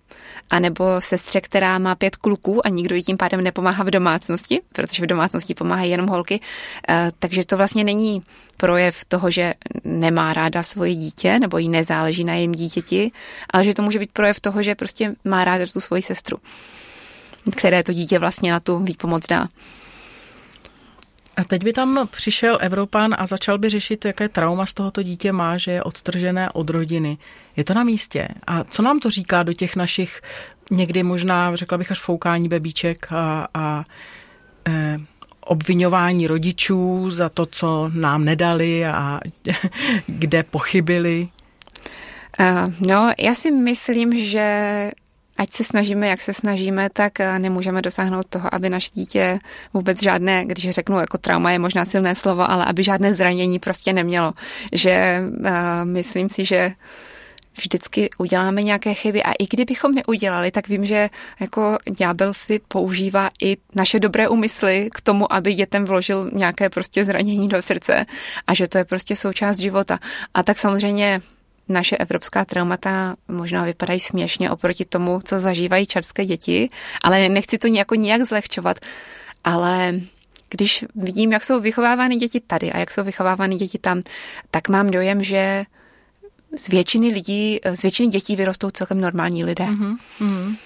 anebo 0.51 0.85
sestře, 0.99 1.41
která 1.41 1.79
má 1.79 1.95
pět 1.95 2.17
kluků 2.17 2.67
a 2.67 2.69
nikdo 2.69 2.95
jí 2.95 3.03
tím 3.03 3.17
pádem 3.17 3.41
nepomáhá 3.41 3.85
v 3.85 3.91
domácnosti, 3.91 4.61
protože 4.73 5.03
v 5.03 5.07
domácnosti 5.07 5.55
pomáhají 5.55 5.91
jenom 5.91 6.07
holky, 6.07 6.41
uh, 6.41 6.97
takže 7.19 7.47
to 7.47 7.57
vlastně 7.57 7.85
není 7.85 8.23
projev 8.57 9.05
toho, 9.05 9.31
že 9.31 9.55
nemá 9.85 10.33
ráda 10.33 10.63
svoje 10.63 10.95
dítě 10.95 11.39
nebo 11.39 11.59
jí 11.59 11.69
nezáleží 11.69 12.25
na 12.25 12.35
jejím 12.35 12.53
dítěti, 12.53 13.13
ale 13.51 13.65
že 13.65 13.75
to 13.75 13.83
může 13.83 13.99
být 13.99 14.13
projev 14.13 14.41
toho, 14.41 14.63
že 14.63 14.75
prostě 14.75 15.15
má 15.25 15.45
ráda 15.45 15.65
tu 15.73 15.81
svoji 15.81 16.03
sestru, 16.03 16.39
které 17.57 17.83
to 17.83 17.93
dítě 17.93 18.19
vlastně 18.19 18.53
na 18.53 18.61
tu 18.61 18.79
výpomoc 18.79 19.27
dá. 19.27 19.49
A 21.39 21.45
teď 21.45 21.65
by 21.65 21.73
tam 21.73 22.09
přišel 22.11 22.59
Evropan 22.61 23.15
a 23.19 23.27
začal 23.27 23.59
by 23.59 23.69
řešit, 23.69 24.05
jaké 24.05 24.29
trauma 24.29 24.67
z 24.67 24.75
tohoto 24.75 25.03
dítě 25.03 25.33
má, 25.33 25.57
že 25.57 25.71
je 25.71 25.83
odtržené 25.83 26.51
od 26.51 26.71
rodiny. 26.71 27.19
Je 27.57 27.65
to 27.65 27.75
na 27.75 27.85
místě. 27.85 28.29
A 28.47 28.65
co 28.65 28.83
nám 28.83 29.01
to 29.01 29.11
říká 29.11 29.43
do 29.43 29.53
těch 29.53 29.77
našich 29.77 30.23
někdy 30.71 31.03
možná, 31.03 31.57
řekla 31.57 31.79
bych, 31.79 31.91
až 31.91 32.01
foukání 32.01 32.49
bebíček 32.49 33.07
a, 33.13 33.49
a 33.55 33.85
e, 34.69 34.99
obvinování 35.41 36.27
rodičů 36.27 37.11
za 37.11 37.29
to, 37.29 37.47
co 37.47 37.91
nám 37.95 38.25
nedali 38.25 38.87
a 38.87 39.21
kde 40.07 40.43
pochybili? 40.43 41.29
Uh, 42.41 42.73
no, 42.87 43.13
já 43.19 43.35
si 43.35 43.51
myslím, 43.51 44.25
že 44.25 44.91
ať 45.39 45.53
se 45.53 45.65
snažíme, 45.65 46.09
jak 46.09 46.21
se 46.21 46.33
snažíme, 46.33 46.91
tak 46.91 47.21
eh, 47.21 47.39
nemůžeme 47.39 47.83
dosáhnout 47.83 48.27
toho, 48.29 48.55
aby 48.55 48.71
naše 48.71 48.91
dítě 48.95 49.39
vůbec 49.75 50.03
žádné, 50.03 50.45
když 50.45 50.71
řeknu 50.71 50.99
jako 50.99 51.19
trauma 51.19 51.51
je 51.51 51.59
možná 51.59 51.85
silné 51.85 52.15
slovo, 52.15 52.51
ale 52.51 52.65
aby 52.65 52.85
žádné 52.85 53.15
zranění 53.15 53.59
prostě 53.59 53.93
nemělo. 53.93 54.33
Že 54.73 55.23
uh, 55.41 55.51
myslím 55.85 56.29
si, 56.29 56.45
že 56.45 56.73
vždycky 57.59 58.11
uděláme 58.19 58.63
nějaké 58.63 58.95
chyby 58.95 59.23
a 59.23 59.33
i 59.33 59.47
kdybychom 59.51 59.95
neudělali, 59.95 60.51
tak 60.51 60.69
vím, 60.69 60.85
že 60.85 61.11
jako 61.41 61.79
ďábel 61.99 62.35
si 62.35 62.61
používá 62.69 63.31
i 63.43 63.57
naše 63.75 64.01
dobré 64.01 64.29
úmysly 64.29 64.89
k 64.95 65.01
tomu, 65.01 65.33
aby 65.33 65.55
dětem 65.55 65.85
vložil 65.85 66.31
nějaké 66.33 66.71
prostě 66.71 67.05
zranění 67.05 67.49
do 67.49 67.63
srdce 67.63 68.07
a 68.47 68.55
že 68.55 68.69
to 68.69 68.79
je 68.79 68.85
prostě 68.85 69.17
součást 69.17 69.59
života. 69.59 69.99
A 70.35 70.43
tak 70.43 70.59
samozřejmě 70.59 71.21
naše 71.69 71.97
evropská 71.97 72.45
traumata 72.45 73.17
možná 73.29 73.65
vypadají 73.65 74.01
směšně 74.01 74.51
oproti 74.51 74.85
tomu, 74.85 75.21
co 75.25 75.41
zažívají 75.41 75.87
čarské 75.87 76.27
děti, 76.27 76.71
ale 77.05 77.29
nechci 77.29 77.59
to 77.59 77.69
nějak 77.69 77.91
nějak 77.91 78.23
zlehčovat, 78.23 78.77
ale 79.45 79.93
když 80.51 80.85
vidím, 80.95 81.33
jak 81.33 81.45
jsou 81.45 81.61
vychovávány 81.61 82.17
děti 82.17 82.41
tady 82.41 82.73
a 82.73 82.79
jak 82.79 82.91
jsou 82.91 83.05
vychovávány 83.05 83.57
děti 83.57 83.79
tam, 83.79 84.03
tak 84.51 84.69
mám 84.69 84.91
dojem, 84.91 85.25
že 85.25 85.65
z 86.57 86.69
většiny 86.69 87.09
lidí, 87.09 87.61
z 87.75 87.83
většiny 87.83 88.09
dětí 88.09 88.37
vyrostou 88.37 88.71
celkem 88.71 89.01
normální 89.01 89.45
lidé. 89.45 89.65
Mm-hmm. 89.65 90.57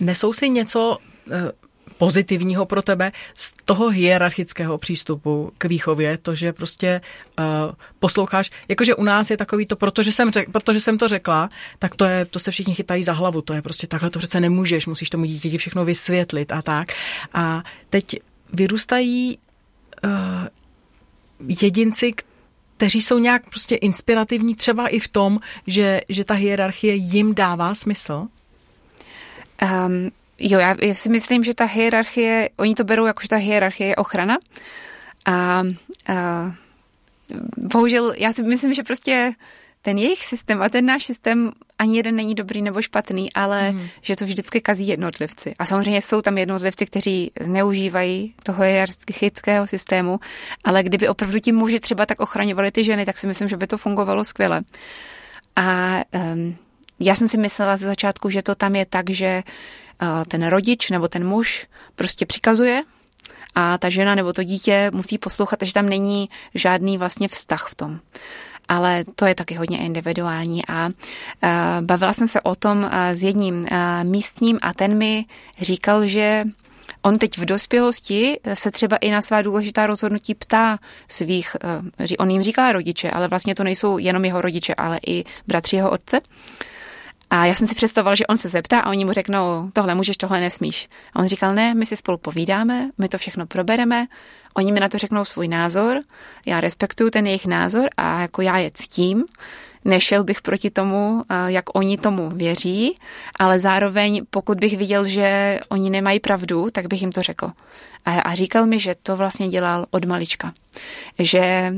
Nesou 0.00 0.32
si 0.32 0.48
něco 0.48 0.98
eh, 1.30 1.52
pozitivního 2.02 2.66
pro 2.66 2.82
tebe 2.82 3.12
z 3.34 3.52
toho 3.64 3.88
hierarchického 3.88 4.78
přístupu 4.78 5.52
k 5.58 5.64
výchově, 5.64 6.18
to, 6.18 6.34
že 6.34 6.52
prostě 6.52 7.00
uh, 7.38 7.44
posloucháš, 7.98 8.50
jakože 8.68 8.94
u 8.94 9.04
nás 9.04 9.30
je 9.30 9.36
takový 9.36 9.66
to, 9.66 9.76
protože 9.76 10.12
jsem, 10.12 10.30
řek, 10.30 10.50
protože 10.50 10.80
jsem 10.80 10.98
to 10.98 11.08
řekla, 11.08 11.50
tak 11.78 11.94
to, 11.94 12.04
je, 12.04 12.24
to 12.24 12.38
se 12.38 12.50
všichni 12.50 12.74
chytají 12.74 13.04
za 13.04 13.12
hlavu, 13.12 13.42
to 13.42 13.54
je 13.54 13.62
prostě 13.62 13.86
takhle 13.86 14.10
to 14.10 14.18
přece 14.18 14.40
nemůžeš, 14.40 14.86
musíš 14.86 15.10
tomu 15.10 15.24
dítěti 15.24 15.58
všechno 15.58 15.84
vysvětlit 15.84 16.52
a 16.52 16.62
tak. 16.62 16.92
A 17.34 17.62
teď 17.90 18.16
vyrůstají 18.52 19.38
uh, 20.04 20.10
jedinci, 21.62 22.12
kteří 22.76 23.02
jsou 23.02 23.18
nějak 23.18 23.50
prostě 23.50 23.74
inspirativní 23.74 24.54
třeba 24.54 24.88
i 24.88 24.98
v 24.98 25.08
tom, 25.08 25.40
že, 25.66 26.00
že 26.08 26.24
ta 26.24 26.34
hierarchie 26.34 26.94
jim 26.94 27.34
dává 27.34 27.74
smysl? 27.74 28.26
Um, 29.62 30.10
Jo, 30.44 30.58
já, 30.58 30.76
já 30.82 30.94
si 30.94 31.08
myslím, 31.08 31.44
že 31.44 31.54
ta 31.54 31.64
hierarchie, 31.64 32.48
oni 32.56 32.74
to 32.74 32.84
berou 32.84 33.06
jako, 33.06 33.22
že 33.22 33.28
ta 33.28 33.36
hierarchie 33.36 33.88
je 33.88 33.96
ochrana. 33.96 34.38
A, 35.26 35.62
a 36.08 36.54
bohužel, 37.56 38.12
já 38.18 38.32
si 38.32 38.42
myslím, 38.42 38.74
že 38.74 38.82
prostě 38.82 39.32
ten 39.82 39.98
jejich 39.98 40.24
systém 40.24 40.62
a 40.62 40.68
ten 40.68 40.86
náš 40.86 41.04
systém 41.04 41.52
ani 41.78 41.96
jeden 41.96 42.16
není 42.16 42.34
dobrý 42.34 42.62
nebo 42.62 42.82
špatný, 42.82 43.32
ale 43.32 43.72
mm. 43.72 43.88
že 44.02 44.16
to 44.16 44.24
vždycky 44.24 44.60
kazí 44.60 44.88
jednotlivci. 44.88 45.54
A 45.58 45.66
samozřejmě 45.66 46.02
jsou 46.02 46.22
tam 46.22 46.38
jednotlivci, 46.38 46.86
kteří 46.86 47.30
zneužívají 47.40 48.34
toho 48.42 48.62
hierarchického 48.62 49.66
systému, 49.66 50.20
ale 50.64 50.82
kdyby 50.82 51.08
opravdu 51.08 51.38
ti 51.38 51.52
muži 51.52 51.80
třeba 51.80 52.06
tak 52.06 52.20
ochraňovali 52.20 52.70
ty 52.70 52.84
ženy, 52.84 53.04
tak 53.04 53.18
si 53.18 53.26
myslím, 53.26 53.48
že 53.48 53.56
by 53.56 53.66
to 53.66 53.78
fungovalo 53.78 54.24
skvěle. 54.24 54.62
A 55.56 55.98
um, 56.32 56.56
já 57.00 57.14
jsem 57.14 57.28
si 57.28 57.36
myslela 57.36 57.76
ze 57.76 57.86
začátku, 57.86 58.30
že 58.30 58.42
to 58.42 58.54
tam 58.54 58.76
je 58.76 58.86
tak, 58.86 59.10
že 59.10 59.42
ten 60.28 60.46
rodič 60.46 60.90
nebo 60.90 61.08
ten 61.08 61.26
muž 61.26 61.66
prostě 61.94 62.26
přikazuje 62.26 62.82
a 63.54 63.78
ta 63.78 63.88
žena 63.88 64.14
nebo 64.14 64.32
to 64.32 64.42
dítě 64.42 64.90
musí 64.94 65.18
poslouchat, 65.18 65.58
takže 65.58 65.74
tam 65.74 65.88
není 65.88 66.28
žádný 66.54 66.98
vlastně 66.98 67.28
vztah 67.28 67.68
v 67.70 67.74
tom 67.74 68.00
ale 68.68 69.04
to 69.16 69.26
je 69.26 69.34
taky 69.34 69.54
hodně 69.54 69.78
individuální 69.78 70.62
a 70.68 70.90
bavila 71.80 72.12
jsem 72.12 72.28
se 72.28 72.40
o 72.40 72.54
tom 72.54 72.90
s 73.12 73.22
jedním 73.22 73.66
místním 74.02 74.58
a 74.62 74.74
ten 74.74 74.98
mi 74.98 75.24
říkal, 75.60 76.06
že 76.06 76.44
On 77.02 77.18
teď 77.18 77.38
v 77.38 77.44
dospělosti 77.44 78.40
se 78.54 78.70
třeba 78.70 78.96
i 78.96 79.10
na 79.10 79.22
svá 79.22 79.42
důležitá 79.42 79.86
rozhodnutí 79.86 80.34
ptá 80.34 80.78
svých, 81.08 81.56
on 82.18 82.30
jim 82.30 82.42
říká 82.42 82.72
rodiče, 82.72 83.10
ale 83.10 83.28
vlastně 83.28 83.54
to 83.54 83.64
nejsou 83.64 83.98
jenom 83.98 84.24
jeho 84.24 84.40
rodiče, 84.40 84.74
ale 84.74 85.00
i 85.06 85.24
bratři 85.46 85.76
jeho 85.76 85.90
otce. 85.90 86.20
A 87.34 87.46
já 87.46 87.54
jsem 87.54 87.68
si 87.68 87.74
představovala, 87.74 88.14
že 88.14 88.26
on 88.26 88.36
se 88.36 88.48
zeptá 88.48 88.80
a 88.80 88.90
oni 88.90 89.04
mu 89.04 89.12
řeknou, 89.12 89.70
tohle 89.72 89.94
můžeš, 89.94 90.16
tohle 90.16 90.40
nesmíš. 90.40 90.88
A 91.14 91.18
on 91.18 91.26
říkal, 91.26 91.54
ne, 91.54 91.74
my 91.74 91.86
si 91.86 91.96
spolu 91.96 92.18
povídáme, 92.18 92.90
my 92.98 93.08
to 93.08 93.18
všechno 93.18 93.46
probereme, 93.46 94.06
oni 94.54 94.72
mi 94.72 94.80
na 94.80 94.88
to 94.88 94.98
řeknou 94.98 95.24
svůj 95.24 95.48
názor, 95.48 96.00
já 96.46 96.60
respektuju 96.60 97.10
ten 97.10 97.26
jejich 97.26 97.46
názor 97.46 97.88
a 97.96 98.20
jako 98.20 98.42
já 98.42 98.58
je 98.58 98.70
ctím, 98.74 99.24
nešel 99.84 100.24
bych 100.24 100.42
proti 100.42 100.70
tomu, 100.70 101.24
jak 101.46 101.64
oni 101.76 101.98
tomu 101.98 102.28
věří, 102.28 102.98
ale 103.38 103.60
zároveň 103.60 104.22
pokud 104.30 104.58
bych 104.58 104.76
viděl, 104.76 105.04
že 105.04 105.60
oni 105.68 105.90
nemají 105.90 106.20
pravdu, 106.20 106.70
tak 106.70 106.86
bych 106.86 107.00
jim 107.00 107.12
to 107.12 107.22
řekl. 107.22 107.50
A, 108.04 108.34
říkal 108.34 108.66
mi, 108.66 108.80
že 108.80 108.94
to 109.02 109.16
vlastně 109.16 109.48
dělal 109.48 109.86
od 109.90 110.04
malička. 110.04 110.52
Že, 111.18 111.74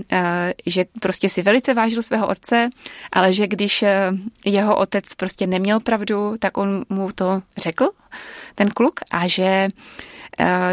že 0.67 0.85
prostě 1.01 1.29
si 1.29 1.43
velice 1.43 1.75
vážil 1.75 2.03
svého 2.03 2.29
otce, 2.29 2.71
ale 3.13 3.33
že 3.33 3.47
když 3.47 3.85
jeho 4.45 4.77
otec 4.77 5.15
prostě 5.15 5.47
neměl 5.47 5.81
pravdu, 5.81 6.35
tak 6.39 6.57
on 6.57 6.85
mu 6.89 7.13
to 7.15 7.43
řekl, 7.57 7.91
ten 8.55 8.71
kluk, 8.71 9.01
a 9.11 9.29
že 9.29 9.69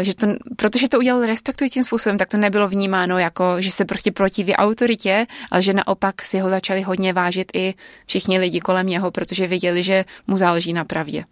že 0.02 0.14
to, 0.14 0.26
protože 0.56 0.88
to 0.88 0.98
udělal 0.98 1.26
respektujícím 1.26 1.84
způsobem, 1.84 2.18
tak 2.18 2.28
to 2.28 2.36
nebylo 2.36 2.68
vnímáno 2.68 3.18
jako, 3.18 3.62
že 3.62 3.70
se 3.70 3.84
prostě 3.84 4.12
protiví 4.12 4.54
autoritě, 4.54 5.26
ale 5.50 5.62
že 5.62 5.72
naopak 5.72 6.22
si 6.22 6.38
ho 6.38 6.48
začali 6.48 6.82
hodně 6.82 7.12
vážit 7.12 7.52
i 7.54 7.74
všichni 8.06 8.38
lidi 8.38 8.60
kolem 8.60 8.86
něho, 8.86 9.10
protože 9.10 9.46
věděli, 9.46 9.82
že 9.82 10.04
mu 10.26 10.36
záleží 10.36 10.72
na 10.72 10.84
pravdě. 10.84 11.24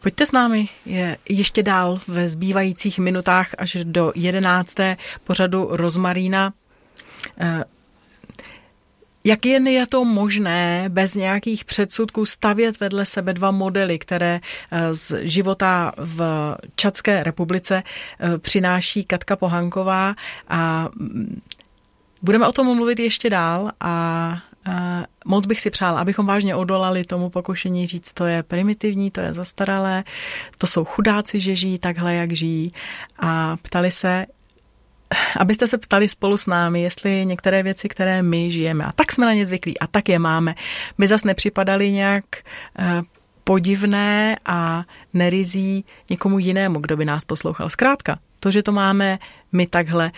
Pojďte 0.00 0.26
s 0.26 0.32
námi 0.32 0.68
je 0.86 1.16
ještě 1.28 1.62
dál 1.62 2.00
ve 2.08 2.28
zbývajících 2.28 2.98
minutách 2.98 3.48
až 3.58 3.76
do 3.82 4.12
jedenácté 4.14 4.96
pořadu 5.24 5.68
Rozmarína. 5.70 6.52
Eh, 9.24 9.28
jak 9.28 9.46
jen 9.46 9.66
je 9.66 9.86
to 9.86 10.04
možné 10.04 10.84
bez 10.88 11.14
nějakých 11.14 11.64
předsudků 11.64 12.26
stavět 12.26 12.80
vedle 12.80 13.06
sebe 13.06 13.32
dva 13.32 13.50
modely, 13.50 13.98
které 13.98 14.40
eh, 14.70 14.94
z 14.94 15.12
života 15.22 15.92
v 15.96 16.54
Čadské 16.76 17.22
republice 17.22 17.82
eh, 17.82 18.38
přináší 18.38 19.04
Katka 19.04 19.36
Pohanková 19.36 20.14
a 20.48 20.88
mm, 20.94 21.40
budeme 22.22 22.46
o 22.46 22.52
tom 22.52 22.76
mluvit 22.76 22.98
ještě 22.98 23.30
dál 23.30 23.70
a 23.80 24.38
moc 25.24 25.46
bych 25.46 25.60
si 25.60 25.70
přál, 25.70 25.98
abychom 25.98 26.26
vážně 26.26 26.54
odolali 26.54 27.04
tomu 27.04 27.30
pokušení 27.30 27.86
říct, 27.86 28.12
to 28.12 28.24
je 28.24 28.42
primitivní, 28.42 29.10
to 29.10 29.20
je 29.20 29.34
zastaralé, 29.34 30.04
to 30.58 30.66
jsou 30.66 30.84
chudáci, 30.84 31.40
že 31.40 31.56
žijí 31.56 31.78
takhle, 31.78 32.14
jak 32.14 32.32
žijí. 32.32 32.72
A 33.18 33.56
ptali 33.62 33.90
se, 33.90 34.26
abyste 35.40 35.68
se 35.68 35.78
ptali 35.78 36.08
spolu 36.08 36.36
s 36.36 36.46
námi, 36.46 36.82
jestli 36.82 37.26
některé 37.26 37.62
věci, 37.62 37.88
které 37.88 38.22
my 38.22 38.50
žijeme, 38.50 38.84
a 38.84 38.92
tak 38.92 39.12
jsme 39.12 39.26
na 39.26 39.32
ně 39.32 39.46
zvyklí, 39.46 39.78
a 39.78 39.86
tak 39.86 40.08
je 40.08 40.18
máme, 40.18 40.54
by 40.98 41.06
zas 41.06 41.24
nepřipadaly 41.24 41.90
nějak 41.90 42.24
eh, 42.78 43.02
podivné 43.44 44.36
a 44.46 44.84
nerizí 45.12 45.84
někomu 46.10 46.38
jinému, 46.38 46.80
kdo 46.80 46.96
by 46.96 47.04
nás 47.04 47.24
poslouchal. 47.24 47.70
Zkrátka, 47.70 48.18
to, 48.40 48.50
že 48.50 48.62
to 48.62 48.72
máme 48.72 49.18
my 49.52 49.66
takhle, 49.66 50.12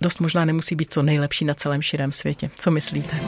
dost 0.00 0.20
možná 0.20 0.44
nemusí 0.44 0.74
být 0.74 0.94
to 0.94 1.02
nejlepší 1.02 1.44
na 1.44 1.54
celém 1.54 1.82
širém 1.82 2.12
světě. 2.12 2.50
Co 2.54 2.70
myslíte? 2.70 3.20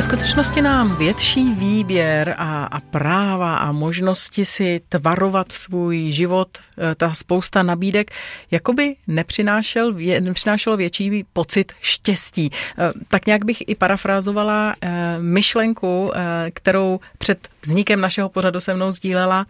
Ve 0.00 0.04
skutečnosti 0.04 0.62
nám 0.62 0.96
větší 0.96 1.54
výběr 1.54 2.34
a, 2.38 2.64
a 2.64 2.80
práva 2.80 3.56
a 3.56 3.72
možnosti 3.72 4.44
si 4.44 4.80
tvarovat 4.88 5.52
svůj 5.52 6.10
život, 6.10 6.48
eh, 6.58 6.94
ta 6.94 7.14
spousta 7.14 7.62
nabídek, 7.62 8.10
jakoby 8.50 8.96
nepřinášel, 9.06 9.92
nepřinášelo 10.20 10.76
větší 10.76 11.24
pocit 11.32 11.72
štěstí. 11.80 12.50
Eh, 12.78 12.92
tak 13.08 13.26
nějak 13.26 13.44
bych 13.44 13.62
i 13.66 13.74
parafrázovala 13.74 14.74
eh, 14.80 15.18
myšlenku, 15.18 16.12
kterou 16.52 17.00
před 17.18 17.48
vznikem 17.62 18.00
našeho 18.00 18.28
pořadu 18.28 18.60
se 18.60 18.74
mnou 18.74 18.90
sdílela 18.90 19.46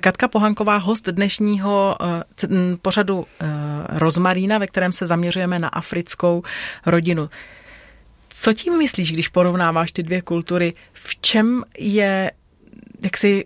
Katka 0.00 0.28
Pohanková, 0.28 0.76
host 0.76 1.08
dnešního 1.08 1.96
pořadu 2.82 3.26
Rozmarína, 3.88 4.58
ve 4.58 4.66
kterém 4.66 4.92
se 4.92 5.06
zaměřujeme 5.06 5.58
na 5.58 5.68
africkou 5.68 6.42
rodinu. 6.86 7.28
Co 8.32 8.52
tím 8.52 8.78
myslíš, 8.78 9.12
když 9.12 9.28
porovnáváš 9.28 9.92
ty 9.92 10.02
dvě 10.02 10.22
kultury? 10.22 10.72
V 10.92 11.20
čem 11.20 11.64
je 11.78 12.30
jaksi 13.02 13.44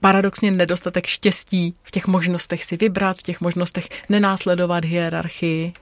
paradoxně 0.00 0.50
nedostatek 0.50 1.06
štěstí 1.06 1.74
v 1.82 1.90
těch 1.90 2.06
možnostech 2.06 2.64
si 2.64 2.76
vybrat, 2.76 3.16
v 3.16 3.22
těch 3.22 3.40
možnostech 3.40 3.88
nenásledovat 4.08 4.84
hierarchii? 4.84 5.72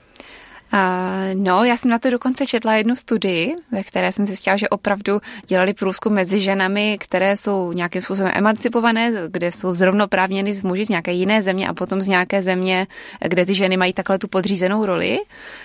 Uh, 0.74 1.34
no, 1.34 1.64
já 1.64 1.76
jsem 1.76 1.90
na 1.90 1.98
to 1.98 2.10
dokonce 2.10 2.46
četla 2.46 2.74
jednu 2.74 2.96
studii, 2.96 3.56
ve 3.72 3.84
které 3.84 4.12
jsem 4.12 4.26
zjistila, 4.26 4.56
že 4.56 4.68
opravdu 4.68 5.20
dělali 5.46 5.74
průzkum 5.74 6.12
mezi 6.12 6.40
ženami, 6.40 6.98
které 7.00 7.36
jsou 7.36 7.72
nějakým 7.72 8.02
způsobem 8.02 8.32
emancipované, 8.34 9.12
kde 9.28 9.52
jsou 9.52 9.74
zrovnoprávněny 9.74 10.54
s 10.54 10.62
muži 10.62 10.84
z 10.84 10.88
nějaké 10.88 11.12
jiné 11.12 11.42
země 11.42 11.68
a 11.68 11.74
potom 11.74 12.00
z 12.00 12.08
nějaké 12.08 12.42
země, 12.42 12.86
kde 13.28 13.46
ty 13.46 13.54
ženy 13.54 13.76
mají 13.76 13.92
takhle 13.92 14.18
tu 14.18 14.28
podřízenou 14.28 14.86
roli. 14.86 15.18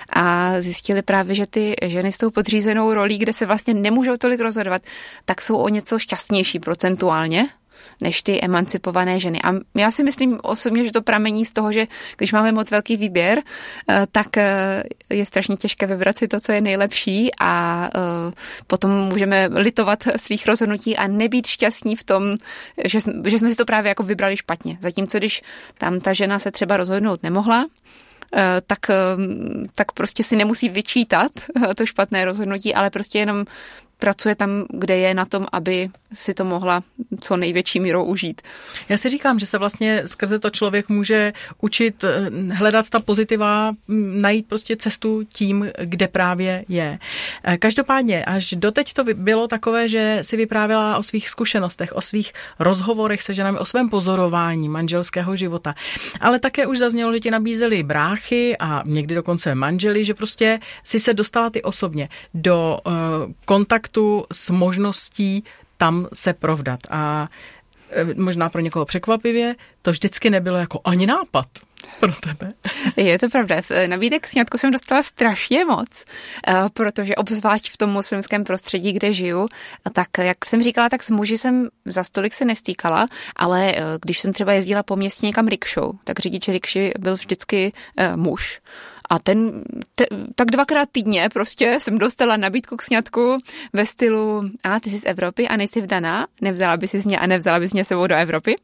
A 0.09 0.51
zjistili 0.61 1.01
právě, 1.01 1.35
že 1.35 1.45
ty 1.47 1.75
ženy 1.85 2.11
s 2.11 2.17
tou 2.17 2.31
podřízenou 2.31 2.93
rolí, 2.93 3.17
kde 3.17 3.33
se 3.33 3.45
vlastně 3.45 3.73
nemůžou 3.73 4.17
tolik 4.17 4.39
rozhodovat, 4.39 4.81
tak 5.25 5.41
jsou 5.41 5.57
o 5.57 5.69
něco 5.69 5.99
šťastnější 5.99 6.59
procentuálně 6.59 7.47
než 8.01 8.21
ty 8.21 8.41
emancipované 8.41 9.19
ženy. 9.19 9.41
A 9.41 9.53
já 9.75 9.91
si 9.91 10.03
myslím 10.03 10.39
osobně, 10.43 10.83
že 10.85 10.91
to 10.91 11.01
pramení 11.01 11.45
z 11.45 11.51
toho, 11.51 11.71
že 11.71 11.87
když 12.17 12.33
máme 12.33 12.51
moc 12.51 12.71
velký 12.71 12.97
výběr, 12.97 13.41
eh, 13.89 14.07
tak 14.11 14.37
eh, 14.37 14.83
je 15.09 15.25
strašně 15.25 15.57
těžké 15.57 15.87
vybrat 15.87 16.17
si 16.17 16.27
to, 16.27 16.39
co 16.39 16.51
je 16.51 16.61
nejlepší 16.61 17.31
a 17.39 17.89
eh, 17.95 18.31
potom 18.67 18.91
můžeme 18.91 19.49
litovat 19.51 20.03
svých 20.17 20.47
rozhodnutí 20.47 20.97
a 20.97 21.07
nebýt 21.07 21.47
šťastní 21.47 21.95
v 21.95 22.03
tom, 22.03 22.23
že 22.85 23.01
jsme, 23.01 23.13
že 23.29 23.39
jsme 23.39 23.49
si 23.49 23.55
to 23.55 23.65
právě 23.65 23.89
jako 23.89 24.03
vybrali 24.03 24.37
špatně. 24.37 24.77
Zatímco 24.81 25.17
když 25.17 25.41
tam 25.77 25.99
ta 25.99 26.13
žena 26.13 26.39
se 26.39 26.51
třeba 26.51 26.77
rozhodnout 26.77 27.23
nemohla, 27.23 27.65
tak, 28.67 28.79
tak 29.75 29.91
prostě 29.91 30.23
si 30.23 30.35
nemusí 30.35 30.69
vyčítat 30.69 31.31
to 31.75 31.85
špatné 31.85 32.25
rozhodnutí, 32.25 32.75
ale 32.75 32.89
prostě 32.89 33.19
jenom 33.19 33.45
pracuje 33.97 34.35
tam, 34.35 34.65
kde 34.69 34.97
je 34.97 35.13
na 35.13 35.25
tom, 35.25 35.45
aby 35.51 35.89
si 36.15 36.33
to 36.33 36.45
mohla 36.45 36.83
co 37.21 37.37
největší 37.37 37.79
mírou 37.79 38.03
užít. 38.03 38.41
Já 38.89 38.97
si 38.97 39.09
říkám, 39.09 39.39
že 39.39 39.45
se 39.45 39.57
vlastně 39.57 40.03
skrze 40.05 40.39
to 40.39 40.49
člověk 40.49 40.89
může 40.89 41.33
učit 41.61 42.03
eh, 42.03 42.29
hledat 42.53 42.89
ta 42.89 42.99
pozitiva, 42.99 43.73
najít 43.87 44.47
prostě 44.47 44.77
cestu 44.77 45.23
tím, 45.23 45.71
kde 45.81 46.07
právě 46.07 46.65
je. 46.69 46.99
Eh, 47.43 47.57
každopádně, 47.57 48.25
až 48.25 48.53
doteď 48.57 48.93
to 48.93 49.03
bylo 49.13 49.47
takové, 49.47 49.87
že 49.87 50.19
si 50.21 50.37
vyprávěla 50.37 50.97
o 50.97 51.03
svých 51.03 51.29
zkušenostech, 51.29 51.93
o 51.95 52.01
svých 52.01 52.33
rozhovorech 52.59 53.21
se 53.21 53.33
ženami, 53.33 53.59
o 53.59 53.65
svém 53.65 53.89
pozorování 53.89 54.69
manželského 54.69 55.35
života. 55.35 55.75
Ale 56.21 56.39
také 56.39 56.67
už 56.67 56.77
zaznělo, 56.77 57.13
že 57.13 57.19
ti 57.19 57.31
nabízeli 57.31 57.83
bráchy 57.83 58.57
a 58.59 58.83
někdy 58.85 59.15
dokonce 59.15 59.55
manželi, 59.55 60.05
že 60.05 60.13
prostě 60.13 60.59
si 60.83 60.99
se 60.99 61.13
dostala 61.13 61.49
ty 61.49 61.61
osobně 61.61 62.09
do 62.33 62.79
kontaktu 63.45 63.75
kontaktu 63.75 64.25
s 64.31 64.49
možností 64.49 65.43
tam 65.77 66.07
se 66.13 66.33
provdat. 66.33 66.79
A 66.89 67.29
e, 67.89 68.13
možná 68.13 68.49
pro 68.49 68.61
někoho 68.61 68.85
překvapivě, 68.85 69.55
to 69.81 69.91
vždycky 69.91 70.29
nebylo 70.29 70.57
jako 70.57 70.81
ani 70.83 71.05
nápad 71.05 71.47
pro 71.99 72.11
tebe. 72.13 72.53
Je 72.95 73.19
to 73.19 73.29
pravda. 73.29 73.55
Nabídek 73.87 74.27
sňatku 74.27 74.57
jsem 74.57 74.71
dostala 74.71 75.03
strašně 75.03 75.65
moc, 75.65 76.05
e, 76.47 76.53
protože 76.73 77.15
obzvlášť 77.15 77.71
v 77.71 77.77
tom 77.77 77.89
muslimském 77.89 78.43
prostředí, 78.43 78.93
kde 78.93 79.13
žiju, 79.13 79.47
tak 79.93 80.07
jak 80.17 80.45
jsem 80.45 80.63
říkala, 80.63 80.89
tak 80.89 81.03
s 81.03 81.09
muži 81.09 81.37
jsem 81.37 81.69
za 81.85 82.03
stolik 82.03 82.33
se 82.33 82.45
nestýkala, 82.45 83.07
ale 83.35 83.71
e, 83.71 83.81
když 84.01 84.19
jsem 84.19 84.33
třeba 84.33 84.53
jezdila 84.53 84.83
po 84.83 84.95
městě 84.95 85.25
někam 85.25 85.47
rikšou, 85.47 85.93
tak 86.03 86.19
řidič 86.19 86.47
rikši 86.47 86.91
byl 86.99 87.15
vždycky 87.15 87.71
muž. 88.15 88.61
A 89.09 89.19
ten, 89.19 89.63
te, 89.95 90.05
tak 90.35 90.51
dvakrát 90.51 90.89
týdně 90.91 91.29
prostě 91.33 91.77
jsem 91.79 91.97
dostala 91.97 92.37
nabídku 92.37 92.77
k 92.77 92.81
sňatku 92.81 93.37
ve 93.73 93.85
stylu, 93.85 94.49
a 94.63 94.79
ty 94.79 94.89
jsi 94.89 94.99
z 94.99 95.05
Evropy 95.05 95.47
a 95.47 95.57
nejsi 95.57 95.81
vdaná, 95.81 96.27
nevzala 96.41 96.77
bys 96.77 96.93
mě 97.05 97.19
a 97.19 97.27
nevzala 97.27 97.59
bys 97.59 97.73
mě 97.73 97.85
sebou 97.85 98.07
do 98.07 98.15
Evropy. 98.15 98.55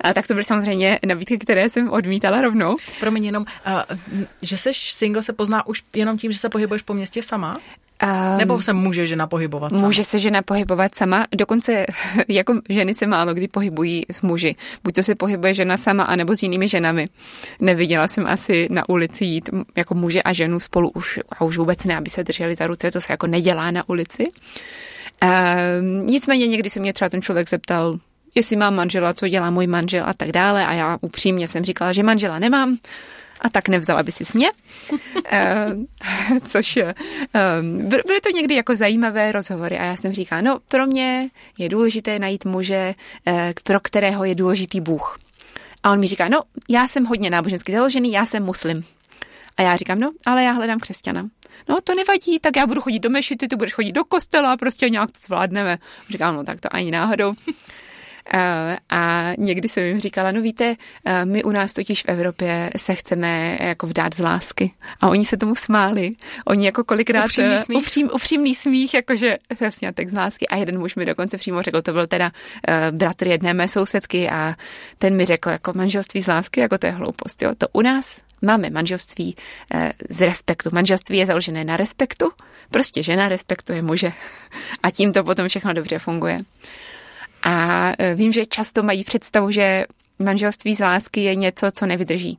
A 0.00 0.14
tak 0.14 0.26
to 0.26 0.34
byly 0.34 0.44
samozřejmě 0.44 0.98
nabídky, 1.06 1.38
které 1.38 1.70
jsem 1.70 1.90
odmítala 1.90 2.42
rovnou. 2.42 2.76
Promiň 3.00 3.24
jenom, 3.24 3.42
uh, 3.42 3.98
že 4.42 4.58
seš 4.58 4.92
single 4.92 5.22
se 5.22 5.32
pozná 5.32 5.66
už 5.66 5.82
jenom 5.94 6.18
tím, 6.18 6.32
že 6.32 6.38
se 6.38 6.48
pohybuješ 6.48 6.82
po 6.82 6.94
městě 6.94 7.22
sama? 7.22 7.56
Um, 8.02 8.38
Nebo 8.38 8.62
se 8.62 8.72
může 8.72 9.06
žena 9.06 9.26
pohybovat 9.26 9.68
sama? 9.72 9.82
Může 9.82 10.04
se 10.04 10.18
žena 10.18 10.42
pohybovat 10.42 10.94
sama, 10.94 11.26
dokonce 11.36 11.86
jako 12.28 12.60
ženy 12.68 12.94
se 12.94 13.06
málo 13.06 13.34
kdy 13.34 13.48
pohybují 13.48 14.02
s 14.10 14.22
muži. 14.22 14.56
Buď 14.84 14.94
to 14.94 15.02
se 15.02 15.14
pohybuje 15.14 15.54
žena 15.54 15.76
sama, 15.76 16.04
anebo 16.04 16.36
s 16.36 16.42
jinými 16.42 16.68
ženami. 16.68 17.08
Neviděla 17.60 18.08
jsem 18.08 18.26
asi 18.26 18.68
na 18.70 18.88
ulici 18.88 19.24
jít 19.24 19.50
jako 19.76 19.94
muže 19.94 20.22
a 20.22 20.32
ženu 20.32 20.60
spolu 20.60 20.90
už, 20.90 21.18
a 21.30 21.44
už 21.44 21.58
vůbec 21.58 21.84
ne, 21.84 21.96
aby 21.96 22.10
se 22.10 22.24
drželi 22.24 22.54
za 22.54 22.66
ruce, 22.66 22.90
to 22.90 23.00
se 23.00 23.12
jako 23.12 23.26
nedělá 23.26 23.70
na 23.70 23.88
ulici. 23.88 24.26
Um, 25.22 26.06
nicméně 26.06 26.46
někdy 26.46 26.70
se 26.70 26.80
mě 26.80 26.92
třeba 26.92 27.08
ten 27.08 27.22
člověk 27.22 27.48
zeptal, 27.48 27.98
jestli 28.34 28.56
mám 28.56 28.74
manžela, 28.74 29.14
co 29.14 29.28
dělá 29.28 29.50
můj 29.50 29.66
manžel 29.66 30.04
a 30.06 30.14
tak 30.14 30.32
dále. 30.32 30.66
A 30.66 30.72
já 30.72 30.98
upřímně 31.00 31.48
jsem 31.48 31.64
říkala, 31.64 31.92
že 31.92 32.02
manžela 32.02 32.38
nemám 32.38 32.78
a 33.42 33.48
tak 33.48 33.68
nevzala 33.68 34.02
by 34.02 34.12
si 34.12 34.24
mě. 34.34 34.50
Eh, 35.24 35.66
což 36.48 36.76
eh, 36.76 36.94
byly 37.82 38.20
to 38.22 38.30
někdy 38.34 38.54
jako 38.54 38.76
zajímavé 38.76 39.32
rozhovory 39.32 39.78
a 39.78 39.84
já 39.84 39.96
jsem 39.96 40.12
říkala, 40.12 40.40
no 40.40 40.58
pro 40.68 40.86
mě 40.86 41.30
je 41.58 41.68
důležité 41.68 42.18
najít 42.18 42.44
muže, 42.44 42.94
eh, 43.26 43.54
pro 43.64 43.80
kterého 43.80 44.24
je 44.24 44.34
důležitý 44.34 44.80
Bůh. 44.80 45.18
A 45.82 45.92
on 45.92 46.00
mi 46.00 46.06
říká, 46.06 46.28
no 46.28 46.40
já 46.68 46.88
jsem 46.88 47.04
hodně 47.04 47.30
nábožensky 47.30 47.72
založený, 47.72 48.12
já 48.12 48.26
jsem 48.26 48.42
muslim. 48.42 48.84
A 49.56 49.62
já 49.62 49.76
říkám, 49.76 50.00
no, 50.00 50.10
ale 50.26 50.44
já 50.44 50.52
hledám 50.52 50.78
křesťana. 50.78 51.28
No, 51.68 51.80
to 51.84 51.94
nevadí, 51.94 52.38
tak 52.38 52.56
já 52.56 52.66
budu 52.66 52.80
chodit 52.80 52.98
do 52.98 53.10
mešity, 53.10 53.48
ty 53.48 53.56
budeš 53.56 53.74
chodit 53.74 53.92
do 53.92 54.04
kostela, 54.04 54.56
prostě 54.56 54.90
nějak 54.90 55.10
to 55.10 55.18
zvládneme. 55.26 55.78
Říkám, 56.10 56.34
no 56.36 56.44
tak 56.44 56.60
to 56.60 56.74
ani 56.74 56.90
náhodou. 56.90 57.32
Eh, 58.34 58.76
a 58.90 59.32
někdy 59.38 59.68
jsem 59.68 59.84
jim 59.84 60.00
říkala, 60.00 60.32
no 60.32 60.42
víte, 60.42 60.74
eh, 61.04 61.24
my 61.24 61.44
u 61.44 61.50
nás 61.50 61.72
totiž 61.72 62.02
v 62.02 62.08
Evropě 62.08 62.70
se 62.76 62.94
chceme 62.94 63.58
jako 63.60 63.86
vdát 63.86 64.14
z 64.14 64.18
lásky. 64.18 64.72
A 65.00 65.08
oni 65.08 65.24
se 65.24 65.36
tomu 65.36 65.54
smáli. 65.54 66.12
Oni 66.46 66.66
jako 66.66 66.84
kolikrát... 66.84 67.24
Upřímný 67.24 67.58
smích. 67.58 67.78
Upřím, 67.78 68.10
upřímný 68.14 68.54
smích, 68.54 68.94
jakože 68.94 69.36
vlastně 69.60 69.92
tak 69.92 70.08
z 70.08 70.12
lásky. 70.12 70.48
A 70.48 70.56
jeden 70.56 70.78
muž 70.78 70.94
mi 70.94 71.04
dokonce 71.04 71.38
přímo 71.38 71.62
řekl, 71.62 71.82
to 71.82 71.92
byl 71.92 72.06
teda 72.06 72.32
bratr 72.90 73.26
jedné 73.26 73.54
mé 73.54 73.68
sousedky 73.68 74.30
a 74.30 74.54
ten 74.98 75.16
mi 75.16 75.24
řekl, 75.24 75.50
jako 75.50 75.72
manželství 75.74 76.22
z 76.22 76.26
lásky, 76.26 76.60
jako 76.60 76.78
to 76.78 76.86
je 76.86 76.92
hloupost. 76.92 77.42
Jo. 77.42 77.54
To 77.58 77.66
u 77.72 77.82
nás 77.82 78.20
máme 78.42 78.70
manželství 78.70 79.36
z 80.08 80.20
respektu. 80.20 80.70
Manželství 80.72 81.18
je 81.18 81.26
založené 81.26 81.64
na 81.64 81.76
respektu. 81.76 82.30
Prostě 82.70 83.02
žena 83.02 83.28
respektuje 83.28 83.82
muže. 83.82 84.12
A 84.82 84.90
tím 84.90 85.12
to 85.12 85.24
potom 85.24 85.48
všechno 85.48 85.72
dobře 85.72 85.98
funguje. 85.98 86.38
A 87.42 87.92
e, 87.98 88.14
vím, 88.14 88.32
že 88.32 88.46
často 88.46 88.82
mají 88.82 89.04
představu, 89.04 89.50
že 89.50 89.84
manželství 90.18 90.74
z 90.74 90.80
lásky 90.80 91.20
je 91.20 91.34
něco, 91.34 91.70
co 91.70 91.86
nevydrží. 91.86 92.38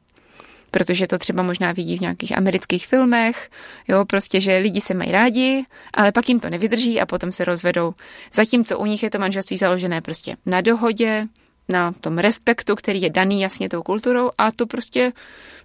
Protože 0.72 1.08
to 1.08 1.18
třeba 1.18 1.44
možná 1.44 1.72
vidí 1.72 1.98
v 1.98 2.02
nějakých 2.02 2.38
amerických 2.38 2.88
filmech, 2.88 3.50
jo, 3.88 4.06
prostě, 4.06 4.42
že 4.42 4.58
lidi 4.58 4.82
se 4.82 4.94
mají 4.94 5.12
rádi, 5.12 5.66
ale 5.94 6.12
pak 6.12 6.30
jim 6.30 6.40
to 6.40 6.50
nevydrží 6.50 7.02
a 7.02 7.06
potom 7.06 7.32
se 7.32 7.46
rozvedou. 7.46 7.94
Zatímco 8.34 8.80
u 8.80 8.86
nich 8.86 9.04
je 9.04 9.10
to 9.10 9.20
manželství 9.20 9.58
založené 9.58 10.02
prostě 10.02 10.36
na 10.46 10.62
dohodě, 10.62 11.28
na 11.70 11.92
tom 11.92 12.18
respektu, 12.18 12.76
který 12.76 13.02
je 13.02 13.10
daný 13.10 13.42
jasně 13.42 13.70
tou 13.70 13.84
kulturou 13.84 14.30
a 14.38 14.52
to 14.52 14.66
prostě 14.66 15.12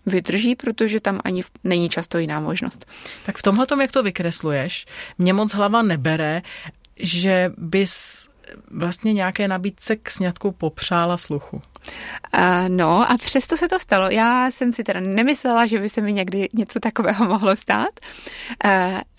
vydrží, 0.06 0.56
protože 0.56 1.00
tam 1.00 1.20
ani 1.24 1.44
není 1.64 1.88
často 1.88 2.18
jiná 2.18 2.40
možnost. 2.40 2.86
Tak 3.26 3.38
v 3.38 3.42
tomhle 3.42 3.66
tom, 3.66 3.80
jak 3.80 3.92
to 3.92 4.02
vykresluješ, 4.02 4.86
mě 5.18 5.32
moc 5.32 5.52
hlava 5.52 5.82
nebere, 5.82 6.42
že 6.96 7.52
bys 7.56 8.27
vlastně 8.70 9.12
nějaké 9.12 9.48
nabídce 9.48 9.96
k 9.96 10.10
sňatku 10.10 10.52
popřála 10.52 11.16
sluchu. 11.16 11.62
No 12.68 13.10
a 13.10 13.16
přesto 13.16 13.56
se 13.56 13.68
to 13.68 13.80
stalo. 13.80 14.10
Já 14.10 14.50
jsem 14.50 14.72
si 14.72 14.84
teda 14.84 15.00
nemyslela, 15.00 15.66
že 15.66 15.78
by 15.78 15.88
se 15.88 16.00
mi 16.00 16.12
někdy 16.12 16.48
něco 16.52 16.80
takového 16.80 17.24
mohlo 17.24 17.56
stát, 17.56 18.00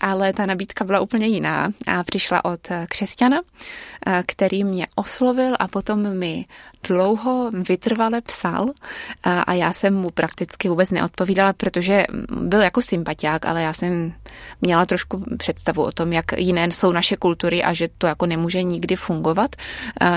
ale 0.00 0.32
ta 0.32 0.46
nabídka 0.46 0.84
byla 0.84 1.00
úplně 1.00 1.26
jiná 1.26 1.70
a 1.86 2.04
přišla 2.04 2.44
od 2.44 2.68
křesťana, 2.88 3.40
uh, 3.40 4.12
který 4.26 4.64
mě 4.64 4.86
oslovil 4.94 5.54
a 5.58 5.68
potom 5.68 6.14
mi 6.14 6.44
dlouho 6.82 7.50
vytrvale 7.50 8.20
psal 8.20 8.66
a 9.46 9.54
já 9.54 9.72
jsem 9.72 9.94
mu 9.94 10.10
prakticky 10.10 10.68
vůbec 10.68 10.90
neodpovídala, 10.90 11.52
protože 11.52 12.04
byl 12.30 12.60
jako 12.60 12.82
sympatiák, 12.82 13.46
ale 13.46 13.62
já 13.62 13.72
jsem 13.72 14.12
měla 14.60 14.86
trošku 14.86 15.24
představu 15.38 15.82
o 15.82 15.92
tom, 15.92 16.12
jak 16.12 16.24
jiné 16.36 16.72
jsou 16.72 16.92
naše 16.92 17.16
kultury 17.16 17.64
a 17.64 17.72
že 17.72 17.88
to 17.98 18.06
jako 18.06 18.26
nemůže 18.26 18.62
nikdy 18.62 18.96
fungovat. 18.96 19.56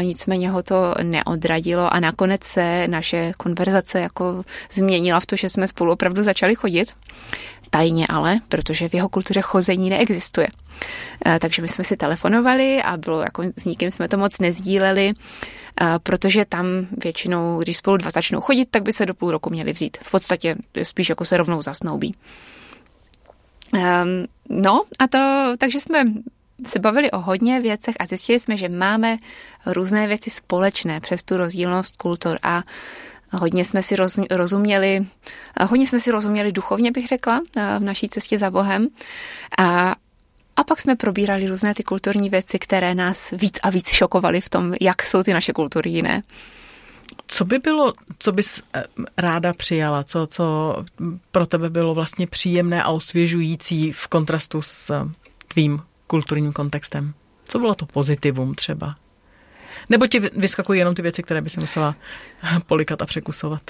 Nicméně 0.01 0.49
ho 0.49 0.63
to 0.63 0.95
neodradilo 1.03 1.93
a 1.93 1.99
nakonec 1.99 2.42
se 2.43 2.87
naše 2.87 3.33
konverzace 3.37 3.99
jako 3.99 4.43
změnila 4.71 5.19
v 5.19 5.25
to, 5.25 5.35
že 5.35 5.49
jsme 5.49 5.67
spolu 5.67 5.91
opravdu 5.91 6.23
začali 6.23 6.55
chodit 6.55 6.93
tajně 7.69 8.07
ale, 8.09 8.37
protože 8.49 8.89
v 8.89 8.93
jeho 8.93 9.09
kultuře 9.09 9.41
chození 9.41 9.89
neexistuje. 9.89 10.47
Takže 11.39 11.61
my 11.61 11.67
jsme 11.67 11.83
si 11.83 11.97
telefonovali 11.97 12.83
a 12.83 12.97
bylo 12.97 13.21
jako 13.21 13.43
s 13.57 13.65
nikým 13.65 13.91
jsme 13.91 14.07
to 14.07 14.17
moc 14.17 14.39
nezdíleli 14.39 15.13
protože 16.03 16.45
tam 16.45 16.65
většinou, 17.03 17.59
když 17.59 17.77
spolu 17.77 17.97
dva 17.97 18.11
začnou 18.11 18.41
chodit, 18.41 18.65
tak 18.71 18.83
by 18.83 18.93
se 18.93 19.05
do 19.05 19.13
půl 19.13 19.31
roku 19.31 19.49
měli 19.49 19.73
vzít. 19.73 19.97
V 20.03 20.11
podstatě 20.11 20.55
spíš 20.83 21.09
jako 21.09 21.25
se 21.25 21.37
rovnou 21.37 21.61
zasnoubí. 21.61 22.15
Um, 23.73 24.27
no 24.49 24.83
a 24.99 25.07
to, 25.07 25.53
takže 25.57 25.79
jsme 25.79 26.03
se 26.67 26.79
bavili 26.79 27.11
o 27.11 27.19
hodně 27.19 27.61
věcech 27.61 27.95
a 27.99 28.05
zjistili 28.05 28.39
jsme, 28.39 28.57
že 28.57 28.69
máme 28.69 29.17
různé 29.65 30.07
věci 30.07 30.29
společné 30.29 30.99
přes 30.99 31.23
tu 31.23 31.37
rozdílnost 31.37 31.95
kultur 31.97 32.39
a 32.43 32.63
hodně 33.31 33.65
jsme 33.65 33.83
si 33.83 33.95
roz, 33.95 34.19
rozuměli, 34.31 35.05
hodně 35.69 35.87
jsme 35.87 35.99
si 35.99 36.11
rozuměli 36.11 36.51
duchovně, 36.51 36.91
bych 36.91 37.07
řekla, 37.07 37.41
v 37.55 37.83
naší 37.83 38.09
cestě 38.09 38.39
za 38.39 38.51
Bohem. 38.51 38.87
A, 39.57 39.95
a 40.55 40.63
pak 40.63 40.81
jsme 40.81 40.95
probírali 40.95 41.47
různé 41.47 41.73
ty 41.73 41.83
kulturní 41.83 42.29
věci, 42.29 42.59
které 42.59 42.95
nás 42.95 43.31
víc 43.31 43.59
a 43.63 43.69
víc 43.69 43.89
šokovaly 43.89 44.41
v 44.41 44.49
tom, 44.49 44.73
jak 44.81 45.03
jsou 45.03 45.23
ty 45.23 45.33
naše 45.33 45.53
kultury 45.53 45.89
jiné. 45.89 46.23
Co 47.27 47.45
by 47.45 47.59
bylo, 47.59 47.93
co 48.19 48.31
bys 48.31 48.61
eh, 48.73 48.83
ráda 49.17 49.53
přijala, 49.53 50.03
co, 50.03 50.27
co 50.27 50.75
pro 51.31 51.45
tebe 51.45 51.69
bylo 51.69 51.93
vlastně 51.93 52.27
příjemné 52.27 52.83
a 52.83 52.89
osvěžující 52.89 53.91
v 53.91 54.07
kontrastu 54.07 54.61
s 54.61 54.89
eh, 54.89 55.09
tvým 55.47 55.79
kulturním 56.13 56.53
kontextem? 56.53 57.13
Co 57.43 57.59
bylo 57.59 57.75
to 57.75 57.85
pozitivum 57.85 58.55
třeba? 58.55 58.95
Nebo 59.89 60.07
ti 60.07 60.19
vyskakují 60.19 60.79
jenom 60.79 60.95
ty 60.95 61.01
věci, 61.01 61.23
které 61.23 61.41
by 61.41 61.49
si 61.49 61.59
musela 61.59 61.95
polikat 62.65 63.01
a 63.01 63.05
překusovat? 63.05 63.61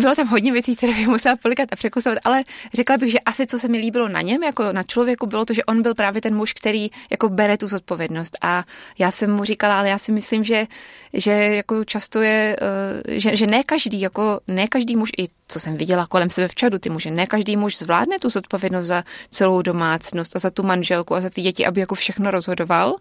Bylo 0.00 0.14
tam 0.14 0.28
hodně 0.28 0.52
věcí, 0.52 0.76
které 0.76 0.92
bych 0.92 1.08
musela 1.08 1.36
polikat 1.36 1.68
a 1.72 1.76
překusovat, 1.76 2.18
ale 2.24 2.42
řekla 2.74 2.96
bych, 2.96 3.12
že 3.12 3.20
asi 3.20 3.46
co 3.46 3.58
se 3.58 3.68
mi 3.68 3.78
líbilo 3.78 4.08
na 4.08 4.20
něm, 4.20 4.42
jako 4.42 4.72
na 4.72 4.82
člověku, 4.82 5.26
bylo 5.26 5.44
to, 5.44 5.54
že 5.54 5.64
on 5.64 5.82
byl 5.82 5.94
právě 5.94 6.20
ten 6.22 6.34
muž, 6.34 6.52
který 6.52 6.90
jako 7.10 7.28
bere 7.28 7.58
tu 7.58 7.68
zodpovědnost. 7.68 8.38
A 8.42 8.64
já 8.98 9.10
jsem 9.10 9.32
mu 9.32 9.44
říkala, 9.44 9.78
ale 9.78 9.88
já 9.88 9.98
si 9.98 10.12
myslím, 10.12 10.44
že, 10.44 10.66
že 11.12 11.32
jako 11.32 11.84
často 11.84 12.20
je, 12.20 12.56
eh, 12.60 13.20
že, 13.20 13.36
že 13.36 13.46
ne 13.46 13.62
každý, 13.62 14.00
jako 14.00 14.40
ne 14.48 14.68
každý 14.68 14.96
muž, 14.96 15.10
i 15.18 15.28
co 15.48 15.60
jsem 15.60 15.76
viděla 15.76 16.06
kolem 16.06 16.30
sebe 16.30 16.48
v 16.48 16.54
čadu, 16.54 16.78
ty 16.78 16.90
muže, 16.90 17.10
ne 17.10 17.26
každý 17.26 17.56
muž 17.56 17.78
zvládne 17.78 18.18
tu 18.18 18.28
zodpovědnost 18.28 18.86
za 18.86 19.04
celou 19.30 19.62
domácnost 19.62 20.36
a 20.36 20.38
za 20.38 20.50
tu 20.50 20.62
manželku 20.62 21.14
a 21.14 21.20
za 21.20 21.30
ty 21.30 21.42
děti, 21.42 21.66
aby 21.66 21.80
jako 21.80 21.94
všechno 21.94 22.30
rozhodoval 22.30 22.96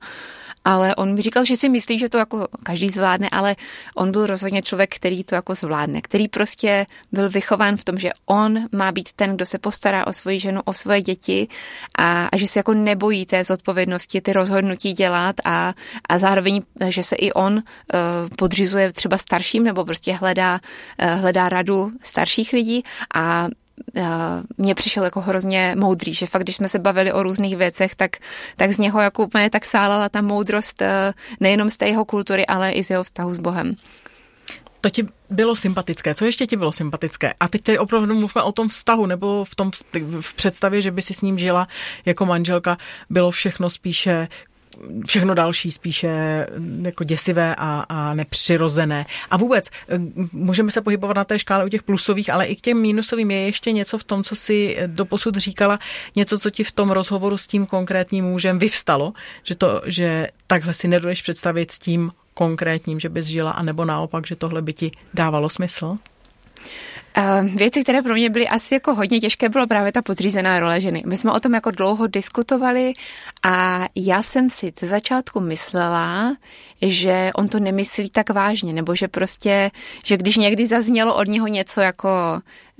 ale 0.66 0.96
on 0.96 1.14
mi 1.14 1.22
říkal, 1.22 1.46
že 1.46 1.56
si 1.56 1.70
myslí, 1.70 2.00
že 2.00 2.10
to 2.10 2.18
jako 2.18 2.48
každý 2.64 2.90
zvládne, 2.90 3.30
ale 3.30 3.56
on 3.96 4.12
byl 4.12 4.26
rozhodně 4.26 4.62
člověk, 4.62 4.96
který 4.96 5.24
to 5.24 5.36
jako 5.36 5.56
zvládne, 5.56 6.02
který 6.02 6.28
prostě 6.28 6.86
byl 7.12 7.30
vychován 7.30 7.78
v 7.78 7.84
tom, 7.84 7.98
že 7.98 8.10
on 8.26 8.60
má 8.72 8.92
být 8.92 9.14
ten, 9.14 9.36
kdo 9.36 9.46
se 9.46 9.60
postará 9.60 10.08
o 10.08 10.14
svoji 10.14 10.40
ženu, 10.40 10.62
o 10.66 10.74
svoje 10.74 11.02
děti 11.02 11.48
a, 11.98 12.30
a 12.32 12.38
že 12.38 12.48
se 12.48 12.60
jako 12.60 12.74
nebojí 12.74 13.26
té 13.26 13.44
zodpovědnosti, 13.44 14.22
ty 14.22 14.34
rozhodnutí 14.34 14.94
dělat 14.94 15.36
a, 15.46 15.74
a 16.10 16.18
zároveň, 16.18 16.62
že 16.90 17.04
se 17.04 17.16
i 17.16 17.32
on 17.32 17.54
uh, 17.54 17.62
podřizuje 18.38 18.94
třeba 18.94 19.18
starším 19.18 19.64
nebo 19.64 19.86
prostě 19.86 20.14
hledá, 20.14 20.60
uh, 21.04 21.22
hledá 21.22 21.50
radu 21.50 21.92
starších 22.02 22.54
lidí 22.54 22.84
a 23.16 23.48
mně 24.58 24.76
přišel 24.76 25.04
jako 25.04 25.22
hrozně 25.22 25.76
moudrý, 25.80 26.14
že 26.14 26.26
fakt, 26.26 26.44
když 26.44 26.56
jsme 26.56 26.68
se 26.68 26.80
bavili 26.80 27.14
o 27.14 27.24
různých 27.24 27.58
věcech, 27.58 27.96
tak, 27.96 28.18
tak 28.58 28.72
z 28.72 28.78
něho 28.78 29.02
jako 29.02 29.24
úplně 29.24 29.50
tak 29.50 29.66
sálala 29.66 30.10
ta 30.10 30.22
moudrost 30.22 30.82
eh, 30.82 31.14
nejenom 31.40 31.70
z 31.70 31.78
té 31.78 31.88
jeho 31.88 32.06
kultury, 32.06 32.46
ale 32.46 32.72
i 32.72 32.84
z 32.84 32.90
jeho 32.90 33.04
vztahu 33.04 33.34
s 33.34 33.40
Bohem. 33.40 33.76
To 34.82 34.90
ti 34.90 35.06
bylo 35.30 35.56
sympatické. 35.56 36.14
Co 36.14 36.26
ještě 36.26 36.48
ti 36.48 36.58
bylo 36.58 36.72
sympatické? 36.72 37.34
A 37.40 37.48
teď 37.48 37.62
tady 37.62 37.80
opravdu 37.80 38.08
mluvíme 38.08 38.44
o 38.44 38.52
tom 38.52 38.70
vztahu, 38.70 39.06
nebo 39.06 39.46
v 39.46 39.56
tom 39.56 39.72
v 40.22 40.34
představě, 40.34 40.82
že 40.82 40.92
by 40.92 41.02
si 41.02 41.14
s 41.14 41.22
ním 41.22 41.40
žila 41.40 41.68
jako 42.06 42.26
manželka, 42.26 42.78
bylo 43.10 43.32
všechno 43.32 43.70
spíše 43.70 44.28
všechno 45.08 45.34
další 45.34 45.72
spíše 45.72 46.10
jako 46.82 47.04
děsivé 47.04 47.56
a, 47.56 47.86
a 47.90 48.14
nepřirozené. 48.14 49.06
A 49.32 49.38
vůbec 49.38 49.70
eh, 49.70 50.00
můžeme 50.32 50.72
se 50.72 50.82
pohybovat 50.82 51.18
na 51.18 51.24
té 51.24 51.40
škále 51.40 51.66
u 51.66 51.70
těch 51.70 51.84
plusových, 51.84 52.30
ale 52.30 52.46
i 52.46 52.56
k 52.56 52.62
těm 52.62 52.82
mínusovým 52.82 53.32
je 53.32 53.46
ještě 53.46 53.72
něco 53.72 53.98
v 53.98 54.04
tom, 54.04 54.24
co 54.24 54.36
si 54.36 54.78
doposud 54.88 55.36
říkala, 55.36 55.80
něco, 56.16 56.40
co 56.40 56.50
ti 56.50 56.64
v 56.64 56.72
tom 56.72 56.92
rozhovoru 56.92 57.38
s 57.38 57.48
tím 57.48 57.66
konkrétním 57.66 58.26
mužem 58.26 58.60
vyvstalo, 58.60 59.14
že, 59.44 59.56
to, 59.56 59.82
že 59.86 60.28
takhle 60.48 60.74
si 60.74 60.88
nedoješ 60.88 61.22
představit 61.22 61.72
s 61.72 61.80
tím 61.80 62.12
konkrétním, 62.34 63.00
že 63.00 63.10
bys 63.10 63.26
žila, 63.26 63.52
anebo 63.52 63.86
naopak, 63.86 64.28
že 64.28 64.36
tohle 64.36 64.62
by 64.62 64.74
ti 64.74 64.92
dávalo 65.14 65.50
smysl? 65.50 65.98
Věci, 67.44 67.84
které 67.84 68.02
pro 68.02 68.14
mě 68.14 68.30
byly 68.30 68.48
asi 68.48 68.74
jako 68.74 68.96
hodně 68.96 69.20
těžké, 69.20 69.50
bylo 69.50 69.68
právě 69.68 69.92
ta 69.92 70.02
podřízená 70.02 70.60
role 70.60 70.82
ženy. 70.82 71.04
My 71.06 71.18
jsme 71.18 71.32
o 71.32 71.40
tom 71.40 71.54
jako 71.54 71.72
dlouho 71.72 72.08
diskutovali 72.08 72.94
a 73.44 73.86
já 73.96 74.24
jsem 74.24 74.50
si 74.50 74.74
ze 74.80 74.88
začátku 74.88 75.40
myslela, 75.40 76.36
že 76.82 77.32
on 77.36 77.48
to 77.48 77.60
nemyslí 77.60 78.10
tak 78.10 78.30
vážně, 78.30 78.74
nebo 78.74 78.96
že 78.96 79.08
prostě, 79.08 79.72
že 80.06 80.18
když 80.18 80.38
někdy 80.38 80.66
zaznělo 80.66 81.16
od 81.16 81.28
něho 81.28 81.48
něco 81.48 81.82
jako 81.82 82.10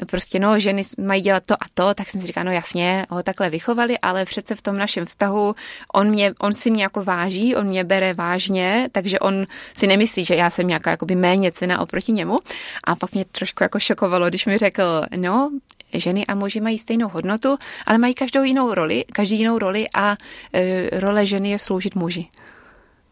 prostě 0.08 0.40
no, 0.40 0.60
ženy 0.60 0.82
mají 1.00 1.22
dělat 1.22 1.44
to 1.46 1.54
a 1.54 1.66
to, 1.74 1.94
tak 1.94 2.10
jsem 2.10 2.22
si 2.22 2.28
říkala, 2.28 2.44
no 2.44 2.52
jasně, 2.52 3.06
ho 3.10 3.24
takhle 3.24 3.50
vychovali, 3.50 4.00
ale 4.00 4.26
přece 4.26 4.56
v 4.56 4.62
tom 4.62 4.78
našem 4.78 5.06
vztahu 5.06 5.56
on, 5.94 6.10
mě, 6.10 6.34
on 6.40 6.54
si 6.54 6.72
mě 6.72 6.84
jako 6.84 7.04
váží, 7.04 7.56
on 7.56 7.68
mě 7.68 7.84
bere 7.84 8.14
vážně, 8.14 8.90
takže 8.92 9.20
on 9.20 9.46
si 9.74 9.88
nemyslí, 9.88 10.26
že 10.26 10.36
já 10.36 10.50
jsem 10.50 10.68
nějaká 10.68 10.92
jakoby 10.92 11.16
méně 11.16 11.52
cena 11.52 11.80
oproti 11.80 12.12
němu. 12.12 12.38
A 12.84 12.96
pak 12.96 13.14
mě 13.14 13.26
trošku 13.26 13.64
jako 13.64 13.80
šokovalo, 13.80 14.25
když 14.30 14.46
mi 14.46 14.58
řekl, 14.58 15.04
no, 15.20 15.52
ženy 15.94 16.26
a 16.26 16.36
muži 16.36 16.62
mají 16.62 16.80
stejnou 16.80 17.08
hodnotu, 17.08 17.58
ale 17.86 17.98
mají 17.98 18.14
každou 18.14 18.44
jinou 18.44 18.74
roli, 18.74 19.06
každý 19.14 19.40
jinou 19.40 19.60
roli 19.60 19.86
a 19.94 20.18
e, 20.54 21.00
role 21.00 21.26
ženy 21.26 21.50
je 21.50 21.60
sloužit 21.60 21.96
muži. 21.96 22.28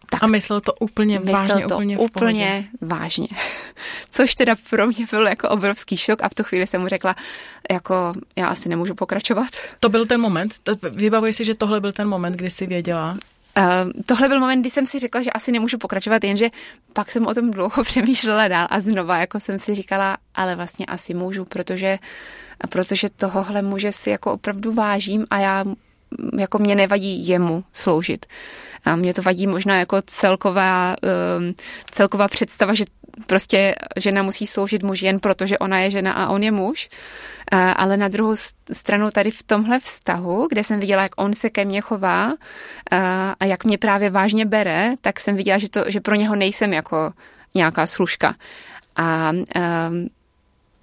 Tak, 0.09 0.23
a 0.23 0.27
myslel 0.27 0.61
to 0.61 0.73
úplně 0.73 1.19
myslel 1.19 1.33
vážně, 1.33 1.65
to 1.67 1.75
úplně, 1.75 1.97
úplně 1.97 2.65
vážně. 2.81 3.27
Což 4.11 4.35
teda 4.35 4.55
pro 4.69 4.87
mě 4.87 5.05
byl 5.11 5.27
jako 5.27 5.49
obrovský 5.49 5.97
šok 5.97 6.23
a 6.23 6.29
v 6.29 6.35
tu 6.35 6.43
chvíli 6.43 6.67
jsem 6.67 6.81
mu 6.81 6.87
řekla, 6.87 7.15
jako 7.71 8.13
já 8.35 8.47
asi 8.47 8.69
nemůžu 8.69 8.95
pokračovat. 8.95 9.47
To 9.79 9.89
byl 9.89 10.05
ten 10.05 10.21
moment? 10.21 10.55
Vybavuji 10.89 11.33
si, 11.33 11.45
že 11.45 11.55
tohle 11.55 11.79
byl 11.79 11.91
ten 11.93 12.07
moment, 12.07 12.33
kdy 12.33 12.49
jsi 12.49 12.65
věděla? 12.67 13.17
Uh, 13.57 14.01
tohle 14.05 14.27
byl 14.27 14.39
moment, 14.39 14.61
kdy 14.61 14.69
jsem 14.69 14.85
si 14.85 14.99
řekla, 14.99 15.21
že 15.21 15.29
asi 15.29 15.51
nemůžu 15.51 15.77
pokračovat, 15.77 16.23
jenže 16.23 16.49
pak 16.93 17.11
jsem 17.11 17.27
o 17.27 17.33
tom 17.33 17.51
dlouho 17.51 17.83
přemýšlela 17.83 18.47
dál 18.47 18.67
a 18.69 18.81
znova 18.81 19.17
jako 19.17 19.39
jsem 19.39 19.59
si 19.59 19.75
říkala, 19.75 20.17
ale 20.35 20.55
vlastně 20.55 20.85
asi 20.85 21.13
můžu, 21.13 21.45
protože, 21.45 21.97
protože 22.69 23.07
tohohle 23.09 23.61
muže 23.61 23.91
si 23.91 24.09
jako 24.09 24.33
opravdu 24.33 24.73
vážím 24.73 25.25
a 25.29 25.39
já 25.39 25.65
jako 26.37 26.59
mě 26.59 26.75
nevadí 26.75 27.27
jemu 27.27 27.63
sloužit. 27.73 28.25
A 28.85 28.95
mě 28.95 29.13
to 29.13 29.21
vadí 29.21 29.47
možná 29.47 29.79
jako 29.79 30.01
celková, 30.01 30.95
um, 31.37 31.55
celková 31.91 32.27
představa, 32.27 32.73
že 32.73 32.83
prostě 33.27 33.75
žena 33.97 34.23
musí 34.23 34.47
sloužit 34.47 34.83
muži 34.83 35.05
jen 35.05 35.19
proto, 35.19 35.45
že 35.45 35.57
ona 35.57 35.79
je 35.79 35.91
žena 35.91 36.13
a 36.13 36.29
on 36.29 36.43
je 36.43 36.51
muž. 36.51 36.87
Ale 37.75 37.97
na 37.97 38.07
druhou 38.07 38.35
stranu 38.71 39.11
tady 39.11 39.31
v 39.31 39.43
tomhle 39.43 39.79
vztahu, 39.79 40.47
kde 40.49 40.63
jsem 40.63 40.79
viděla, 40.79 41.03
jak 41.03 41.11
on 41.17 41.33
se 41.33 41.49
ke 41.49 41.65
mně 41.65 41.81
chová 41.81 42.33
a 43.39 43.45
jak 43.45 43.65
mě 43.65 43.77
právě 43.77 44.09
vážně 44.09 44.45
bere, 44.45 44.95
tak 45.01 45.19
jsem 45.19 45.35
viděla, 45.35 45.57
že, 45.57 45.69
to, 45.69 45.83
že 45.87 46.01
pro 46.01 46.15
něho 46.15 46.35
nejsem 46.35 46.73
jako 46.73 47.11
nějaká 47.55 47.87
služka. 47.87 48.35
A 48.95 49.31
um, 49.31 50.09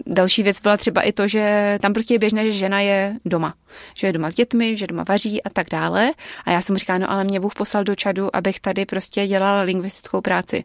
Další 0.05 0.43
věc 0.43 0.59
byla 0.59 0.77
třeba 0.77 1.01
i 1.01 1.11
to, 1.11 1.27
že 1.27 1.77
tam 1.81 1.93
prostě 1.93 2.13
je 2.13 2.19
běžné, 2.19 2.45
že 2.45 2.51
žena 2.51 2.79
je 2.79 3.15
doma. 3.25 3.53
Že 3.97 4.07
je 4.07 4.13
doma 4.13 4.31
s 4.31 4.35
dětmi, 4.35 4.77
že 4.77 4.87
doma 4.87 5.03
vaří 5.07 5.43
a 5.43 5.49
tak 5.49 5.67
dále. 5.71 6.11
A 6.45 6.51
já 6.51 6.61
jsem 6.61 6.77
říkala, 6.77 6.99
no 6.99 7.11
ale 7.11 7.23
mě 7.23 7.39
Bůh 7.39 7.53
poslal 7.53 7.83
do 7.83 7.95
Čadu, 7.95 8.35
abych 8.35 8.59
tady 8.59 8.85
prostě 8.85 9.27
dělala 9.27 9.61
lingvistickou 9.61 10.21
práci. 10.21 10.63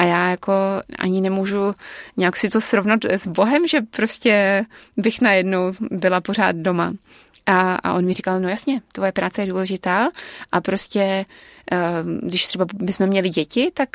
A 0.00 0.04
já 0.04 0.30
jako 0.30 0.52
ani 0.98 1.20
nemůžu 1.20 1.72
nějak 2.16 2.36
si 2.36 2.48
to 2.48 2.60
srovnat 2.60 3.04
s 3.04 3.26
Bohem, 3.26 3.66
že 3.68 3.80
prostě 3.80 4.64
bych 4.96 5.20
najednou 5.20 5.72
byla 5.90 6.20
pořád 6.20 6.56
doma. 6.56 6.90
A, 7.46 7.74
a 7.74 7.92
on 7.92 8.04
mi 8.04 8.12
říkal, 8.12 8.40
no 8.40 8.48
jasně, 8.48 8.82
tvoje 8.92 9.12
práce 9.12 9.42
je 9.42 9.46
důležitá 9.46 10.08
a 10.52 10.60
prostě, 10.60 11.24
když 12.22 12.46
třeba 12.46 12.66
bychom 12.74 13.06
měli 13.06 13.28
děti, 13.28 13.70
tak 13.74 13.88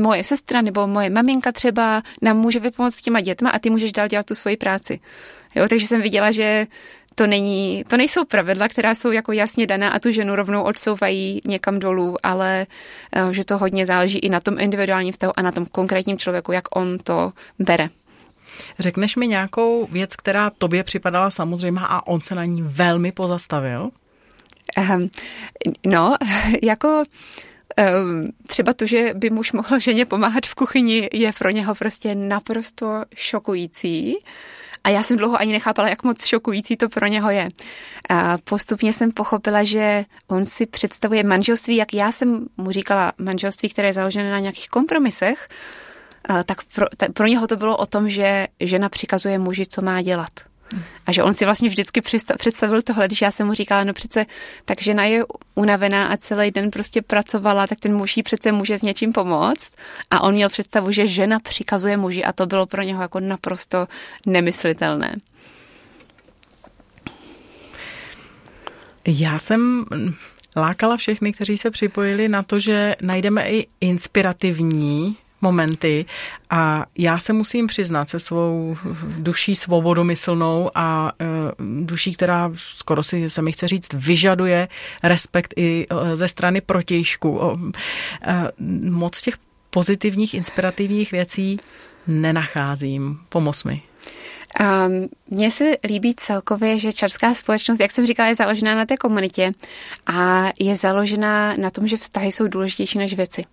moje 0.00 0.24
sestra 0.24 0.62
nebo 0.62 0.86
moje 0.86 1.10
maminka 1.10 1.52
třeba 1.52 2.02
nám 2.22 2.36
může 2.36 2.60
vypomoct 2.60 2.94
s 2.94 3.02
těma 3.02 3.20
dětma 3.20 3.50
a 3.50 3.58
ty 3.58 3.70
můžeš 3.70 3.92
dál 3.92 4.08
dělat 4.08 4.26
tu 4.26 4.34
svoji 4.34 4.56
práci. 4.56 5.00
Jo, 5.54 5.68
takže 5.68 5.86
jsem 5.86 6.02
viděla, 6.02 6.30
že 6.30 6.66
to, 7.14 7.26
není, 7.26 7.84
to 7.88 7.96
nejsou 7.96 8.24
pravidla, 8.24 8.68
která 8.68 8.94
jsou 8.94 9.10
jako 9.10 9.32
jasně 9.32 9.66
daná 9.66 9.88
a 9.88 9.98
tu 9.98 10.10
ženu 10.10 10.36
rovnou 10.36 10.62
odsouvají 10.62 11.40
někam 11.46 11.78
dolů, 11.78 12.16
ale 12.22 12.66
eh, 13.12 13.34
že 13.34 13.44
to 13.44 13.58
hodně 13.58 13.86
záleží 13.86 14.18
i 14.18 14.28
na 14.28 14.40
tom 14.40 14.60
individuálním 14.60 15.12
vztahu 15.12 15.32
a 15.36 15.42
na 15.42 15.52
tom 15.52 15.66
konkrétním 15.66 16.18
člověku, 16.18 16.52
jak 16.52 16.76
on 16.76 16.98
to 16.98 17.32
bere. 17.58 17.88
Řekneš 18.78 19.16
mi 19.16 19.28
nějakou 19.28 19.86
věc, 19.86 20.16
která 20.16 20.50
tobě 20.50 20.84
připadala 20.84 21.30
samozřejmá 21.30 21.86
a 21.86 22.06
on 22.06 22.20
se 22.20 22.34
na 22.34 22.44
ní 22.44 22.62
velmi 22.62 23.12
pozastavil? 23.12 23.90
Um, 24.78 25.10
no, 25.86 26.16
jako 26.62 27.04
um, 28.08 28.28
třeba 28.48 28.72
to, 28.72 28.86
že 28.86 29.10
by 29.14 29.30
muž 29.30 29.52
mohl 29.52 29.80
ženě 29.80 30.06
pomáhat 30.06 30.46
v 30.46 30.54
kuchyni, 30.54 31.08
je 31.12 31.32
pro 31.38 31.50
něho 31.50 31.74
prostě 31.74 32.14
naprosto 32.14 33.04
šokující. 33.14 34.16
A 34.84 34.88
já 34.88 35.02
jsem 35.02 35.16
dlouho 35.16 35.40
ani 35.40 35.52
nechápala, 35.52 35.88
jak 35.88 36.02
moc 36.02 36.24
šokující 36.24 36.76
to 36.76 36.88
pro 36.88 37.06
něho 37.06 37.30
je. 37.30 37.48
A 38.08 38.38
postupně 38.44 38.92
jsem 38.92 39.12
pochopila, 39.12 39.64
že 39.64 40.04
on 40.28 40.44
si 40.44 40.66
představuje 40.66 41.22
manželství, 41.22 41.76
jak 41.76 41.94
já 41.94 42.12
jsem 42.12 42.46
mu 42.56 42.70
říkala, 42.70 43.12
manželství, 43.18 43.68
které 43.68 43.88
je 43.88 43.92
založené 43.92 44.30
na 44.30 44.38
nějakých 44.38 44.68
kompromisech, 44.68 45.48
tak 46.44 46.64
pro, 46.74 46.86
pro 47.14 47.26
něho 47.26 47.46
to 47.46 47.56
bylo 47.56 47.76
o 47.76 47.86
tom, 47.86 48.08
že 48.08 48.46
žena 48.60 48.88
přikazuje 48.88 49.38
muži, 49.38 49.66
co 49.66 49.82
má 49.82 50.02
dělat. 50.02 50.30
A 51.06 51.12
že 51.12 51.22
on 51.22 51.34
si 51.34 51.44
vlastně 51.44 51.68
vždycky 51.68 52.00
představil 52.38 52.82
tohle, 52.82 53.06
když 53.06 53.22
já 53.22 53.30
jsem 53.30 53.46
mu 53.46 53.54
říkala, 53.54 53.84
no 53.84 53.92
přece, 53.92 54.26
tak 54.64 54.82
žena 54.82 55.04
je 55.04 55.24
unavená 55.54 56.06
a 56.06 56.16
celý 56.16 56.50
den 56.50 56.70
prostě 56.70 57.02
pracovala, 57.02 57.66
tak 57.66 57.80
ten 57.80 57.96
muž 57.96 58.16
jí 58.16 58.22
přece 58.22 58.52
může 58.52 58.78
s 58.78 58.82
něčím 58.82 59.12
pomoct. 59.12 59.72
A 60.10 60.20
on 60.20 60.34
měl 60.34 60.48
představu, 60.48 60.92
že 60.92 61.06
žena 61.06 61.40
přikazuje 61.40 61.96
muži 61.96 62.24
a 62.24 62.32
to 62.32 62.46
bylo 62.46 62.66
pro 62.66 62.82
něho 62.82 63.02
jako 63.02 63.20
naprosto 63.20 63.86
nemyslitelné. 64.26 65.16
Já 69.06 69.38
jsem 69.38 69.84
lákala 70.56 70.96
všechny, 70.96 71.32
kteří 71.32 71.58
se 71.58 71.70
připojili 71.70 72.28
na 72.28 72.42
to, 72.42 72.58
že 72.58 72.96
najdeme 73.02 73.50
i 73.50 73.66
inspirativní 73.80 75.16
momenty 75.44 76.06
a 76.50 76.86
já 76.98 77.18
se 77.18 77.32
musím 77.32 77.66
přiznat 77.66 78.08
se 78.08 78.18
svou 78.18 78.76
duší 79.18 79.56
svobodomyslnou 79.56 80.70
a 80.74 81.12
e, 81.20 81.24
duší, 81.84 82.14
která 82.14 82.50
skoro 82.54 83.02
si 83.02 83.30
se 83.30 83.42
mi 83.42 83.52
chce 83.52 83.68
říct, 83.68 83.92
vyžaduje 83.94 84.68
respekt 85.02 85.54
i 85.56 85.86
e, 85.90 86.16
ze 86.16 86.28
strany 86.28 86.60
protějšku. 86.60 87.40
E, 87.42 88.50
moc 88.90 89.22
těch 89.22 89.34
pozitivních, 89.70 90.34
inspirativních 90.34 91.12
věcí 91.12 91.56
nenacházím. 92.06 93.18
Pomoz 93.28 93.64
mi. 93.64 93.82
Um, 94.60 95.08
se 95.50 95.76
líbí 95.84 96.14
celkově, 96.14 96.78
že 96.78 96.92
čarská 96.92 97.34
společnost, 97.34 97.80
jak 97.80 97.90
jsem 97.90 98.06
říkala, 98.06 98.28
je 98.28 98.34
založená 98.34 98.74
na 98.74 98.86
té 98.86 98.96
komunitě 98.96 99.52
a 100.06 100.44
je 100.60 100.76
založená 100.76 101.56
na 101.56 101.70
tom, 101.70 101.86
že 101.86 101.96
vztahy 101.96 102.32
jsou 102.32 102.48
důležitější 102.48 102.98
než 102.98 103.14
věci. 103.14 103.44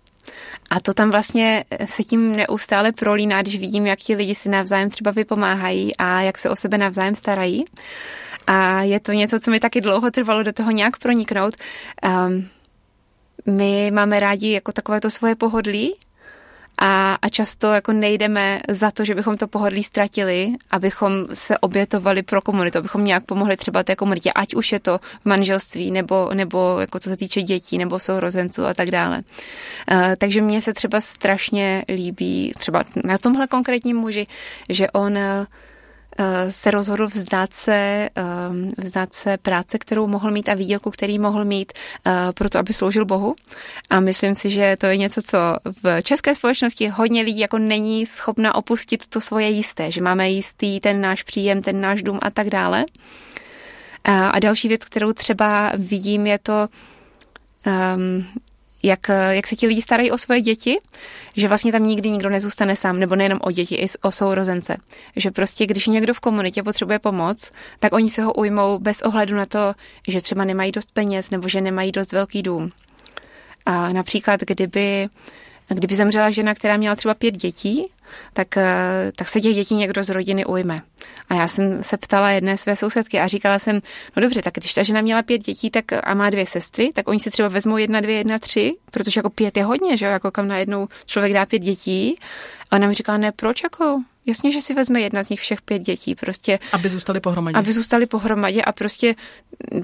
A 0.70 0.80
to 0.80 0.94
tam 0.94 1.10
vlastně 1.10 1.64
se 1.84 2.02
tím 2.02 2.32
neustále 2.32 2.92
prolíná, 2.92 3.42
když 3.42 3.58
vidím, 3.58 3.86
jak 3.86 3.98
ti 3.98 4.16
lidi 4.16 4.34
si 4.34 4.48
navzájem 4.48 4.90
třeba 4.90 5.10
vypomáhají 5.10 5.96
a 5.96 6.20
jak 6.20 6.38
se 6.38 6.50
o 6.50 6.56
sebe 6.56 6.78
navzájem 6.78 7.14
starají. 7.14 7.64
A 8.46 8.82
je 8.82 9.00
to 9.00 9.12
něco, 9.12 9.40
co 9.40 9.50
mi 9.50 9.60
taky 9.60 9.80
dlouho 9.80 10.10
trvalo 10.10 10.42
do 10.42 10.52
toho 10.52 10.70
nějak 10.70 10.96
proniknout. 10.96 11.54
Um, 12.26 12.48
my 13.46 13.90
máme 13.90 14.20
rádi 14.20 14.52
jako 14.52 14.72
takové 14.72 15.00
to 15.00 15.10
svoje 15.10 15.34
pohodlí, 15.34 15.94
a, 16.78 17.18
a 17.22 17.28
často 17.28 17.72
jako 17.72 17.92
nejdeme 17.92 18.60
za 18.68 18.90
to, 18.90 19.04
že 19.04 19.14
bychom 19.14 19.36
to 19.36 19.48
pohodlí 19.48 19.82
ztratili, 19.82 20.52
abychom 20.70 21.26
se 21.34 21.58
obětovali 21.58 22.22
pro 22.22 22.42
komunitu, 22.42 22.78
abychom 22.78 23.04
nějak 23.04 23.24
pomohli 23.24 23.56
třeba 23.56 23.82
té 23.82 23.96
komunitě, 23.96 24.32
ať 24.32 24.54
už 24.54 24.72
je 24.72 24.80
to 24.80 24.98
v 24.98 25.24
manželství, 25.24 25.90
nebo, 25.90 26.30
nebo 26.34 26.76
jako 26.80 26.98
co 26.98 27.08
se 27.08 27.16
týče 27.16 27.42
dětí, 27.42 27.78
nebo 27.78 28.00
sourozenců 28.00 28.66
a 28.66 28.74
tak 28.74 28.90
dále. 28.90 29.22
Uh, 29.92 30.02
takže 30.18 30.42
mně 30.42 30.62
se 30.62 30.72
třeba 30.72 31.00
strašně 31.00 31.84
líbí, 31.88 32.52
třeba 32.58 32.84
na 33.04 33.18
tomhle 33.18 33.46
konkrétním 33.46 33.96
muži, 33.96 34.26
že 34.68 34.90
on 34.90 35.12
uh, 35.12 35.46
se 36.50 36.70
rozhodl 36.70 37.06
vzdát 37.06 37.52
se, 37.52 38.08
ehm, 38.14 38.70
vzdát 38.78 39.12
se 39.12 39.36
práce, 39.36 39.78
kterou 39.78 40.06
mohl 40.06 40.30
mít 40.30 40.48
a 40.48 40.54
výdělku, 40.54 40.90
který 40.90 41.18
mohl 41.18 41.44
mít 41.44 41.72
eh, 42.06 42.12
proto, 42.34 42.58
aby 42.58 42.72
sloužil 42.72 43.04
Bohu. 43.04 43.34
A 43.90 44.00
myslím 44.00 44.36
si, 44.36 44.50
že 44.50 44.76
to 44.80 44.86
je 44.86 44.96
něco, 44.96 45.22
co 45.22 45.38
v 45.82 46.02
české 46.02 46.34
společnosti 46.34 46.88
hodně 46.88 47.22
lidí 47.22 47.38
jako 47.38 47.58
není 47.58 48.06
schopna 48.06 48.54
opustit 48.54 49.06
to 49.06 49.20
svoje 49.20 49.48
jisté, 49.48 49.90
že 49.90 50.02
máme 50.02 50.30
jistý 50.30 50.80
ten 50.80 51.00
náš 51.00 51.22
příjem, 51.22 51.62
ten 51.62 51.80
náš 51.80 52.02
dům 52.02 52.18
a 52.22 52.30
tak 52.30 52.48
dále. 52.48 52.84
Eh, 54.04 54.12
a 54.12 54.38
další 54.38 54.68
věc, 54.68 54.84
kterou 54.84 55.12
třeba 55.12 55.72
vidím, 55.76 56.26
je 56.26 56.38
to, 56.38 56.68
um, 57.96 58.26
jak, 58.82 59.08
jak 59.30 59.46
se 59.46 59.56
ti 59.56 59.66
lidi 59.66 59.82
starají 59.82 60.10
o 60.10 60.18
svoje 60.18 60.40
děti, 60.40 60.78
že 61.36 61.48
vlastně 61.48 61.72
tam 61.72 61.86
nikdy 61.86 62.10
nikdo 62.10 62.30
nezůstane 62.30 62.76
sám, 62.76 62.98
nebo 62.98 63.16
nejenom 63.16 63.38
o 63.42 63.50
děti, 63.50 63.74
i 63.74 63.86
o 64.02 64.12
sourozence. 64.12 64.76
Že 65.16 65.30
prostě, 65.30 65.66
když 65.66 65.86
někdo 65.86 66.14
v 66.14 66.20
komunitě 66.20 66.62
potřebuje 66.62 66.98
pomoc, 66.98 67.50
tak 67.78 67.92
oni 67.92 68.10
se 68.10 68.22
ho 68.22 68.32
ujmou 68.32 68.78
bez 68.78 69.02
ohledu 69.02 69.36
na 69.36 69.46
to, 69.46 69.74
že 70.08 70.20
třeba 70.20 70.44
nemají 70.44 70.72
dost 70.72 70.92
peněz 70.92 71.30
nebo 71.30 71.48
že 71.48 71.60
nemají 71.60 71.92
dost 71.92 72.12
velký 72.12 72.42
dům. 72.42 72.72
A 73.66 73.92
například, 73.92 74.40
kdyby, 74.40 75.08
kdyby 75.68 75.94
zemřela 75.94 76.30
žena, 76.30 76.54
která 76.54 76.76
měla 76.76 76.96
třeba 76.96 77.14
pět 77.14 77.34
dětí, 77.34 77.86
tak, 78.32 78.56
eh, 78.56 79.12
tak 79.16 79.28
se 79.28 79.40
těch 79.40 79.54
dětí 79.54 79.74
někdo 79.74 80.04
z 80.04 80.08
rodiny 80.08 80.44
ujme. 80.44 80.80
A 81.28 81.34
já 81.34 81.48
jsem 81.48 81.82
se 81.82 81.96
ptala 81.96 82.30
jedné 82.30 82.56
své 82.56 82.76
sousedky 82.76 83.20
a 83.20 83.28
říkala 83.28 83.58
jsem, 83.58 83.80
no 84.16 84.22
dobře, 84.22 84.42
tak 84.42 84.54
když 84.54 84.74
ta 84.74 84.82
žena 84.82 85.00
měla 85.00 85.22
pět 85.22 85.38
dětí 85.38 85.70
tak 85.70 85.84
a 86.04 86.14
má 86.14 86.30
dvě 86.30 86.46
sestry, 86.46 86.90
tak 86.94 87.08
oni 87.08 87.20
si 87.20 87.30
třeba 87.30 87.48
vezmou 87.48 87.76
jedna, 87.76 88.00
dvě, 88.00 88.16
jedna, 88.16 88.38
tři, 88.38 88.72
protože 88.92 89.18
jako 89.18 89.30
pět 89.30 89.56
je 89.56 89.64
hodně, 89.64 89.96
že 89.96 90.04
jo, 90.04 90.10
jako 90.10 90.30
kam 90.30 90.48
najednou 90.48 90.88
člověk 91.06 91.32
dá 91.32 91.46
pět 91.46 91.58
dětí. 91.58 92.16
A 92.70 92.76
ona 92.76 92.88
mi 92.88 92.94
říkala, 92.94 93.18
ne, 93.18 93.32
proč 93.32 93.62
jako, 93.62 94.02
Jasně, 94.26 94.52
že 94.52 94.60
si 94.60 94.74
vezme 94.74 95.00
jedna 95.00 95.22
z 95.22 95.28
nich 95.28 95.40
všech 95.40 95.62
pět 95.62 95.78
dětí, 95.78 96.14
prostě. 96.14 96.58
Aby 96.72 96.88
zůstali 96.88 97.20
pohromadě. 97.20 97.58
Aby 97.58 97.72
zůstali 97.72 98.06
pohromadě 98.06 98.62
a 98.62 98.72
prostě 98.72 99.14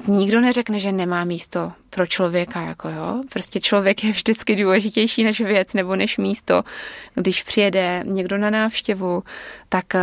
nikdo 0.07 0.41
neřekne, 0.41 0.79
že 0.79 0.93
nemá 0.93 1.25
místo 1.25 1.73
pro 1.91 2.07
člověka, 2.07 2.61
jako 2.61 2.89
jo. 2.89 3.23
Prostě 3.33 3.61
člověk 3.61 4.05
je 4.05 4.13
vždycky 4.13 4.57
důležitější 4.57 5.25
než 5.25 5.41
věc 5.41 5.73
nebo 5.73 5.97
než 5.97 6.19
místo. 6.19 6.63
Když 7.15 7.43
přijede 7.43 8.05
někdo 8.07 8.39
na 8.39 8.51
návštěvu, 8.51 9.23
tak, 9.69 9.95
eh, 9.95 10.01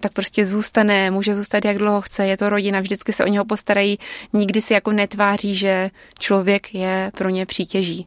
tak 0.00 0.12
prostě 0.12 0.46
zůstane, 0.46 1.10
může 1.10 1.34
zůstat 1.34 1.64
jak 1.64 1.78
dlouho 1.78 2.00
chce, 2.00 2.26
je 2.26 2.36
to 2.36 2.48
rodina, 2.48 2.80
vždycky 2.80 3.12
se 3.12 3.24
o 3.24 3.28
něho 3.28 3.44
postarají, 3.44 3.98
nikdy 4.32 4.60
si 4.62 4.72
jako 4.72 4.92
netváří, 4.92 5.54
že 5.54 5.90
člověk 6.18 6.74
je 6.74 7.12
pro 7.14 7.28
ně 7.28 7.46
přítěží. 7.46 8.06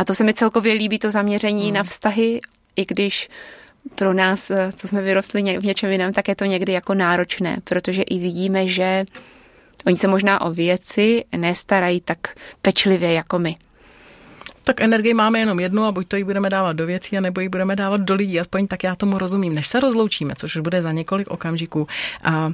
A 0.00 0.04
to 0.04 0.14
se 0.14 0.24
mi 0.24 0.34
celkově 0.34 0.74
líbí, 0.74 0.98
to 0.98 1.10
zaměření 1.10 1.64
hmm. 1.64 1.74
na 1.74 1.82
vztahy, 1.82 2.40
i 2.76 2.86
když 2.86 3.28
pro 3.94 4.12
nás, 4.12 4.50
eh, 4.50 4.72
co 4.72 4.88
jsme 4.88 5.02
vyrostli 5.02 5.58
v 5.58 5.64
něčem 5.64 5.90
jiném, 5.90 6.12
tak 6.12 6.28
je 6.28 6.34
to 6.34 6.44
někdy 6.44 6.72
jako 6.72 6.94
náročné, 6.94 7.58
protože 7.64 8.02
i 8.02 8.18
vidíme, 8.18 8.68
že 8.68 9.04
oni 9.86 9.96
se 9.96 10.08
možná 10.08 10.40
o 10.40 10.50
věci 10.50 11.24
nestarají 11.36 12.00
tak 12.00 12.18
pečlivě 12.62 13.12
jako 13.12 13.38
my. 13.38 13.54
Tak 14.64 14.80
energii 14.80 15.14
máme 15.14 15.38
jenom 15.38 15.60
jednu 15.60 15.84
a 15.84 15.92
buď 15.92 16.08
to 16.08 16.16
ji 16.16 16.24
budeme 16.24 16.50
dávat 16.50 16.72
do 16.72 16.86
věcí, 16.86 17.18
anebo 17.18 17.40
ji 17.40 17.48
budeme 17.48 17.76
dávat 17.76 18.00
do 18.00 18.14
lidí. 18.14 18.40
Aspoň 18.40 18.66
tak 18.66 18.84
já 18.84 18.96
tomu 18.96 19.18
rozumím. 19.18 19.54
Než 19.54 19.66
se 19.66 19.80
rozloučíme, 19.80 20.34
což 20.36 20.56
už 20.56 20.62
bude 20.62 20.82
za 20.82 20.92
několik 20.92 21.30
okamžiků, 21.30 21.86
a 22.24 22.52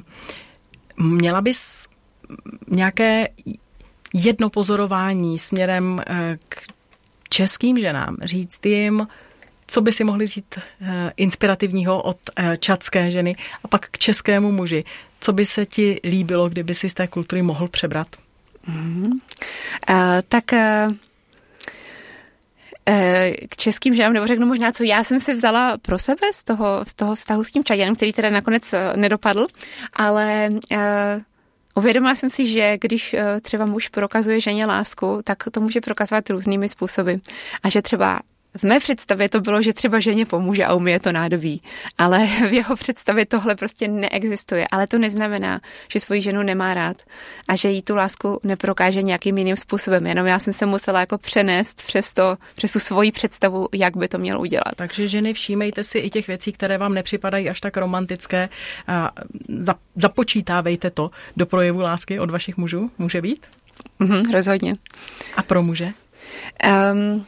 měla 0.97 1.41
bys 1.41 1.87
nějaké 2.67 3.27
jedno 4.13 4.49
pozorování 4.49 5.39
směrem 5.39 6.01
eh, 6.07 6.37
k 6.49 6.76
českým 7.29 7.79
ženám, 7.79 8.17
říct 8.23 8.65
jim, 8.65 9.07
co 9.67 9.81
by 9.81 9.91
si 9.91 10.03
mohli 10.03 10.27
říct 10.27 10.57
eh, 10.57 11.11
inspirativního 11.17 12.01
od 12.01 12.17
eh, 12.35 12.57
čadské 12.57 13.11
ženy 13.11 13.35
a 13.63 13.67
pak 13.67 13.89
k 13.91 13.97
českému 13.97 14.51
muži? 14.51 14.83
Co 15.19 15.33
by 15.33 15.45
se 15.45 15.65
ti 15.65 15.99
líbilo, 16.03 16.49
kdyby 16.49 16.75
si 16.75 16.89
z 16.89 16.93
té 16.93 17.07
kultury 17.07 17.41
mohl 17.41 17.67
přebrat? 17.67 18.07
Mm-hmm. 18.69 19.11
Uh, 19.11 19.95
tak 20.27 20.43
uh, 20.53 20.91
k 23.49 23.57
českým 23.57 23.95
ženám, 23.95 24.13
nebo 24.13 24.27
řeknu 24.27 24.47
možná, 24.47 24.71
co 24.71 24.83
já 24.83 25.03
jsem 25.03 25.19
si 25.19 25.33
vzala 25.33 25.77
pro 25.77 25.99
sebe 25.99 26.27
z 26.33 26.43
toho, 26.43 26.85
z 26.87 26.93
toho 26.93 27.15
vztahu 27.15 27.43
s 27.43 27.51
tím 27.51 27.63
Čaděnem, 27.63 27.95
který 27.95 28.13
teda 28.13 28.29
nakonec 28.29 28.73
nedopadl, 28.95 29.47
ale 29.93 30.49
uh, 30.51 30.77
uvědomila 31.77 32.15
jsem 32.15 32.29
si, 32.29 32.47
že 32.47 32.77
když 32.81 33.15
třeba 33.41 33.65
muž 33.65 33.89
prokazuje 33.89 34.41
ženě 34.41 34.65
lásku, 34.65 35.19
tak 35.23 35.43
to 35.51 35.61
může 35.61 35.81
prokazovat 35.81 36.29
různými 36.29 36.69
způsoby. 36.69 37.13
A 37.63 37.69
že 37.69 37.81
třeba 37.81 38.19
v 38.57 38.63
mé 38.63 38.79
představě 38.79 39.29
to 39.29 39.41
bylo, 39.41 39.61
že 39.61 39.73
třeba 39.73 39.99
ženě 39.99 40.25
pomůže 40.25 40.65
a 40.65 40.73
umí 40.73 40.99
to 40.99 41.11
nádobí, 41.11 41.61
ale 41.97 42.25
v 42.25 42.53
jeho 42.53 42.75
představě 42.75 43.25
tohle 43.25 43.55
prostě 43.55 43.87
neexistuje. 43.87 44.67
Ale 44.71 44.87
to 44.87 44.97
neznamená, 44.97 45.61
že 45.91 45.99
svoji 45.99 46.21
ženu 46.21 46.43
nemá 46.43 46.73
rád 46.73 47.01
a 47.47 47.55
že 47.55 47.69
jí 47.69 47.81
tu 47.81 47.95
lásku 47.95 48.39
neprokáže 48.43 49.01
nějakým 49.01 49.37
jiným 49.37 49.55
způsobem. 49.55 50.07
Jenom 50.07 50.25
já 50.25 50.39
jsem 50.39 50.53
se 50.53 50.65
musela 50.65 50.99
jako 50.99 51.17
přenést 51.17 51.87
přes, 51.87 52.13
to, 52.13 52.37
přes 52.55 52.73
tu 52.73 52.79
svoji 52.79 53.11
představu, 53.11 53.67
jak 53.73 53.97
by 53.97 54.07
to 54.07 54.17
měl 54.17 54.41
udělat. 54.41 54.75
Takže 54.75 55.07
ženy, 55.07 55.33
všímejte 55.33 55.83
si 55.83 55.97
i 55.97 56.09
těch 56.09 56.27
věcí, 56.27 56.51
které 56.51 56.77
vám 56.77 56.93
nepřipadají 56.93 57.49
až 57.49 57.61
tak 57.61 57.77
romantické 57.77 58.49
a 58.87 59.11
započítávejte 59.95 60.89
to 60.89 61.11
do 61.37 61.45
projevu 61.45 61.79
lásky 61.79 62.19
od 62.19 62.29
vašich 62.29 62.57
mužů. 62.57 62.91
Může 62.97 63.21
být? 63.21 63.47
Mm-hmm, 63.99 64.31
rozhodně. 64.31 64.73
A 65.37 65.43
pro 65.43 65.63
muže? 65.63 65.91
Um, 66.93 67.25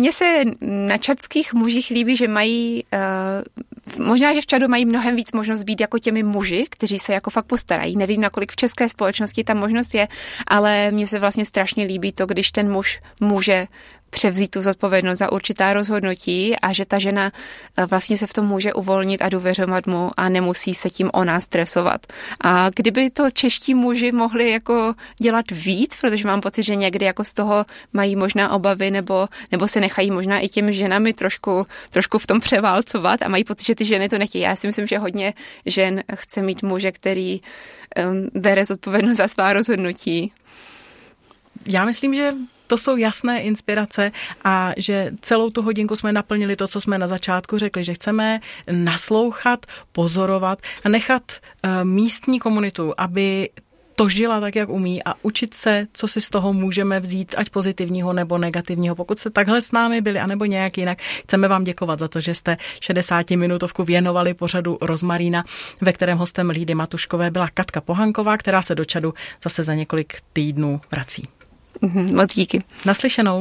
mně 0.00 0.12
se 0.12 0.42
na 0.60 0.98
čadských 0.98 1.54
mužích 1.54 1.90
líbí, 1.90 2.16
že 2.16 2.28
mají, 2.28 2.84
uh, 2.92 4.06
možná, 4.06 4.34
že 4.34 4.40
v 4.40 4.46
Čadu 4.46 4.68
mají 4.68 4.84
mnohem 4.84 5.16
víc 5.16 5.32
možnost 5.32 5.62
být 5.62 5.80
jako 5.80 5.98
těmi 5.98 6.22
muži, 6.22 6.66
kteří 6.70 6.98
se 6.98 7.12
jako 7.12 7.30
fakt 7.30 7.46
postarají. 7.46 7.96
Nevím, 7.96 8.20
nakolik 8.20 8.52
v 8.52 8.56
české 8.56 8.88
společnosti 8.88 9.44
ta 9.44 9.54
možnost 9.54 9.94
je, 9.94 10.08
ale 10.46 10.90
mně 10.90 11.06
se 11.06 11.18
vlastně 11.18 11.44
strašně 11.44 11.84
líbí 11.84 12.12
to, 12.12 12.26
když 12.26 12.50
ten 12.50 12.72
muž 12.72 13.00
může 13.20 13.66
převzít 14.10 14.50
tu 14.50 14.62
zodpovědnost 14.62 15.18
za 15.18 15.32
určitá 15.32 15.72
rozhodnutí 15.72 16.56
a 16.56 16.72
že 16.72 16.84
ta 16.84 16.98
žena 16.98 17.32
eh, 17.76 17.86
vlastně 17.86 18.18
se 18.18 18.26
v 18.26 18.32
tom 18.32 18.46
může 18.46 18.72
uvolnit 18.72 19.22
a 19.22 19.28
důvěřovat 19.28 19.86
mu 19.86 20.10
a 20.16 20.28
nemusí 20.28 20.74
se 20.74 20.90
tím 20.90 21.10
ona 21.12 21.40
stresovat. 21.40 22.06
A 22.40 22.70
kdyby 22.76 23.10
to 23.10 23.30
čeští 23.30 23.74
muži 23.74 24.12
mohli 24.12 24.50
jako 24.50 24.94
dělat 25.20 25.50
víc, 25.50 25.96
protože 26.00 26.26
mám 26.26 26.40
pocit, 26.40 26.62
že 26.62 26.76
někdy 26.76 27.06
jako 27.06 27.24
z 27.24 27.32
toho 27.32 27.66
mají 27.92 28.16
možná 28.16 28.52
obavy 28.52 28.90
nebo, 28.90 29.28
nebo 29.52 29.68
se 29.68 29.80
nechají 29.80 30.10
možná 30.10 30.38
i 30.38 30.48
těmi 30.48 30.72
ženami 30.72 31.12
trošku, 31.12 31.66
trošku 31.90 32.18
v 32.18 32.26
tom 32.26 32.40
převálcovat 32.40 33.22
a 33.22 33.28
mají 33.28 33.44
pocit, 33.44 33.66
že 33.66 33.74
ty 33.74 33.84
ženy 33.84 34.08
to 34.08 34.18
nechtějí. 34.18 34.44
Já 34.44 34.56
si 34.56 34.66
myslím, 34.66 34.86
že 34.86 34.98
hodně 34.98 35.34
žen 35.66 36.02
chce 36.14 36.42
mít 36.42 36.62
muže, 36.62 36.92
který 36.92 37.40
um, 37.40 38.28
bere 38.34 38.64
zodpovědnost 38.64 39.16
za 39.16 39.28
svá 39.28 39.52
rozhodnutí. 39.52 40.32
Já 41.66 41.84
myslím, 41.84 42.14
že 42.14 42.34
to 42.70 42.78
jsou 42.78 42.96
jasné 42.96 43.42
inspirace 43.42 44.12
a 44.44 44.72
že 44.76 45.10
celou 45.20 45.50
tu 45.50 45.62
hodinku 45.62 45.96
jsme 45.96 46.12
naplnili 46.12 46.56
to, 46.56 46.68
co 46.68 46.80
jsme 46.80 46.98
na 46.98 47.06
začátku 47.06 47.58
řekli, 47.58 47.84
že 47.84 47.94
chceme 47.94 48.40
naslouchat, 48.70 49.66
pozorovat 49.92 50.58
a 50.84 50.88
nechat 50.88 51.22
uh, 51.32 51.84
místní 51.84 52.40
komunitu, 52.40 52.94
aby 52.98 53.48
to 53.94 54.08
žila 54.08 54.40
tak, 54.40 54.56
jak 54.56 54.68
umí 54.68 55.04
a 55.04 55.14
učit 55.22 55.54
se, 55.54 55.86
co 55.92 56.08
si 56.08 56.20
z 56.20 56.30
toho 56.30 56.52
můžeme 56.52 57.00
vzít, 57.00 57.34
ať 57.36 57.50
pozitivního 57.50 58.12
nebo 58.12 58.38
negativního. 58.38 58.94
Pokud 58.94 59.18
jste 59.18 59.30
takhle 59.30 59.62
s 59.62 59.72
námi 59.72 60.00
byli, 60.00 60.18
anebo 60.18 60.44
nějak 60.44 60.78
jinak, 60.78 60.98
chceme 61.22 61.48
vám 61.48 61.64
děkovat 61.64 61.98
za 61.98 62.08
to, 62.08 62.20
že 62.20 62.34
jste 62.34 62.56
60 62.80 63.30
minutovku 63.30 63.84
věnovali 63.84 64.34
pořadu 64.34 64.78
Rozmarína, 64.80 65.44
ve 65.80 65.92
kterém 65.92 66.18
hostem 66.18 66.50
Lídy 66.50 66.74
Matuškové 66.74 67.30
byla 67.30 67.48
Katka 67.54 67.80
Pohanková, 67.80 68.36
která 68.36 68.62
se 68.62 68.74
do 68.74 68.84
čadu 68.84 69.14
zase 69.42 69.64
za 69.64 69.74
několik 69.74 70.14
týdnů 70.32 70.80
vrací. 70.90 71.39
Mhm, 71.80 72.16
moc 72.16 72.34
díky. 72.34 72.62
Naslyšenou. 72.86 73.40